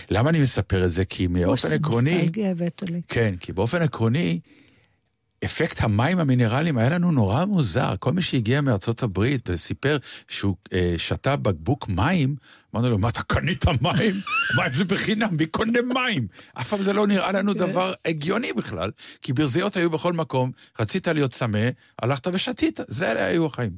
למה 0.09 0.29
אני 0.29 0.41
מספר 0.41 0.85
את 0.85 0.91
זה? 0.91 1.05
כי 1.05 1.27
באופן 1.27 1.73
עקרוני... 1.73 2.29
כן, 3.07 3.35
כי 3.39 3.53
באופן 3.53 3.81
עקרוני, 3.81 4.39
אפקט 5.45 5.81
המים 5.83 6.19
המינרליים 6.19 6.77
היה 6.77 6.89
לנו 6.89 7.11
נורא 7.11 7.45
מוזר. 7.45 7.93
כל 7.99 8.13
מי 8.13 8.21
שהגיע 8.21 8.61
מארצות 8.61 9.03
הברית 9.03 9.49
וסיפר 9.49 9.97
שהוא 10.27 10.55
אה, 10.73 10.93
שתה 10.97 11.35
בקבוק 11.35 11.89
מים, 11.89 12.35
אמרנו 12.75 12.89
לו, 12.89 12.97
מה, 12.97 13.09
אתה 13.09 13.23
קנית 13.23 13.65
מים? 13.67 14.13
מים 14.57 14.73
זה 14.73 14.85
בחינם, 14.85 15.37
מי 15.37 15.45
קונה 15.45 15.79
מים? 15.81 16.27
אף 16.53 16.69
פעם 16.69 16.81
זה 16.81 16.93
לא 16.93 17.07
נראה 17.07 17.31
לנו 17.31 17.53
כן. 17.53 17.59
דבר 17.59 17.93
הגיוני 18.05 18.53
בכלל, 18.53 18.91
כי 19.21 19.33
ברזיות 19.33 19.77
היו 19.77 19.89
בכל 19.89 20.13
מקום, 20.13 20.51
רצית 20.79 21.07
להיות 21.07 21.31
צמא, 21.31 21.69
הלכת 22.01 22.27
ושתית, 22.33 22.79
זה 22.87 23.25
היו 23.25 23.45
החיים. 23.45 23.71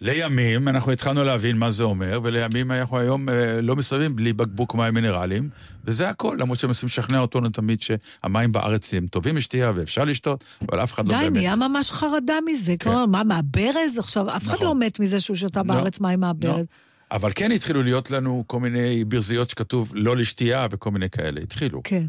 לימים 0.00 0.68
אנחנו 0.68 0.92
התחלנו 0.92 1.24
להבין 1.24 1.56
מה 1.56 1.70
זה 1.70 1.82
אומר, 1.82 2.20
ולימים 2.24 2.72
אנחנו 2.72 2.98
היום 2.98 3.28
אה, 3.28 3.60
לא 3.60 3.76
מסתובבים 3.76 4.16
בלי 4.16 4.32
בקבוק 4.32 4.74
מים 4.74 4.94
מינרליים, 4.94 5.48
וזה 5.84 6.08
הכל, 6.08 6.36
למרות 6.40 6.58
שהם 6.58 6.70
מנסים 6.70 6.86
לשכנע 6.86 7.18
אותנו 7.18 7.48
תמיד 7.48 7.80
שהמים 7.80 8.52
בארץ 8.52 8.94
הם 8.94 9.06
טובים 9.06 9.36
לשתייה 9.36 9.72
ואפשר 9.74 10.04
לשתות, 10.04 10.44
אבל 10.68 10.82
אף 10.82 10.92
אחד 10.92 11.08
לא 11.08 11.14
די, 11.14 11.24
באמת. 11.24 11.32
נהיה 11.32 11.56
ממש 11.56 11.90
חרדה 11.90 12.34
מזה. 12.46 12.74
כלומר, 12.80 13.06
מה, 13.06 13.22
מהברז? 13.24 13.98
עכשיו, 13.98 14.36
אף 14.36 14.46
אחד 14.46 14.54
נכון. 14.54 14.66
לא 14.66 14.74
מת 14.74 15.00
מזה 15.00 15.20
שהוא 15.20 15.36
שתה 15.36 15.62
לא, 15.62 15.74
בארץ 15.74 16.00
מים 16.00 16.20
מהברז. 16.20 16.58
לא. 16.58 16.64
אבל 17.10 17.32
כן 17.34 17.52
התחילו 17.52 17.82
להיות 17.82 18.10
לנו 18.10 18.44
כל 18.46 18.60
מיני 18.60 19.04
ברזיות 19.04 19.50
שכתוב 19.50 19.92
לא 19.94 20.16
לשתייה 20.16 20.66
וכל 20.70 20.90
מיני 20.90 21.10
כאלה, 21.10 21.40
התחילו. 21.40 21.80
כן. 21.84 22.06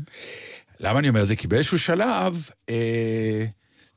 למה 0.80 1.00
אני 1.00 1.10
אומר 1.10 1.22
את 1.22 1.28
זה? 1.28 1.36
כי 1.36 1.48
באיזשהו 1.48 1.80
שלב, 1.80 2.50
אה, 2.70 3.46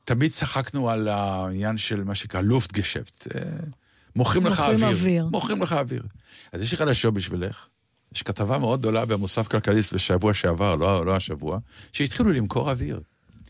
תמיד 0.05 0.31
צחקנו 0.31 0.91
על 0.91 1.09
העניין 1.09 1.79
של 1.79 2.05
מה 2.05 2.15
שנקרא 2.15 2.41
לופטגשפט. 2.41 3.27
אה, 3.35 3.41
מוכרים 4.17 4.47
לך 4.47 4.61
אוויר. 4.61 4.89
אוויר. 4.89 5.29
מוכרים 5.31 5.63
לך 5.63 5.73
אוויר. 5.73 6.03
אז 6.53 6.61
יש 6.61 6.71
לי 6.71 6.77
חדשות 6.77 7.15
בשבילך. 7.15 7.67
יש 8.15 8.23
כתבה 8.23 8.59
מאוד 8.59 8.81
גדולה 8.81 9.05
במוסף 9.05 9.49
כלכליסט 9.49 9.93
בשבוע 9.93 10.35
שעבר, 10.35 10.77
לא, 10.77 11.07
לא 11.07 11.17
השבוע, 11.17 11.59
שהתחילו 11.93 12.33
למכור 12.33 12.71
אוויר. 12.71 13.01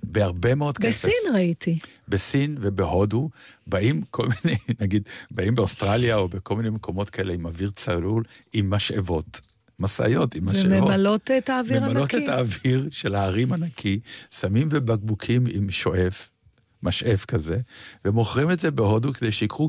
בהרבה 0.03 0.55
מאוד 0.55 0.79
כסף. 0.79 1.09
בסין 1.09 1.35
ראיתי. 1.35 1.79
בסין 2.09 2.57
ובהודו, 2.61 3.31
באים 3.67 4.03
כל 4.11 4.29
מיני, 4.45 4.59
נגיד, 4.81 5.09
באים 5.31 5.55
באוסטרליה 5.55 6.17
או 6.17 6.29
בכל 6.29 6.57
מיני 6.57 6.71
מקומות 6.71 7.11
כאלה 7.11 7.33
עם 7.33 7.47
אוויר 7.47 7.71
צלול, 7.71 8.25
עם 8.53 8.71
משאבות. 8.71 9.41
משאיות 9.79 10.35
עם 10.35 10.49
משאבות. 10.49 10.79
וממלאות 10.79 11.31
את 11.31 11.51
האוויר 11.51 11.81
ממלאות 11.81 12.15
הנקי. 12.15 12.25
את 12.25 12.29
האוויר 12.29 12.89
של 12.91 13.15
ההרים 13.15 13.53
הנקי, 13.53 14.01
שמים 14.31 14.69
בבקבוקים 14.69 15.45
עם 15.51 15.71
שואף, 15.71 16.31
משאף 16.83 17.25
כזה, 17.25 17.59
ומוכרים 18.05 18.51
את 18.51 18.61
זה 18.61 18.71
בהודו 18.71 19.13
כדי 19.13 19.33
שיקחו 19.33 19.69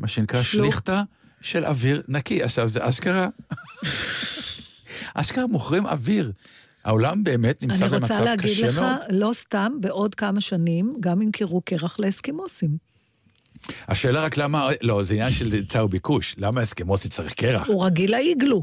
מה 0.00 0.08
שנקרא. 0.08 0.42
שליכטה 0.42 1.02
של 1.40 1.64
אוויר 1.64 2.02
נקי. 2.08 2.42
עכשיו, 2.42 2.68
זה 2.68 2.88
אשכרה... 2.88 3.28
אשכרה 5.14 5.46
מוכרים 5.46 5.86
אוויר. 5.86 6.32
העולם 6.84 7.24
באמת 7.24 7.62
נמצא 7.62 7.86
אני 7.86 7.92
במצב 7.92 8.02
רוצה 8.02 8.20
להגיד 8.20 8.50
קשה 8.50 8.68
לך, 8.68 8.78
מאוד. 8.78 8.98
לא 9.10 9.30
סתם, 9.34 9.72
בעוד 9.80 10.14
כמה 10.14 10.40
שנים 10.40 10.96
גם 11.00 11.22
ימכרו 11.22 11.60
קרח 11.60 11.96
לאסקימוסים. 11.98 12.76
השאלה 13.88 14.24
רק 14.24 14.36
למה, 14.36 14.68
לא, 14.82 15.02
זה 15.02 15.14
עניין 15.14 15.30
של 15.30 15.52
היצע 15.52 15.84
וביקוש. 15.84 16.34
למה 16.38 16.62
אסקימוסי 16.62 17.08
צריך 17.08 17.32
קרח? 17.32 17.68
הוא 17.68 17.86
רגיל 17.86 18.12
לאיגלו. 18.12 18.62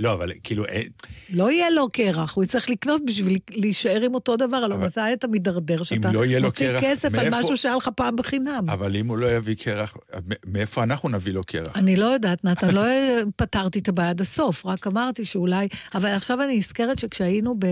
לא, 0.00 0.12
אבל 0.12 0.32
כאילו, 0.42 0.64
אה, 0.64 0.82
לא 1.30 1.50
יהיה 1.50 1.70
לו 1.70 1.88
קרח, 1.92 2.34
הוא 2.34 2.44
יצטרך 2.44 2.70
לקנות 2.70 3.02
בשביל 3.06 3.38
להישאר 3.50 4.02
עם 4.02 4.14
אותו 4.14 4.36
דבר, 4.36 4.56
הלוא 4.56 4.76
מתי 4.78 5.00
אתה 5.12 5.26
מידרדר 5.26 5.82
שאתה 5.82 6.12
לא 6.12 6.22
מוציא 6.42 6.66
קרח, 6.66 6.84
כסף 6.84 7.14
על 7.14 7.30
מאיפה- 7.30 7.40
משהו 7.40 7.56
שהיה 7.56 7.76
לך 7.76 7.90
פעם 7.96 8.16
בחינם. 8.16 8.64
אבל 8.68 8.96
אם 8.96 9.08
הוא 9.08 9.18
לא 9.18 9.36
יביא 9.36 9.54
קרח, 9.54 9.94
מאיפה 10.46 10.82
אנחנו 10.82 11.08
נביא 11.08 11.32
לו 11.32 11.44
קרח? 11.44 11.76
אני 11.76 11.96
לא 11.96 12.06
יודעת, 12.06 12.44
נתן, 12.44 12.74
לא 12.74 12.82
פתרתי 13.36 13.78
את 13.78 13.88
הבעיה 13.88 14.10
עד 14.10 14.20
הסוף, 14.20 14.66
רק 14.66 14.86
אמרתי 14.86 15.24
שאולי... 15.24 15.68
אבל 15.94 16.08
עכשיו 16.08 16.42
אני 16.42 16.56
נזכרת 16.56 16.98
שכשהיינו, 16.98 17.54
ב, 17.58 17.66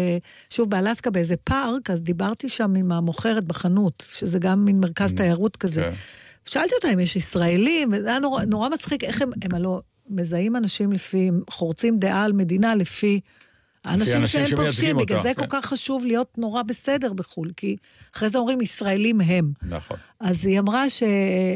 שוב, 0.50 0.70
באלסקה 0.70 1.10
באיזה 1.10 1.36
פארק, 1.36 1.90
אז 1.90 2.02
דיברתי 2.02 2.48
שם 2.48 2.72
עם 2.76 2.92
המוכרת 2.92 3.44
בחנות, 3.44 4.06
שזה 4.10 4.38
גם 4.38 4.64
מין 4.64 4.80
מרכז 4.80 5.12
תיירות 5.12 5.56
כזה. 5.56 5.82
כן. 5.82 5.92
שאלתי 6.46 6.74
אותה 6.74 6.92
אם 6.92 7.00
יש 7.00 7.16
ישראלים, 7.16 7.90
וזה 7.92 8.08
היה 8.08 8.18
נורא, 8.18 8.44
נורא 8.44 8.68
מצחיק, 8.68 9.04
איך 9.04 9.22
הם, 9.22 9.30
הם 9.42 9.54
הלוא 9.54 9.80
מזהים 10.08 10.56
אנשים 10.56 10.92
לפי, 10.92 11.30
חורצים 11.50 11.96
דעה 11.96 12.24
על 12.24 12.32
מדינה 12.32 12.74
לפי... 12.74 13.20
האנשים 13.84 14.16
אנשים 14.16 14.46
שהם 14.46 14.56
פוגשים, 14.56 14.96
בגלל 14.96 15.22
זה 15.22 15.34
כן. 15.34 15.42
כל 15.42 15.46
כך 15.48 15.66
חשוב 15.66 16.06
להיות 16.06 16.38
נורא 16.38 16.62
בסדר 16.62 17.12
בחו"ל, 17.12 17.50
כי 17.56 17.76
אחרי 18.16 18.30
זה 18.30 18.38
אומרים 18.38 18.60
ישראלים 18.60 19.20
הם. 19.20 19.52
נכון. 19.62 19.96
אז 20.20 20.46
היא 20.46 20.58
אמרה 20.58 20.90
ש... 20.90 21.02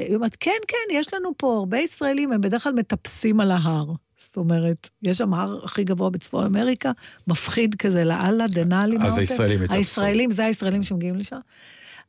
היא 0.08 0.16
אומרת, 0.16 0.36
כן, 0.40 0.50
כן, 0.68 0.94
יש 0.94 1.14
לנו 1.14 1.30
פה 1.36 1.56
הרבה 1.56 1.78
ישראלים, 1.78 2.32
הם 2.32 2.40
בדרך 2.40 2.62
כלל 2.62 2.72
מטפסים 2.72 3.40
על 3.40 3.50
ההר. 3.50 3.92
זאת 4.18 4.36
אומרת, 4.36 4.88
יש 5.02 5.18
שם 5.18 5.34
הר 5.34 5.64
הכי 5.64 5.84
גבוה 5.84 6.10
בצפון 6.10 6.44
אמריקה, 6.44 6.92
מפחיד 7.26 7.74
כזה 7.74 8.04
לאללה, 8.04 8.46
דנאלי. 8.48 8.96
אז 8.96 9.18
הישראלים 9.18 9.62
יטפסו. 9.62 9.74
הישראלים, 9.78 10.30
זה 10.30 10.44
הישראלים 10.44 10.82
שמגיעים 10.82 11.16
לשם. 11.16 11.38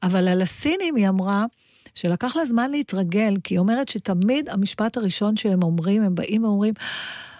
אבל 0.04 0.28
על 0.28 0.42
הסינים 0.42 0.96
היא 0.96 1.10
אמרה, 1.10 1.46
שלקח 2.00 2.36
לה 2.36 2.46
זמן 2.46 2.72
להתרגל, 2.72 3.34
כי 3.44 3.54
היא 3.54 3.60
אומרת 3.60 3.90
שתמיד 3.90 4.50
המשפט 4.50 4.98
הראשון 4.98 5.36
שהם 5.36 5.64
אומרים, 5.64 6.04
הם 6.04 6.16
באים 6.16 6.44
ואומרים, 6.44 6.74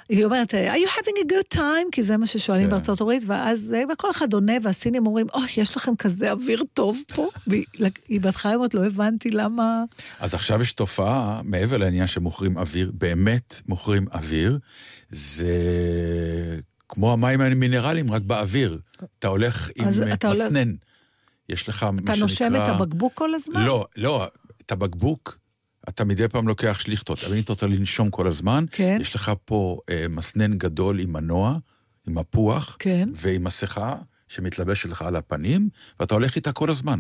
היא 0.10 0.26
אומרת, 0.26 0.54
are 0.54 0.78
you 0.78 0.90
having 1.00 1.26
a 1.26 1.32
good 1.32 1.58
time? 1.58 1.90
כי 1.92 2.04
זה 2.04 2.18
מה 2.18 2.26
ששואלים 2.26 2.64
כן. 2.64 2.70
בארצות 2.70 3.02
הברית, 3.02 3.24
ואז 3.26 3.76
וכל 3.94 4.12
אחד 4.12 4.34
עונה, 4.34 4.54
והסינים 4.64 5.08
אומרים, 5.08 5.28
אוי, 5.34 5.48
יש 5.58 5.78
לכם 5.78 5.96
כזה 5.96 6.32
אוויר 6.32 6.64
טוב 6.74 6.98
פה. 7.16 7.28
והיא 7.48 7.66
היא 8.08 8.22
בהתחלה 8.22 8.56
אומרת, 8.56 8.74
לא 8.74 8.86
הבנתי 8.86 9.30
למה... 9.30 9.84
אז 10.20 10.34
עכשיו 10.34 10.62
יש 10.62 10.74
תופעה, 10.74 11.42
מעבר 11.44 11.78
לעניין 11.78 12.08
שמוכרים 12.08 12.58
אוויר, 12.58 12.92
באמת 12.94 13.62
מוכרים 13.68 14.08
אוויר, 14.14 14.60
זה 15.10 15.56
כמו 16.90 17.14
המים 17.14 17.42
המינרליים, 17.42 18.12
רק 18.12 18.22
באוויר. 18.22 18.80
אתה 19.20 19.28
הולך 19.28 19.70
עם 19.76 19.86
אה, 19.86 20.32
מסנן. 20.32 20.74
יש 21.50 21.70
לך 21.70 21.84
מה 21.84 21.90
שנקרא... 21.90 22.14
אתה 22.14 22.22
נושם 22.22 22.56
את 22.56 22.62
הבקבוק 22.68 23.14
כל 23.14 23.36
הזמן? 23.36 23.66
לא, 23.66 23.86
לא, 23.98 24.28
את 24.70 24.74
הבקבוק, 24.74 25.38
אתה 25.90 26.06
מדי 26.06 26.28
פעם 26.28 26.48
לוקח 26.48 26.80
שליכטות, 26.80 27.24
אבל 27.24 27.36
אם 27.36 27.42
אתה 27.42 27.54
רוצה 27.54 27.68
לנשום 27.68 28.10
כל 28.10 28.28
הזמן, 28.28 28.66
כן. 28.72 28.98
יש 29.02 29.16
לך 29.16 29.32
פה 29.46 29.80
אה, 29.90 30.06
מסנן 30.10 30.58
גדול 30.58 31.00
עם 31.00 31.14
מנוע, 31.14 31.58
עם 32.08 32.18
מפוח, 32.18 32.76
כן. 32.80 33.10
ועם 33.16 33.44
מסכה 33.44 33.96
שמתלבשת 34.28 34.90
לך 34.90 35.02
על 35.02 35.16
הפנים, 35.16 35.70
ואתה 36.00 36.14
הולך 36.14 36.36
איתה 36.36 36.52
כל 36.52 36.70
הזמן. 36.70 37.00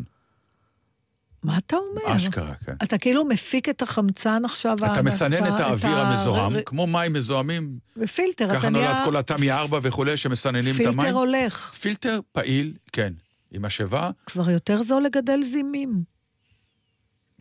מה 1.43 1.57
אתה 1.57 1.75
אומר? 1.75 2.15
אשכרה, 2.15 2.53
כן. 2.55 2.75
אתה 2.83 2.97
כאילו 2.97 3.25
מפיק 3.25 3.69
את 3.69 3.81
החמצן 3.81 4.45
עכשיו... 4.45 4.77
אתה 4.93 5.01
מסנן 5.01 5.47
את 5.47 5.59
האוויר 5.59 5.91
ה- 5.97 6.07
המזוהם, 6.09 6.53
ר- 6.53 6.61
כמו 6.65 6.87
מים 6.87 7.13
מזוהמים, 7.13 7.79
בפילטר, 7.97 8.45
אתה 8.45 8.55
ככה 8.55 8.69
נולד 8.69 8.85
נהיה... 8.85 9.05
כל 9.05 9.17
התמי 9.17 9.51
4 9.51 9.79
וכולי, 9.83 10.17
שמסננים 10.17 10.71
את 10.71 10.75
פילטר 10.77 10.89
המים. 10.99 11.15
הולך. 11.15 11.71
פילטר 11.73 12.19
פעיל, 12.31 12.73
כן. 12.91 13.13
עם 13.51 13.65
משאבה, 13.65 14.09
כבר 14.25 14.49
יותר 14.49 14.83
זול 14.83 15.03
לגדל 15.03 15.39
זימים. 15.43 16.18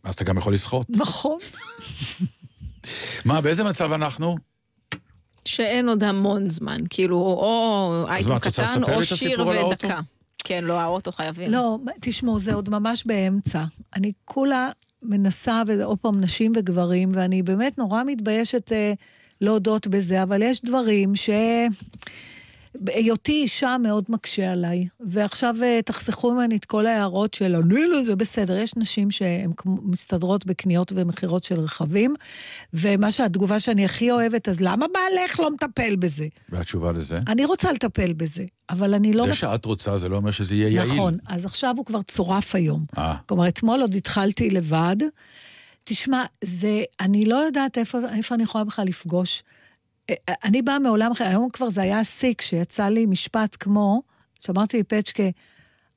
אז 0.04 0.14
אתה 0.14 0.24
גם 0.24 0.38
יכול 0.38 0.54
לשחות. 0.54 0.86
נכון. 0.90 1.38
מה, 3.24 3.40
באיזה 3.40 3.64
מצב 3.64 3.92
אנחנו? 3.92 4.36
שאין 5.44 5.88
עוד 5.88 6.04
המון 6.04 6.50
זמן, 6.50 6.80
כאילו, 6.90 7.16
או 7.16 8.04
אייטם 8.08 8.38
קטן, 8.38 8.82
או 8.94 9.04
שיר? 9.04 9.46
ודקה. 9.46 10.00
כן, 10.44 10.64
לא, 10.64 10.80
האוטו 10.80 11.12
חייבים. 11.12 11.50
לא, 11.50 11.78
תשמעו, 12.00 12.40
זה 12.40 12.54
עוד 12.54 12.70
ממש 12.70 13.04
באמצע. 13.06 13.64
אני 13.96 14.12
כולה 14.24 14.70
מנסה, 15.02 15.62
ועוד 15.66 15.98
פעם, 15.98 16.20
נשים 16.20 16.52
וגברים, 16.56 17.12
ואני 17.14 17.42
באמת 17.42 17.78
נורא 17.78 18.02
מתביישת 18.06 18.72
אה, 18.72 18.92
להודות 19.40 19.86
בזה, 19.86 20.22
אבל 20.22 20.42
יש 20.42 20.62
דברים 20.64 21.14
ש... 21.14 21.30
היותי 22.86 23.32
אישה 23.32 23.76
מאוד 23.82 24.04
מקשה 24.08 24.52
עליי, 24.52 24.86
ועכשיו 25.00 25.56
אה, 25.62 25.80
תחסכו 25.84 26.32
ממני 26.32 26.56
את 26.56 26.64
כל 26.64 26.86
ההערות 26.86 27.34
של 27.34 27.56
אני 27.56 27.86
לא, 27.88 28.02
זה 28.04 28.16
בסדר. 28.16 28.56
יש 28.56 28.76
נשים 28.76 29.10
שהן 29.10 29.52
מסתדרות 29.64 30.46
בקניות 30.46 30.92
ומכירות 30.94 31.44
של 31.44 31.60
רכבים, 31.60 32.14
ומה 32.74 33.10
שהתגובה 33.12 33.60
שאני 33.60 33.84
הכי 33.84 34.10
אוהבת, 34.10 34.48
אז 34.48 34.60
למה 34.60 34.86
בעלך 34.94 35.40
לא 35.40 35.50
מטפל 35.50 35.96
בזה? 35.96 36.26
והתשובה 36.48 36.92
לזה? 36.92 37.18
אני 37.28 37.44
רוצה 37.44 37.72
לטפל 37.72 38.12
בזה, 38.12 38.44
אבל 38.70 38.94
אני 38.94 39.12
לא... 39.12 39.26
זה 39.26 39.34
שאת 39.34 39.64
רוצה, 39.64 39.98
זה 39.98 40.08
לא 40.08 40.16
אומר 40.16 40.30
שזה 40.30 40.54
יהיה 40.54 40.68
יעיל. 40.68 40.92
נכון, 40.92 41.18
אז 41.26 41.44
עכשיו 41.44 41.74
הוא 41.76 41.84
כבר 41.84 42.02
צורף 42.02 42.54
היום. 42.54 42.84
אה. 42.98 43.16
כלומר, 43.26 43.48
אתמול 43.48 43.80
עוד 43.80 43.94
התחלתי 43.94 44.50
לבד. 44.50 44.96
תשמע, 45.84 46.24
זה, 46.44 46.82
אני 47.00 47.24
לא 47.24 47.36
יודעת 47.36 47.78
איפה, 47.78 47.98
איפה 48.16 48.34
אני 48.34 48.42
יכולה 48.42 48.64
בכלל 48.64 48.84
לפגוש. 48.86 49.42
אה, 50.10 50.14
אני 50.44 50.62
באה 50.62 50.78
מעולם 50.78 51.12
אחר, 51.12 51.24
היום 51.24 51.48
כבר 51.50 51.70
זה 51.70 51.82
היה 51.82 52.00
השיא, 52.00 52.34
כשיצא 52.38 52.88
לי 52.88 53.06
משפט 53.06 53.56
כמו, 53.60 54.02
שאמרתי 54.40 54.80
לפצ'קה, 54.80 55.22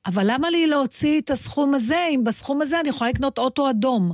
אבל 0.06 0.22
למה 0.26 0.50
לי 0.50 0.66
להוציא 0.66 1.20
את 1.20 1.30
הסכום 1.30 1.74
הזה, 1.74 2.06
אם 2.10 2.24
בסכום 2.24 2.62
הזה 2.62 2.80
אני 2.80 2.88
יכולה 2.88 3.10
לקנות 3.10 3.38
אוטו 3.38 3.70
אדום? 3.70 4.12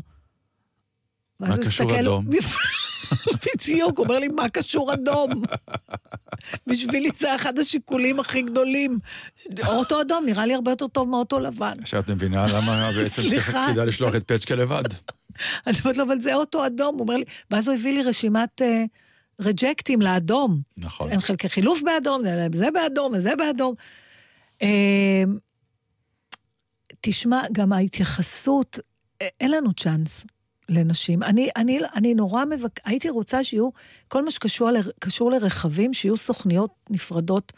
מה 1.41 1.57
קשור 1.57 1.87
הסתכל- 1.93 2.01
אדום? 2.01 2.27
בדיוק, 3.57 3.99
הוא 3.99 4.07
אומר 4.07 4.19
לי, 4.19 4.29
מה 4.29 4.49
קשור 4.49 4.93
אדום? 4.93 5.31
בשבילי 6.67 7.11
זה 7.17 7.35
אחד 7.35 7.59
השיקולים 7.59 8.21
הכי 8.21 8.43
גדולים. 8.43 8.99
אוטו 9.67 10.01
אדום 10.01 10.25
נראה 10.27 10.47
לי 10.47 10.55
הרבה 10.55 10.71
יותר 10.73 10.87
טוב 10.89 11.09
מאוטו 11.09 11.41
לבן. 11.41 11.73
עכשיו 11.81 12.01
את 12.01 12.11
מבינה 12.11 12.47
למה 12.47 12.91
בעצם. 12.97 13.23
כדאי 13.73 13.87
לשלוח 13.87 14.15
את 14.15 14.33
פצ'קה 14.33 14.55
לבד. 14.55 14.83
אני 15.67 15.77
אומרת 15.85 15.97
לו, 15.97 16.05
אבל 16.05 16.21
זה 16.21 16.35
אוטו 16.35 16.67
אדום. 16.67 16.95
הוא 16.95 17.01
אומר 17.01 17.15
לי, 17.17 17.25
ואז 17.51 17.69
הוא 17.69 17.77
הביא 17.77 17.93
לי 17.95 18.03
רשימת 18.03 18.63
אה, 18.63 18.85
רג'קטים 19.41 20.03
לאדום. 20.03 20.61
נכון. 20.77 21.11
אין 21.11 21.21
חלקי 21.21 21.49
חילוף 21.49 21.83
באדום, 21.83 22.23
זה 22.23 22.49
זה 22.55 22.71
באדום 22.71 23.13
וזה 23.13 23.37
באדום. 23.37 23.75
אה, 24.63 25.25
תשמע, 27.01 27.43
גם 27.53 27.73
ההתייחסות, 27.73 28.79
אין 29.21 29.51
לנו 29.51 29.75
צ'אנס 29.75 30.27
לנשים. 30.69 31.23
אני, 31.23 31.49
אני, 31.57 31.79
אני 31.95 32.15
נורא 32.15 32.45
מבק... 32.45 32.81
הייתי 32.85 33.11
רוצה 33.11 33.45
שיהיו, 33.45 33.69
כל 34.09 34.25
מה 34.25 34.31
שקשור 34.31 34.71
ל... 35.31 35.35
לרכבים, 35.41 35.95
שיהיו 35.95 36.17
סוכניות 36.17 36.71
נפרדות. 36.91 37.53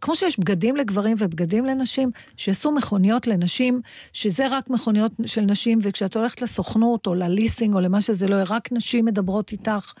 כמו 0.00 0.16
שיש 0.16 0.38
בגדים 0.40 0.76
לגברים 0.76 1.16
ובגדים 1.20 1.64
לנשים, 1.64 2.10
שיעשו 2.36 2.72
מכוניות 2.72 3.26
לנשים, 3.26 3.80
שזה 4.12 4.46
רק 4.50 4.70
מכוניות 4.70 5.12
של 5.26 5.40
נשים, 5.40 5.78
וכשאת 5.82 6.16
הולכת 6.16 6.42
לסוכנות 6.42 7.06
או 7.06 7.14
לליסינג 7.14 7.74
או 7.74 7.80
למה 7.80 8.00
שזה 8.00 8.26
לא 8.28 8.34
יהיה, 8.34 8.44
רק 8.48 8.68
נשים 8.72 9.04
מדברות 9.04 9.52
איתך. 9.52 9.92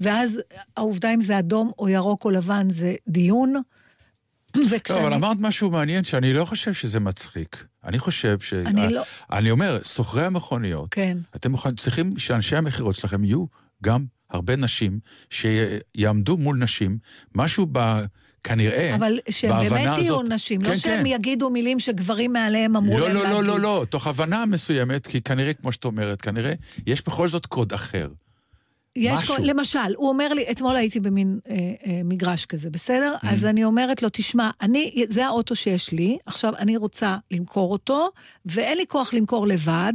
ואז 0.00 0.38
העובדה 0.76 1.14
אם 1.14 1.20
זה 1.20 1.38
אדום 1.38 1.70
או 1.78 1.88
ירוק 1.88 2.24
או 2.24 2.30
לבן 2.30 2.70
זה 2.70 2.94
דיון. 3.08 3.54
לא, 3.54 3.60
וכשאני... 4.70 5.00
אבל 5.00 5.14
אמרת 5.14 5.36
משהו 5.40 5.70
מעניין 5.70 6.04
שאני 6.04 6.32
לא 6.32 6.44
חושב 6.44 6.72
שזה 6.74 7.00
מצחיק. 7.00 7.64
אני 7.84 7.98
חושב 7.98 8.40
ש... 8.40 8.52
אני 8.54 8.92
לא- 8.92 9.02
אני 9.32 9.50
אומר, 9.50 9.78
סוחרי 9.82 10.24
המכוניות, 10.24 10.88
כן. 10.90 11.18
אתם 11.36 11.50
מוכנים- 11.50 11.76
צריכים 11.76 12.18
שאנשי 12.18 12.56
המכירות 12.56 12.94
שלכם 12.94 13.24
יהיו 13.24 13.44
גם 13.82 14.04
הרבה 14.30 14.56
נשים 14.56 14.98
שיעמדו 15.30 16.36
מול 16.36 16.56
נשים, 16.56 16.98
משהו 17.34 17.66
ב... 17.72 18.00
כנראה, 18.44 18.94
אבל 18.94 19.18
שהם 19.30 19.58
באמת 19.58 19.98
יהיו 19.98 20.20
הזאת- 20.20 20.28
נשים, 20.28 20.62
כן, 20.62 20.70
לא 20.70 20.76
שהם 20.76 20.98
כן. 20.98 21.06
יגידו 21.06 21.50
מילים 21.50 21.80
שגברים 21.80 22.32
מעליהם 22.32 22.76
אמרו 22.76 22.98
לא, 22.98 23.06
להם 23.06 23.14
לא, 23.14 23.22
להגיד. 23.22 23.36
לא, 23.36 23.46
לא, 23.46 23.60
לא, 23.60 23.84
תוך 23.90 24.06
הבנה 24.06 24.46
מסוימת, 24.46 25.06
כי 25.06 25.20
כנראה, 25.20 25.54
כמו 25.54 25.72
שאת 25.72 25.84
אומרת, 25.84 26.20
כנראה 26.20 26.52
יש 26.86 27.02
בכל 27.06 27.28
זאת 27.28 27.46
קוד 27.46 27.72
אחר. 27.72 28.08
יש 28.98 29.18
משהו. 29.18 29.36
כל, 29.36 29.42
למשל, 29.44 29.94
הוא 29.96 30.08
אומר 30.08 30.34
לי, 30.34 30.44
אתמול 30.50 30.76
הייתי 30.76 31.00
במין 31.00 31.38
אה, 31.50 31.54
אה, 31.86 32.00
מגרש 32.04 32.46
כזה, 32.46 32.70
בסדר? 32.70 33.14
Mm. 33.14 33.28
אז 33.28 33.44
אני 33.44 33.64
אומרת 33.64 34.02
לו, 34.02 34.08
תשמע, 34.12 34.50
אני, 34.60 35.04
זה 35.08 35.26
האוטו 35.26 35.56
שיש 35.56 35.92
לי, 35.92 36.18
עכשיו 36.26 36.52
אני 36.58 36.76
רוצה 36.76 37.16
למכור 37.30 37.72
אותו, 37.72 38.08
ואין 38.46 38.78
לי 38.78 38.84
כוח 38.86 39.14
למכור 39.14 39.46
לבד, 39.46 39.92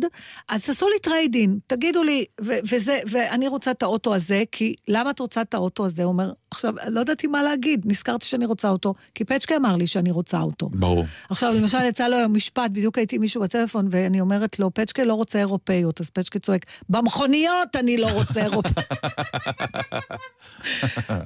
אז 0.50 0.66
תעשו 0.66 0.88
לי 0.88 1.00
trade-in, 1.00 1.60
תגידו 1.68 2.04
לי, 2.04 2.26
ו- 2.42 2.60
וזה, 2.70 3.00
ואני 3.08 3.48
רוצה 3.48 3.72
את 3.72 3.84
האוטו 3.84 4.16
הזה, 4.16 4.44
כי 4.52 4.76
למה 4.88 5.10
את 5.10 5.20
רוצה 5.20 5.42
את 5.42 5.54
האוטו 5.54 5.86
הזה? 5.86 6.04
הוא 6.04 6.12
אומר, 6.12 6.32
עכשיו, 6.54 6.74
לא 6.88 7.00
ידעתי 7.00 7.28
מה 7.28 7.44
להגיד, 7.44 7.86
נזכרתי 7.86 8.26
שאני 8.26 8.46
רוצה 8.46 8.70
אותו, 8.70 8.94
כי 9.16 9.24
פצ'קה 9.26 9.56
אמר 9.56 9.76
לי 9.76 9.88
שאני 9.88 10.12
רוצה 10.12 10.42
אותו. 10.42 10.70
ברור. 10.70 11.06
עכשיו, 11.30 11.54
למשל, 11.54 11.78
יצא 11.86 12.08
לו 12.08 12.16
היום 12.18 12.36
משפט, 12.36 12.72
בדיוק 12.72 12.98
הייתי 12.98 13.16
עם 13.16 13.22
מישהו 13.22 13.42
בטלפון, 13.42 13.88
ואני 13.92 14.22
אומרת 14.22 14.60
לו, 14.60 14.74
פצ'קה 14.74 15.04
לא 15.04 15.14
רוצה 15.14 15.40
אירופאיות, 15.40 16.02
אז 16.02 16.10
פצ'קה 16.10 16.40
צועק, 16.40 16.66
במכוניות 16.90 17.76
אני 17.76 17.98
לא 17.98 18.08
רוצה 18.08 18.44
אירופאיות. 18.44 18.78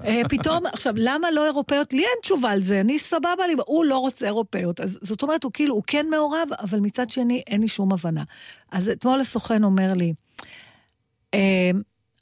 אה, 0.06 0.22
פתאום, 0.30 0.66
עכשיו, 0.66 0.94
למה 0.98 1.32
לא 1.32 1.46
אירופאיות? 1.46 1.94
לי 1.94 2.00
אין 2.00 2.18
תשובה 2.22 2.52
על 2.52 2.62
זה, 2.62 2.82
אני 2.82 3.00
סבבה 3.00 3.48
לי, 3.48 3.56
הוא 3.66 3.86
לא 3.86 3.98
רוצה 3.98 4.26
אירופאיות. 4.26 4.80
אז 4.80 5.00
זאת 5.02 5.22
אומרת, 5.22 5.44
הוא 5.44 5.52
כאילו, 5.54 5.76
הוא 5.76 5.84
כן 5.88 6.06
מעורב, 6.12 6.48
אבל 6.60 6.80
מצד 6.80 7.10
שני, 7.10 7.42
אין 7.48 7.62
לי 7.62 7.68
שום 7.68 7.94
הבנה. 7.94 8.24
אז 8.72 8.90
אתמול 8.90 9.20
הסוכן 9.20 9.64
אומר 9.64 9.94
לי, 9.94 10.14
"אה, 11.34 11.72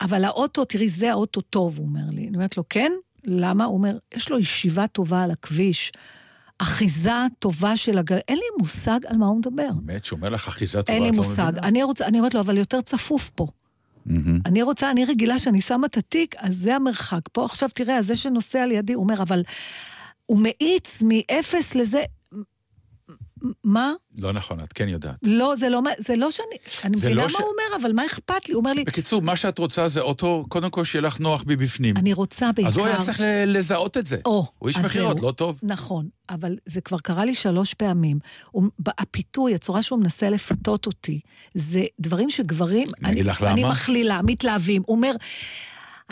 אבל 0.01 0.23
האוטו, 0.23 0.65
תראי, 0.65 0.89
זה 0.89 1.11
האוטו 1.11 1.41
טוב, 1.41 1.77
הוא 1.77 1.85
אומר 1.85 2.09
לי. 2.11 2.27
אני 2.27 2.35
אומרת 2.35 2.57
לו, 2.57 2.63
כן? 2.69 2.91
למה? 3.23 3.65
הוא 3.65 3.73
אומר, 3.73 3.97
יש 4.15 4.29
לו 4.29 4.39
ישיבה 4.39 4.87
טובה 4.87 5.23
על 5.23 5.31
הכביש, 5.31 5.91
אחיזה 6.59 7.11
טובה 7.39 7.77
של 7.77 7.97
הגל... 7.97 8.17
אין 8.27 8.37
לי 8.37 8.45
מושג 8.59 8.99
על 9.05 9.17
מה 9.17 9.25
הוא 9.25 9.37
מדבר. 9.37 9.69
באמת, 9.83 10.05
שאומר 10.05 10.29
לך 10.29 10.47
אחיזה 10.47 10.81
טובה, 10.81 10.93
אין 10.93 11.03
לי 11.03 11.11
לא 11.11 11.15
מושג. 11.15 11.51
אני 11.63 11.83
רוצה, 11.83 12.05
אני 12.05 12.17
אומרת 12.17 12.33
לו, 12.33 12.39
אבל 12.39 12.57
יותר 12.57 12.81
צפוף 12.81 13.29
פה. 13.35 13.47
מהמם. 14.05 14.39
אני 14.45 14.61
רוצה, 14.61 14.91
אני 14.91 15.05
רגילה 15.05 15.39
שאני 15.39 15.61
שמה 15.61 15.87
את 15.87 15.97
התיק, 15.97 16.35
אז 16.37 16.55
זה 16.57 16.75
המרחק. 16.75 17.21
פה 17.31 17.45
עכשיו, 17.45 17.69
תראה, 17.73 18.01
זה 18.01 18.15
שנוסע 18.15 18.65
לידי, 18.65 18.93
הוא 18.93 19.03
אומר, 19.03 19.21
אבל 19.21 19.43
הוא 20.25 20.39
מאיץ 20.41 21.03
מאפס 21.05 21.75
לזה... 21.75 22.01
מה? 23.63 23.91
לא 24.17 24.33
נכון, 24.33 24.59
את 24.59 24.73
כן 24.73 24.89
יודעת. 24.89 25.15
לא, 25.23 25.53
זה 25.59 25.69
לא, 25.69 25.81
זה 25.99 26.15
לא 26.15 26.31
שאני... 26.31 26.55
אני 26.83 26.97
מבינה 26.97 27.15
לא 27.15 27.23
מה 27.23 27.29
ש- 27.29 27.35
הוא 27.35 27.41
אומר, 27.43 27.81
אבל 27.85 27.93
מה 27.93 28.05
אכפת 28.05 28.47
לי? 28.49 28.53
הוא 28.53 28.59
אומר 28.59 28.73
לי, 28.73 28.83
בקיצור, 28.83 29.21
מה 29.21 29.35
שאת 29.37 29.59
רוצה 29.59 29.89
זה 29.89 30.01
אוטו, 30.01 30.45
קודם 30.49 30.69
כל 30.69 30.83
שיהיה 30.85 31.01
לך 31.01 31.19
נוח 31.19 31.43
מבפנים. 31.47 31.97
אני 31.97 32.13
רוצה 32.13 32.51
בעיקר... 32.55 32.69
אז 32.69 32.77
הוא 32.77 32.85
היה 32.85 33.01
צריך 33.01 33.21
לזהות 33.47 33.97
את 33.97 34.05
זה. 34.05 34.17
או, 34.25 34.47
הוא 34.59 34.67
איש 34.69 34.77
מכירות. 34.77 35.19
לא 35.19 35.31
טוב. 35.31 35.59
נכון, 35.63 36.07
אבל 36.29 36.55
זה 36.65 36.81
כבר 36.81 36.99
קרה 36.99 37.25
לי 37.25 37.33
שלוש 37.33 37.73
פעמים. 37.73 38.19
הוא- 38.51 38.63
הפיתוי, 38.97 39.55
הצורה 39.55 39.81
שהוא 39.83 39.99
מנסה 39.99 40.29
לפתות 40.29 40.85
אותי, 40.85 41.19
זה 41.53 41.83
דברים 41.99 42.29
שגברים... 42.29 42.87
אני 43.03 43.11
אגיד 43.13 43.25
לך 43.25 43.41
למה? 43.41 43.51
אני 43.51 43.63
מכלילה, 43.63 44.19
מתלהבים. 44.23 44.81
הוא 44.85 44.95
אומר, 44.95 45.11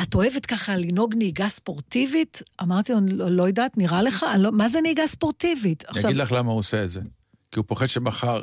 את 0.02 0.16
אוהבת 0.16 0.46
ככה 0.46 0.78
לנהוג 0.78 1.16
נהיגה 1.16 1.50
ספורטיבית? 1.50 2.42
אמרתי 2.62 2.92
לו, 2.92 2.98
"אני 2.98 3.12
לא, 3.14 3.30
לא 3.30 3.44
יודעת, 3.48 3.78
נראה 3.78 4.02
לך? 4.04 4.26
לא, 4.40 4.52
מה 4.52 4.70
זה 4.70 4.82
נהיגה 4.82 5.08
ספורטיבית? 5.08 5.84
אני 5.90 6.02
אגיד 6.06 6.18
לך 6.18 6.32
למה 6.32 6.52
הוא 6.52 6.60
עושה 6.60 6.84
את 6.84 6.90
זה. 6.90 7.02
כי 7.54 7.60
הוא 7.60 7.66
פוחד 7.68 7.88
שמחר 7.88 8.42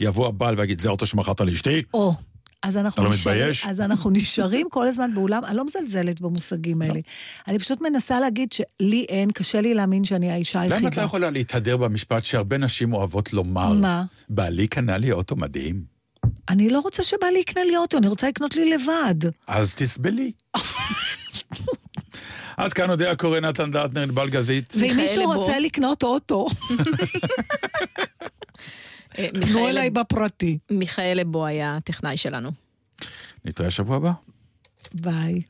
יבוא 0.00 0.28
הבעל 0.28 0.58
ויגיד, 0.58 0.80
זה 0.80 0.88
האוטו 0.88 1.06
שמכרת 1.06 1.40
לאשתי? 1.40 1.82
או, 1.94 2.14
אז 2.62 2.76
אנחנו 2.76 3.04
לא 3.04 3.10
נשארים, 3.10 3.38
מתבייש? 3.38 3.66
אז 3.66 3.80
אנחנו 3.80 4.10
נשארים 4.10 4.66
כל 4.70 4.86
הזמן 4.86 5.14
באולם, 5.14 5.44
אני 5.44 5.56
לא 5.56 5.64
מזלזלת 5.64 6.20
במושגים 6.20 6.82
האלה. 6.82 7.00
אני 7.48 7.58
פשוט 7.58 7.80
מנסה 7.80 8.20
להגיד 8.20 8.52
שלי 8.52 9.06
אין, 9.08 9.30
קשה 9.30 9.60
לי 9.60 9.74
להאמין 9.74 10.04
שאני 10.04 10.30
האישה 10.30 10.60
היחידה. 10.60 10.80
למה 10.80 10.88
את 10.88 10.96
לא 10.96 11.02
יכולה 11.02 11.30
להתהדר 11.30 11.76
במשפט 11.76 12.24
שהרבה 12.24 12.58
נשים 12.58 12.92
אוהבות 12.92 13.32
לומר? 13.32 13.72
מה? 13.72 14.04
בעלי 14.28 14.66
קנה 14.66 14.98
לי 14.98 15.12
אוטו 15.12 15.36
מדהים. 15.36 15.82
אני 16.48 16.70
לא 16.70 16.80
רוצה 16.80 17.02
שבעלי 17.02 17.38
יקנה 17.38 17.64
לי 17.64 17.76
אוטו, 17.76 17.98
אני 17.98 18.08
רוצה 18.08 18.28
לקנות 18.28 18.56
לי 18.56 18.70
לבד. 18.70 19.30
אז 19.46 19.74
תסבלי. 19.74 20.32
עד 22.56 22.72
כאן 22.72 22.90
הודיע 22.90 23.14
קורא 23.14 23.40
נתן 23.40 23.70
דטנר, 23.70 24.02
ענבל 24.02 24.28
גזית. 24.28 24.72
ואם 24.78 24.96
מישהו. 24.96 25.32
רוצה 25.32 25.58
לקנות 25.58 26.02
אוטו, 26.02 26.46
אה, 29.18 29.28
תנו 29.42 29.68
אליי 29.68 29.90
בפרטי. 29.90 30.58
מיכאל 30.70 31.20
לבו 31.20 31.46
היה 31.46 31.76
הטכנאי 31.76 32.16
שלנו. 32.16 32.50
נתראה 33.44 33.70
שבוע 33.70 33.96
הבא. 33.96 34.12
ביי. 34.94 35.42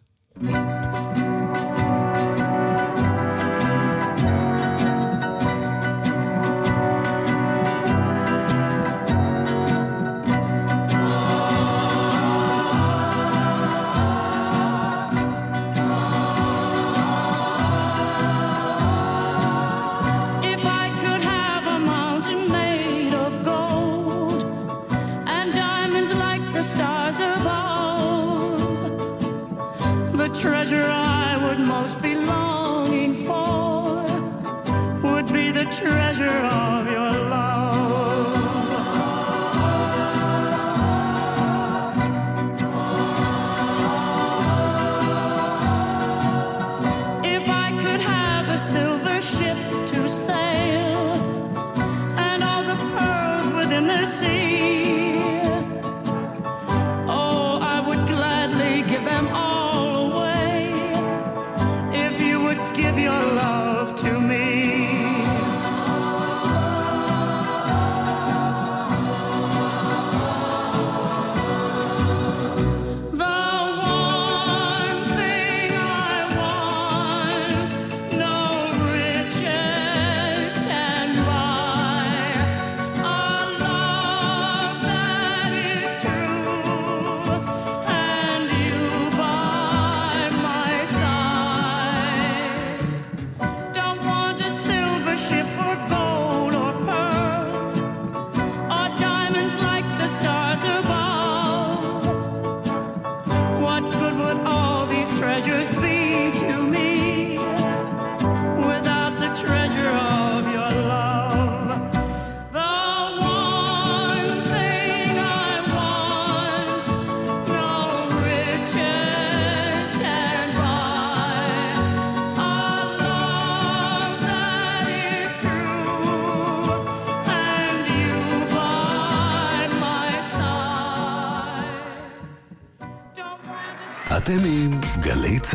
Give 62.80 62.98
your 62.98 63.12
love 63.12 63.94
to 63.94 64.18
me. 64.18 64.79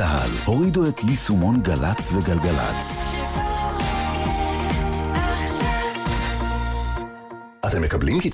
צה"ל. 0.06 0.30
הורידו 0.46 0.86
את 0.86 1.04
יישומון 1.04 1.62
גל"צ 1.62 2.12
וגלגלצ. 2.14 3.05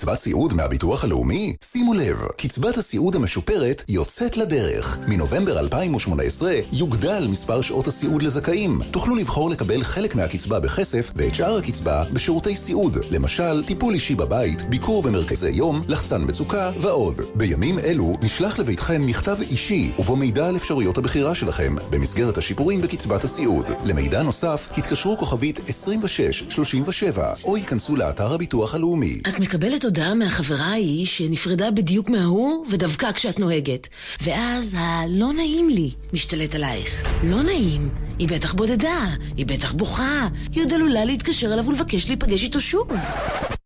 קצבת 0.02 0.20
סיעוד 0.20 0.54
מהביטוח 0.54 1.04
הלאומי? 1.04 1.56
שימו 1.64 1.94
לב, 1.94 2.18
קצבת 2.38 2.78
הסיעוד 2.78 3.16
המשופרת 3.16 3.84
יוצאת 3.90 4.38
לדרך. 4.38 4.98
מנובמבר 5.08 5.60
2018 5.60 6.54
יוגדל 6.72 7.28
מספר 7.30 7.62
שעות 7.62 7.88
הסיעוד 7.88 8.24
לזכאים. 8.24 8.80
תוכלו 8.92 9.16
לבחור 9.16 9.50
לקבל 9.50 9.84
חלק 9.84 10.16
מהקצבה 10.16 10.60
בכסף 10.60 11.12
ואת 11.16 11.36
שאר 11.36 11.58
הקצבה 11.58 12.04
בשירותי 12.14 12.56
סיעוד. 12.56 12.98
למשל, 13.10 13.64
טיפול 13.64 13.94
אישי 13.94 14.16
בבית, 14.16 14.62
ביקור 14.62 15.04
במרכזי 15.04 15.50
יום, 15.50 15.82
לחצן 15.88 16.22
מצוקה 16.28 16.72
ועוד. 16.80 17.22
בימים 17.36 17.80
אלו 17.80 18.18
נשלח 18.22 18.60
לביתכם 18.60 19.06
מכתב 19.06 19.38
אישי 19.42 19.92
ובו 20.00 20.16
מידע 20.16 20.48
על 20.48 20.56
אפשרויות 20.56 20.98
הבחירה 20.98 21.36
שלכם 21.36 21.76
במסגרת 21.90 22.38
השיפורים 22.38 22.82
בקצבת 22.82 23.24
הסיעוד. 23.24 23.66
למידע 23.86 24.24
נוסף 24.24 24.68
התקשרו 24.78 25.18
כוכבית 25.18 25.60
2637 25.60 27.34
או 27.44 27.58
ייכנסו 27.58 27.96
לאתר 27.96 28.34
הביטוח 28.34 28.76
הלאומי. 28.76 29.20
את 29.28 29.40
מקבלת 29.40 29.91
הודעה 29.92 30.14
מהחברה 30.14 30.66
ההיא 30.66 31.06
שנפרדה 31.06 31.72
בדיוק 31.72 32.10
מההוא 32.10 32.66
ודווקא 32.70 33.12
כשאת 33.12 33.40
נוהגת. 33.40 33.88
ואז 34.22 34.76
ה"לא 34.78 35.34
נעים 35.34 35.70
לי" 35.70 35.92
משתלט 36.14 36.56
עלייך. 36.56 37.04
לא 37.24 37.44
נעים. 37.44 37.90
היא 38.20 38.28
בטח 38.28 38.54
בודדה, 38.54 39.08
היא 39.38 39.46
בטח 39.46 39.72
בוכה, 39.72 40.28
היא 40.52 40.64
עוד 40.64 40.74
עלולה 40.74 41.06
להתקשר 41.06 41.54
אליו 41.54 41.66
ולבקש 41.66 42.08
להיפגש 42.08 42.44
איתו 42.44 42.60
שוב. 42.60 42.88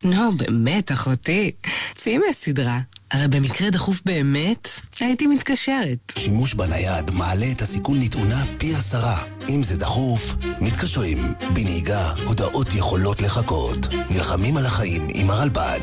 נו, 0.04 0.32
באמת, 0.36 0.92
אחותי. 0.92 1.52
צאי 1.94 2.18
מהסדרה. 2.18 2.80
הרי 3.10 3.28
במקרה 3.28 3.70
דחוף 3.70 4.02
באמת, 4.06 4.68
הייתי 5.00 5.26
מתקשרת. 5.26 6.12
שימוש 6.18 6.54
בנייד 6.54 7.10
מעלה 7.10 7.46
את 7.52 7.62
הסיכון 7.62 8.00
לתאונה 8.00 8.44
פי 8.58 8.74
עשרה. 8.74 9.24
אם 9.48 9.62
זה 9.62 9.76
דחוף, 9.76 10.34
מתקשרים. 10.60 11.34
בנהיגה, 11.54 12.12
הודעות 12.26 12.74
יכולות 12.74 13.22
לחכות. 13.22 13.86
נלחמים 14.10 14.56
על 14.56 14.66
החיים 14.66 15.08
עם 15.14 15.30
הרלב"ד. 15.30 15.80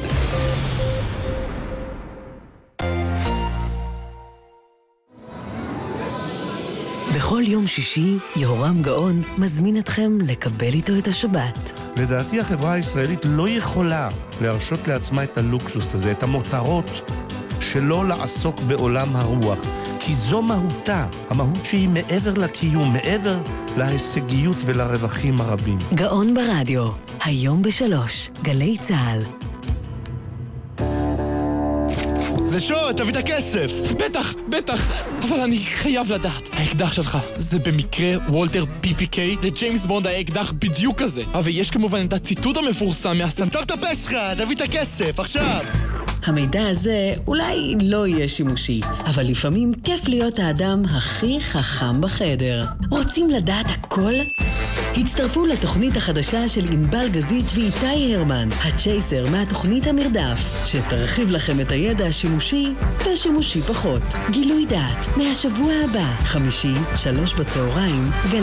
בכל 7.24 7.42
יום 7.46 7.68
שישי, 7.68 8.18
יהורם 8.36 8.82
גאון 8.82 9.22
מזמין 9.38 9.80
אתכם 9.80 10.18
לקבל 10.22 10.74
איתו 10.74 10.94
את 10.98 11.08
השבת. 11.08 11.80
לדעתי 11.96 12.40
החברה 12.40 12.74
הישראלית 12.74 13.20
לא 13.26 13.50
יכולה 13.50 14.10
להרשות 14.42 14.88
לעצמה 14.88 15.24
את 15.24 15.38
הלוקסוס 15.38 15.94
הזה, 15.94 16.12
את 16.12 16.24
המותרות, 16.24 17.12
שלא 17.60 18.08
לעסוק 18.08 18.60
בעולם 18.60 19.16
הרוח. 19.16 19.60
כי 20.00 20.14
זו 20.14 20.42
מהותה, 20.42 21.08
המהות 21.30 21.66
שהיא 21.66 21.90
מעבר 21.90 22.34
לקיום, 22.34 22.94
מעבר 22.94 23.38
להישגיות 23.78 24.58
ולרווחים 24.66 25.42
הרבים. 25.42 25.80
גאון 25.94 26.34
ברדיו, 26.34 26.90
היום 27.24 27.62
בשלוש, 27.62 28.30
גלי 28.42 28.78
צה"ל. 28.78 29.53
זה 32.54 32.62
שוד, 32.62 32.96
תביא 32.96 33.12
את 33.12 33.16
הכסף! 33.16 33.72
בטח, 34.00 34.34
בטח, 34.50 35.04
אבל 35.24 35.40
אני 35.40 35.58
חייב 35.58 36.12
לדעת. 36.12 36.50
האקדח 36.54 36.94
שלך, 36.94 37.18
זה 37.38 37.60
במקרה 37.60 38.18
Walther 38.30 38.64
PPK? 38.84 39.18
לג'יימס 39.44 39.86
בונד 39.86 40.08
היה 40.08 40.20
אקדח 40.20 40.52
בדיוק 40.52 41.02
כזה. 41.02 41.24
אבל 41.34 41.50
יש 41.50 41.72
כמובן 41.72 42.06
את 42.06 42.14
הציטוט 42.14 42.58
המפורסם 42.58 43.18
מהסטנט... 43.18 43.50
סתום 43.50 43.64
את 43.64 43.72
הפה 43.72 43.96
שלך, 43.96 44.16
תביא 44.38 44.56
את 44.56 44.62
הכסף, 44.62 45.20
עכשיו! 45.20 45.66
המידע 46.26 46.68
הזה 46.68 47.14
אולי 47.28 47.76
לא 47.82 48.08
יהיה 48.08 48.28
שימושי, 48.28 48.82
אבל 49.06 49.24
לפעמים 49.24 49.74
כיף 49.84 50.08
להיות 50.08 50.40
האדם 50.40 50.84
הכי 50.86 51.38
חכם 51.42 52.02
בחדר. 52.02 52.66
רוצים 52.90 53.30
לדעת 53.30 53.66
הכל? 53.70 54.14
הצטרפו 54.98 55.46
לתוכנית 55.46 55.98
החדשה 55.98 56.48
של 56.48 56.66
ענבל 56.72 57.10
גזית 57.10 57.46
ואיתי 57.54 58.16
הרמן, 58.16 58.48
הצ'ייסר 58.64 59.26
מהתוכנית 59.32 59.88
המרדף, 59.88 60.66
שתרחיב 60.66 61.32
לכם 61.32 61.60
את 61.60 61.72
הידע 61.72 62.06
השימושי 62.06 62.74
והשימושי 63.06 63.62
פחות. 63.62 64.02
גילוי 64.30 64.66
דעת, 64.66 65.18
מהשבוע 65.18 65.74
הבא, 65.84 66.06
חמישי, 66.24 66.74
שלוש 66.96 67.34
בצהריים, 67.34 68.10
גלי 68.32 68.42